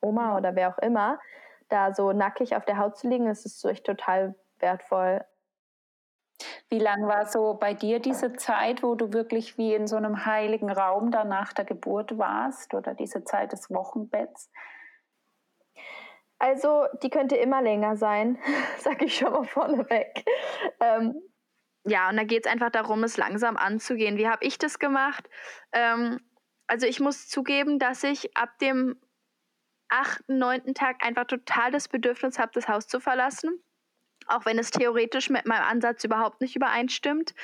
Oma 0.00 0.36
oder 0.36 0.54
wer 0.54 0.70
auch 0.70 0.78
immer, 0.78 1.18
da 1.68 1.94
so 1.94 2.12
nackig 2.12 2.56
auf 2.56 2.64
der 2.64 2.78
Haut 2.78 2.96
zu 2.96 3.08
liegen, 3.08 3.26
das 3.26 3.44
ist 3.44 3.60
so 3.60 3.68
echt 3.68 3.84
total 3.84 4.34
wertvoll. 4.58 5.24
Wie 6.68 6.78
lang 6.78 7.06
war 7.06 7.26
so 7.26 7.54
bei 7.54 7.74
dir 7.74 8.00
diese 8.00 8.32
Zeit, 8.34 8.82
wo 8.82 8.94
du 8.94 9.12
wirklich 9.12 9.56
wie 9.58 9.74
in 9.74 9.86
so 9.86 9.96
einem 9.96 10.26
heiligen 10.26 10.70
Raum 10.70 11.10
da 11.10 11.24
nach 11.24 11.52
der 11.52 11.64
Geburt 11.64 12.18
warst 12.18 12.74
oder 12.74 12.94
diese 12.94 13.24
Zeit 13.24 13.52
des 13.52 13.70
Wochenbetts? 13.70 14.50
Also, 16.38 16.86
die 17.02 17.10
könnte 17.10 17.36
immer 17.36 17.62
länger 17.62 17.96
sein, 17.96 18.38
sage 18.78 19.06
ich 19.06 19.16
schon 19.16 19.32
mal 19.32 19.44
vorneweg. 19.44 20.24
Ähm, 20.80 21.14
ja, 21.84 22.08
und 22.08 22.16
da 22.16 22.24
geht 22.24 22.46
es 22.46 22.52
einfach 22.52 22.70
darum, 22.70 23.04
es 23.04 23.16
langsam 23.16 23.56
anzugehen. 23.56 24.16
Wie 24.16 24.28
habe 24.28 24.44
ich 24.44 24.58
das 24.58 24.78
gemacht? 24.78 25.28
Ähm, 25.72 26.20
also, 26.66 26.86
ich 26.86 26.98
muss 26.98 27.28
zugeben, 27.28 27.78
dass 27.78 28.02
ich 28.02 28.36
ab 28.36 28.58
dem 28.58 29.00
achten, 29.88 30.38
neunten 30.38 30.74
Tag 30.74 31.04
einfach 31.04 31.26
total 31.26 31.70
das 31.70 31.88
Bedürfnis 31.88 32.38
habe, 32.38 32.50
das 32.52 32.68
Haus 32.68 32.88
zu 32.88 33.00
verlassen 33.00 33.62
auch 34.26 34.46
wenn 34.46 34.58
es 34.58 34.70
theoretisch 34.70 35.30
mit 35.30 35.46
meinem 35.46 35.64
Ansatz 35.64 36.04
überhaupt 36.04 36.40
nicht 36.40 36.56
übereinstimmt. 36.56 37.34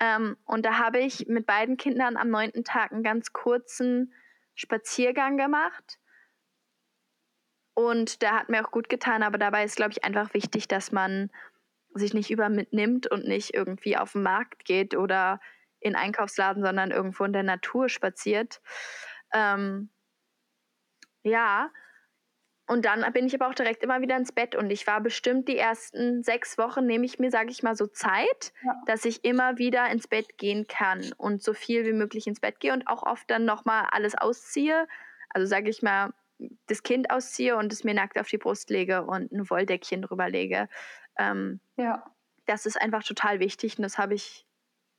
Ähm, 0.00 0.36
und 0.44 0.64
da 0.64 0.78
habe 0.78 0.98
ich 0.98 1.26
mit 1.28 1.46
beiden 1.46 1.76
Kindern 1.76 2.16
am 2.16 2.30
neunten 2.30 2.64
Tag 2.64 2.92
einen 2.92 3.02
ganz 3.02 3.32
kurzen 3.32 4.12
Spaziergang 4.54 5.36
gemacht. 5.36 5.98
Und 7.74 8.22
der 8.22 8.32
hat 8.32 8.48
mir 8.48 8.64
auch 8.64 8.70
gut 8.70 8.88
getan, 8.88 9.22
aber 9.22 9.38
dabei 9.38 9.64
ist, 9.64 9.76
glaube 9.76 9.92
ich, 9.92 10.04
einfach 10.04 10.34
wichtig, 10.34 10.68
dass 10.68 10.92
man 10.92 11.30
sich 11.94 12.14
nicht 12.14 12.30
über 12.30 12.48
mitnimmt 12.48 13.06
und 13.06 13.26
nicht 13.26 13.54
irgendwie 13.54 13.96
auf 13.96 14.12
den 14.12 14.22
Markt 14.22 14.64
geht 14.64 14.96
oder 14.96 15.40
in 15.80 15.96
Einkaufsladen, 15.96 16.62
sondern 16.62 16.90
irgendwo 16.90 17.24
in 17.24 17.32
der 17.32 17.42
Natur 17.42 17.88
spaziert. 17.88 18.60
Ähm, 19.32 19.90
ja, 21.22 21.70
und 22.72 22.86
dann 22.86 23.04
bin 23.12 23.26
ich 23.26 23.34
aber 23.34 23.48
auch 23.48 23.54
direkt 23.54 23.82
immer 23.82 24.00
wieder 24.00 24.16
ins 24.16 24.32
Bett 24.32 24.54
und 24.54 24.70
ich 24.70 24.86
war 24.86 25.02
bestimmt 25.02 25.46
die 25.46 25.58
ersten 25.58 26.22
sechs 26.22 26.56
Wochen, 26.56 26.86
nehme 26.86 27.04
ich 27.04 27.18
mir, 27.18 27.30
sage 27.30 27.50
ich 27.50 27.62
mal, 27.62 27.76
so 27.76 27.86
Zeit, 27.86 28.54
ja. 28.64 28.74
dass 28.86 29.04
ich 29.04 29.26
immer 29.26 29.58
wieder 29.58 29.90
ins 29.90 30.08
Bett 30.08 30.38
gehen 30.38 30.66
kann 30.66 31.12
und 31.18 31.42
so 31.42 31.52
viel 31.52 31.84
wie 31.84 31.92
möglich 31.92 32.26
ins 32.26 32.40
Bett 32.40 32.60
gehe 32.60 32.72
und 32.72 32.88
auch 32.88 33.02
oft 33.02 33.30
dann 33.30 33.44
nochmal 33.44 33.88
alles 33.90 34.14
ausziehe. 34.16 34.88
Also 35.28 35.46
sage 35.46 35.68
ich 35.68 35.82
mal, 35.82 36.14
das 36.66 36.82
Kind 36.82 37.10
ausziehe 37.10 37.58
und 37.58 37.70
es 37.74 37.84
mir 37.84 37.92
nackt 37.92 38.18
auf 38.18 38.28
die 38.28 38.38
Brust 38.38 38.70
lege 38.70 39.02
und 39.02 39.30
ein 39.32 39.50
Wolldeckchen 39.50 40.00
drüber 40.00 40.30
lege. 40.30 40.66
Ähm, 41.18 41.60
ja. 41.76 42.10
Das 42.46 42.64
ist 42.64 42.80
einfach 42.80 43.04
total 43.04 43.38
wichtig 43.38 43.76
und 43.76 43.82
das 43.82 43.98
habe 43.98 44.14
ich 44.14 44.46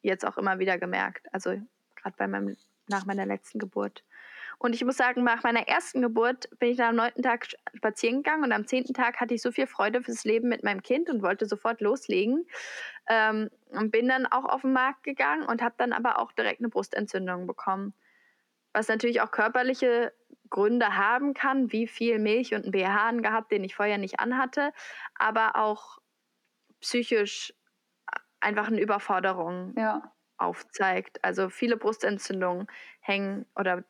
jetzt 0.03 0.27
auch 0.27 0.37
immer 0.37 0.59
wieder 0.59 0.77
gemerkt. 0.77 1.25
Also 1.33 1.59
gerade 1.95 2.15
bei 2.17 2.27
meinem, 2.27 2.55
nach 2.87 3.07
meiner 3.07 3.25
letzten 3.25 3.57
Geburt. 3.57 4.03
Und 4.57 4.75
ich 4.75 4.83
muss 4.85 4.97
sagen, 4.97 5.23
nach 5.23 5.43
meiner 5.43 5.67
ersten 5.67 6.01
Geburt 6.01 6.49
bin 6.59 6.69
ich 6.69 6.77
dann 6.77 6.89
am 6.89 6.95
neunten 6.95 7.21
Tag 7.21 7.47
spazieren 7.73 8.23
gegangen 8.23 8.43
und 8.43 8.51
am 8.51 8.65
zehnten 8.65 8.93
Tag 8.93 9.19
hatte 9.19 9.33
ich 9.33 9.41
so 9.41 9.51
viel 9.51 9.67
Freude 9.67 10.01
fürs 10.01 10.23
Leben 10.23 10.49
mit 10.49 10.63
meinem 10.63 10.81
Kind 10.83 11.09
und 11.09 11.21
wollte 11.21 11.45
sofort 11.45 11.81
loslegen. 11.81 12.45
Ähm, 13.07 13.49
und 13.71 13.91
bin 13.91 14.07
dann 14.07 14.25
auch 14.25 14.45
auf 14.45 14.61
den 14.61 14.73
Markt 14.73 15.03
gegangen 15.03 15.45
und 15.45 15.61
habe 15.61 15.75
dann 15.77 15.93
aber 15.93 16.19
auch 16.19 16.31
direkt 16.31 16.61
eine 16.61 16.69
Brustentzündung 16.69 17.47
bekommen. 17.47 17.93
Was 18.71 18.87
natürlich 18.87 19.21
auch 19.21 19.31
körperliche 19.31 20.13
Gründe 20.49 20.95
haben 20.95 21.33
kann, 21.33 21.71
wie 21.71 21.87
viel 21.87 22.19
Milch 22.19 22.53
und 22.53 22.63
einen 22.63 22.71
BH 22.71 23.11
gehabt, 23.21 23.51
den 23.51 23.63
ich 23.63 23.75
vorher 23.75 23.97
nicht 23.97 24.19
anhatte, 24.19 24.71
aber 25.15 25.55
auch 25.55 25.99
psychisch 26.79 27.53
einfach 28.39 28.67
eine 28.67 28.81
Überforderung 28.81 29.73
ja. 29.77 30.11
aufzeigt. 30.37 31.23
Also 31.23 31.49
viele 31.49 31.77
Brustentzündungen 31.77 32.67
hängen, 32.99 33.45
oder 33.55 33.83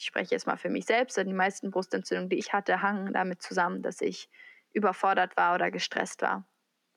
ich 0.00 0.06
spreche 0.06 0.30
jetzt 0.30 0.46
mal 0.46 0.56
für 0.56 0.70
mich 0.70 0.86
selbst, 0.86 1.18
die 1.18 1.32
meisten 1.32 1.70
Brustentzündungen, 1.70 2.30
die 2.30 2.38
ich 2.38 2.54
hatte, 2.54 2.80
hangen 2.80 3.12
damit 3.12 3.42
zusammen, 3.42 3.82
dass 3.82 4.00
ich 4.00 4.30
überfordert 4.72 5.36
war 5.36 5.54
oder 5.54 5.70
gestresst 5.70 6.22
war 6.22 6.44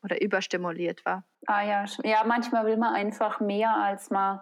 oder 0.03 0.21
überstimuliert 0.21 1.05
war. 1.05 1.25
Ah 1.45 1.63
ja, 1.63 1.83
ja, 2.03 2.23
manchmal 2.23 2.65
will 2.65 2.77
man 2.77 2.95
einfach 2.95 3.41
mehr, 3.41 3.75
als 3.75 4.09
man 4.09 4.39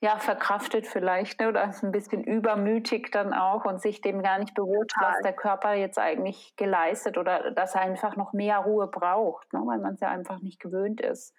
ja, 0.00 0.18
verkraftet 0.18 0.86
vielleicht 0.86 1.40
ne? 1.40 1.48
oder 1.48 1.64
ist 1.64 1.82
ein 1.82 1.92
bisschen 1.92 2.24
übermütig 2.24 3.10
dann 3.10 3.32
auch 3.32 3.64
und 3.64 3.80
sich 3.80 4.02
dem 4.02 4.22
gar 4.22 4.38
nicht 4.38 4.52
bewusst, 4.52 4.94
was 5.00 5.20
der 5.22 5.32
Körper 5.32 5.72
jetzt 5.72 5.98
eigentlich 5.98 6.54
geleistet 6.56 7.16
oder 7.16 7.52
dass 7.52 7.74
er 7.74 7.82
einfach 7.82 8.16
noch 8.16 8.34
mehr 8.34 8.58
Ruhe 8.58 8.86
braucht, 8.86 9.50
ne? 9.54 9.62
weil 9.64 9.78
man 9.78 9.94
es 9.94 10.00
ja 10.00 10.10
einfach 10.10 10.40
nicht 10.40 10.60
gewöhnt 10.60 11.00
ist. 11.00 11.34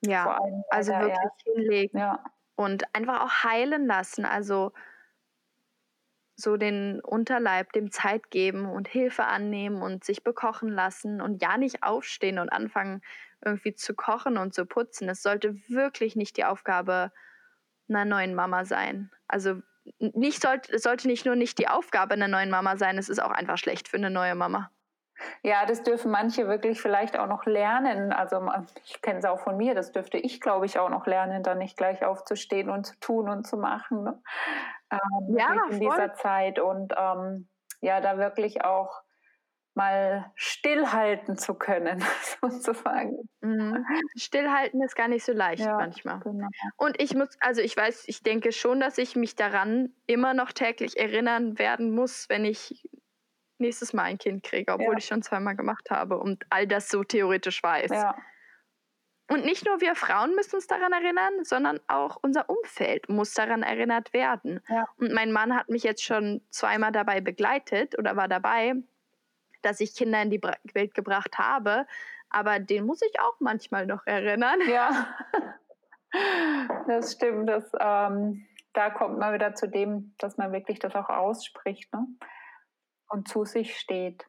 Ja, 0.00 0.38
also 0.70 0.92
wirklich 0.92 1.12
erst. 1.12 1.42
hinlegen 1.42 1.98
ja. 1.98 2.24
und 2.54 2.84
einfach 2.94 3.22
auch 3.22 3.44
heilen 3.44 3.86
lassen. 3.86 4.24
Also 4.24 4.72
so 6.36 6.56
den 6.58 7.00
Unterleib 7.00 7.72
dem 7.72 7.90
Zeit 7.90 8.30
geben 8.30 8.66
und 8.66 8.86
Hilfe 8.86 9.24
annehmen 9.24 9.82
und 9.82 10.04
sich 10.04 10.22
bekochen 10.22 10.68
lassen 10.68 11.20
und 11.22 11.42
ja 11.42 11.56
nicht 11.56 11.82
aufstehen 11.82 12.38
und 12.38 12.50
anfangen 12.50 13.00
irgendwie 13.44 13.74
zu 13.74 13.94
kochen 13.94 14.36
und 14.36 14.54
zu 14.54 14.66
putzen. 14.66 15.08
Es 15.08 15.22
sollte 15.22 15.56
wirklich 15.68 16.14
nicht 16.14 16.36
die 16.36 16.44
Aufgabe 16.44 17.10
einer 17.88 18.04
neuen 18.04 18.34
Mama 18.34 18.64
sein. 18.64 19.10
Also 19.28 19.62
nicht 19.98 20.42
sollte, 20.42 20.74
es 20.74 20.82
sollte 20.82 21.08
nicht 21.08 21.24
nur 21.24 21.36
nicht 21.36 21.58
die 21.58 21.68
Aufgabe 21.68 22.14
einer 22.14 22.28
neuen 22.28 22.50
Mama 22.50 22.76
sein, 22.76 22.98
es 22.98 23.08
ist 23.08 23.22
auch 23.22 23.30
einfach 23.30 23.56
schlecht 23.56 23.88
für 23.88 23.96
eine 23.96 24.10
neue 24.10 24.34
Mama. 24.34 24.70
Ja, 25.42 25.64
das 25.64 25.82
dürfen 25.82 26.10
manche 26.10 26.46
wirklich 26.46 26.80
vielleicht 26.80 27.18
auch 27.18 27.26
noch 27.26 27.46
lernen. 27.46 28.12
Also 28.12 28.46
ich 28.84 29.00
kenne 29.00 29.20
es 29.20 29.24
auch 29.24 29.40
von 29.40 29.56
mir, 29.56 29.74
das 29.74 29.92
dürfte 29.92 30.18
ich, 30.18 30.40
glaube 30.40 30.66
ich, 30.66 30.78
auch 30.78 30.90
noch 30.90 31.06
lernen, 31.06 31.42
da 31.42 31.54
nicht 31.54 31.76
gleich 31.76 32.04
aufzustehen 32.04 32.68
und 32.68 32.84
zu 32.84 32.98
tun 33.00 33.28
und 33.30 33.46
zu 33.46 33.56
machen. 33.56 34.04
Ne? 34.04 34.22
Ähm, 34.90 35.36
ja, 35.36 35.66
in 35.70 35.80
dieser 35.80 36.14
Zeit. 36.14 36.58
Und 36.58 36.92
ähm, 36.96 37.48
ja, 37.80 38.00
da 38.00 38.18
wirklich 38.18 38.64
auch 38.64 39.02
mal 39.76 40.32
stillhalten 40.34 41.36
zu 41.36 41.54
können, 41.54 42.02
sozusagen. 42.40 43.28
Mhm. 43.42 43.84
Stillhalten 44.16 44.82
ist 44.82 44.96
gar 44.96 45.08
nicht 45.08 45.24
so 45.24 45.32
leicht 45.32 45.62
ja, 45.62 45.76
manchmal. 45.76 46.20
Genau. 46.20 46.48
Und 46.76 47.00
ich 47.00 47.14
muss, 47.14 47.28
also 47.40 47.60
ich 47.60 47.76
weiß, 47.76 48.04
ich 48.08 48.22
denke 48.22 48.52
schon, 48.52 48.80
dass 48.80 48.96
ich 48.96 49.16
mich 49.16 49.36
daran 49.36 49.92
immer 50.06 50.32
noch 50.32 50.52
täglich 50.52 50.98
erinnern 50.98 51.58
werden 51.58 51.94
muss, 51.94 52.28
wenn 52.30 52.46
ich 52.46 52.88
nächstes 53.58 53.92
Mal 53.92 54.04
ein 54.04 54.18
Kind 54.18 54.42
kriege, 54.42 54.72
obwohl 54.72 54.94
ja. 54.94 54.98
ich 54.98 55.04
schon 55.04 55.22
zweimal 55.22 55.56
gemacht 55.56 55.90
habe 55.90 56.18
und 56.18 56.44
all 56.48 56.66
das 56.66 56.88
so 56.88 57.04
theoretisch 57.04 57.62
weiß. 57.62 57.90
Ja. 57.90 58.16
Und 59.28 59.44
nicht 59.44 59.66
nur 59.66 59.80
wir 59.80 59.96
Frauen 59.96 60.34
müssen 60.36 60.56
uns 60.56 60.68
daran 60.68 60.92
erinnern, 60.92 61.44
sondern 61.44 61.80
auch 61.88 62.18
unser 62.22 62.48
Umfeld 62.48 63.08
muss 63.08 63.34
daran 63.34 63.64
erinnert 63.64 64.12
werden. 64.12 64.60
Ja. 64.68 64.86
Und 64.98 65.12
mein 65.12 65.32
Mann 65.32 65.54
hat 65.56 65.68
mich 65.68 65.82
jetzt 65.82 66.04
schon 66.04 66.42
zweimal 66.50 66.92
dabei 66.92 67.20
begleitet 67.20 67.98
oder 67.98 68.16
war 68.16 68.28
dabei, 68.28 68.74
dass 69.62 69.80
ich 69.80 69.96
Kinder 69.96 70.22
in 70.22 70.30
die 70.30 70.40
Welt 70.74 70.94
gebracht 70.94 71.38
habe. 71.38 71.86
Aber 72.30 72.60
den 72.60 72.86
muss 72.86 73.02
ich 73.02 73.18
auch 73.18 73.34
manchmal 73.40 73.86
noch 73.86 74.06
erinnern. 74.06 74.60
Ja, 74.68 75.16
das 76.86 77.12
stimmt. 77.12 77.48
Das, 77.48 77.64
ähm, 77.80 78.46
da 78.74 78.90
kommt 78.90 79.18
man 79.18 79.34
wieder 79.34 79.54
zu 79.54 79.68
dem, 79.68 80.14
dass 80.18 80.36
man 80.36 80.52
wirklich 80.52 80.78
das 80.78 80.94
auch 80.94 81.08
ausspricht 81.08 81.92
ne? 81.92 82.06
und 83.08 83.26
zu 83.26 83.44
sich 83.44 83.76
steht. 83.76 84.24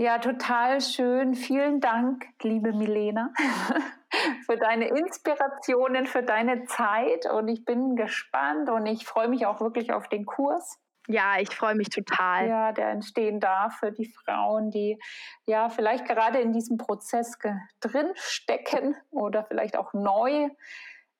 Ja, 0.00 0.16
total 0.16 0.80
schön. 0.80 1.34
Vielen 1.34 1.78
Dank, 1.78 2.24
liebe 2.42 2.72
Milena, 2.72 3.34
für 4.46 4.56
deine 4.56 4.88
Inspirationen, 4.88 6.06
für 6.06 6.22
deine 6.22 6.64
Zeit. 6.64 7.30
Und 7.30 7.48
ich 7.48 7.66
bin 7.66 7.96
gespannt 7.96 8.70
und 8.70 8.86
ich 8.86 9.04
freue 9.04 9.28
mich 9.28 9.44
auch 9.44 9.60
wirklich 9.60 9.92
auf 9.92 10.08
den 10.08 10.24
Kurs. 10.24 10.78
Ja, 11.06 11.38
ich 11.38 11.54
freue 11.54 11.74
mich 11.74 11.90
total. 11.90 12.48
Ja, 12.48 12.72
der 12.72 12.88
entstehen 12.88 13.40
darf 13.40 13.74
für 13.74 13.92
die 13.92 14.06
Frauen, 14.06 14.70
die 14.70 14.98
ja 15.44 15.68
vielleicht 15.68 16.06
gerade 16.06 16.40
in 16.40 16.54
diesem 16.54 16.78
Prozess 16.78 17.36
drin 17.80 18.10
stecken 18.14 18.96
oder 19.10 19.44
vielleicht 19.44 19.76
auch 19.76 19.92
neu 19.92 20.48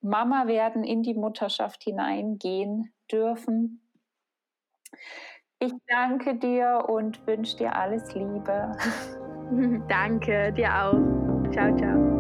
Mama 0.00 0.46
werden, 0.46 0.84
in 0.84 1.02
die 1.02 1.12
Mutterschaft 1.12 1.82
hineingehen 1.82 2.94
dürfen. 3.12 3.82
Ich 5.62 5.72
danke 5.88 6.36
dir 6.36 6.86
und 6.88 7.26
wünsche 7.26 7.58
dir 7.58 7.76
alles 7.76 8.14
Liebe. 8.14 8.72
danke, 9.88 10.52
dir 10.52 10.74
auch. 10.74 11.50
Ciao, 11.52 11.76
ciao. 11.76 12.19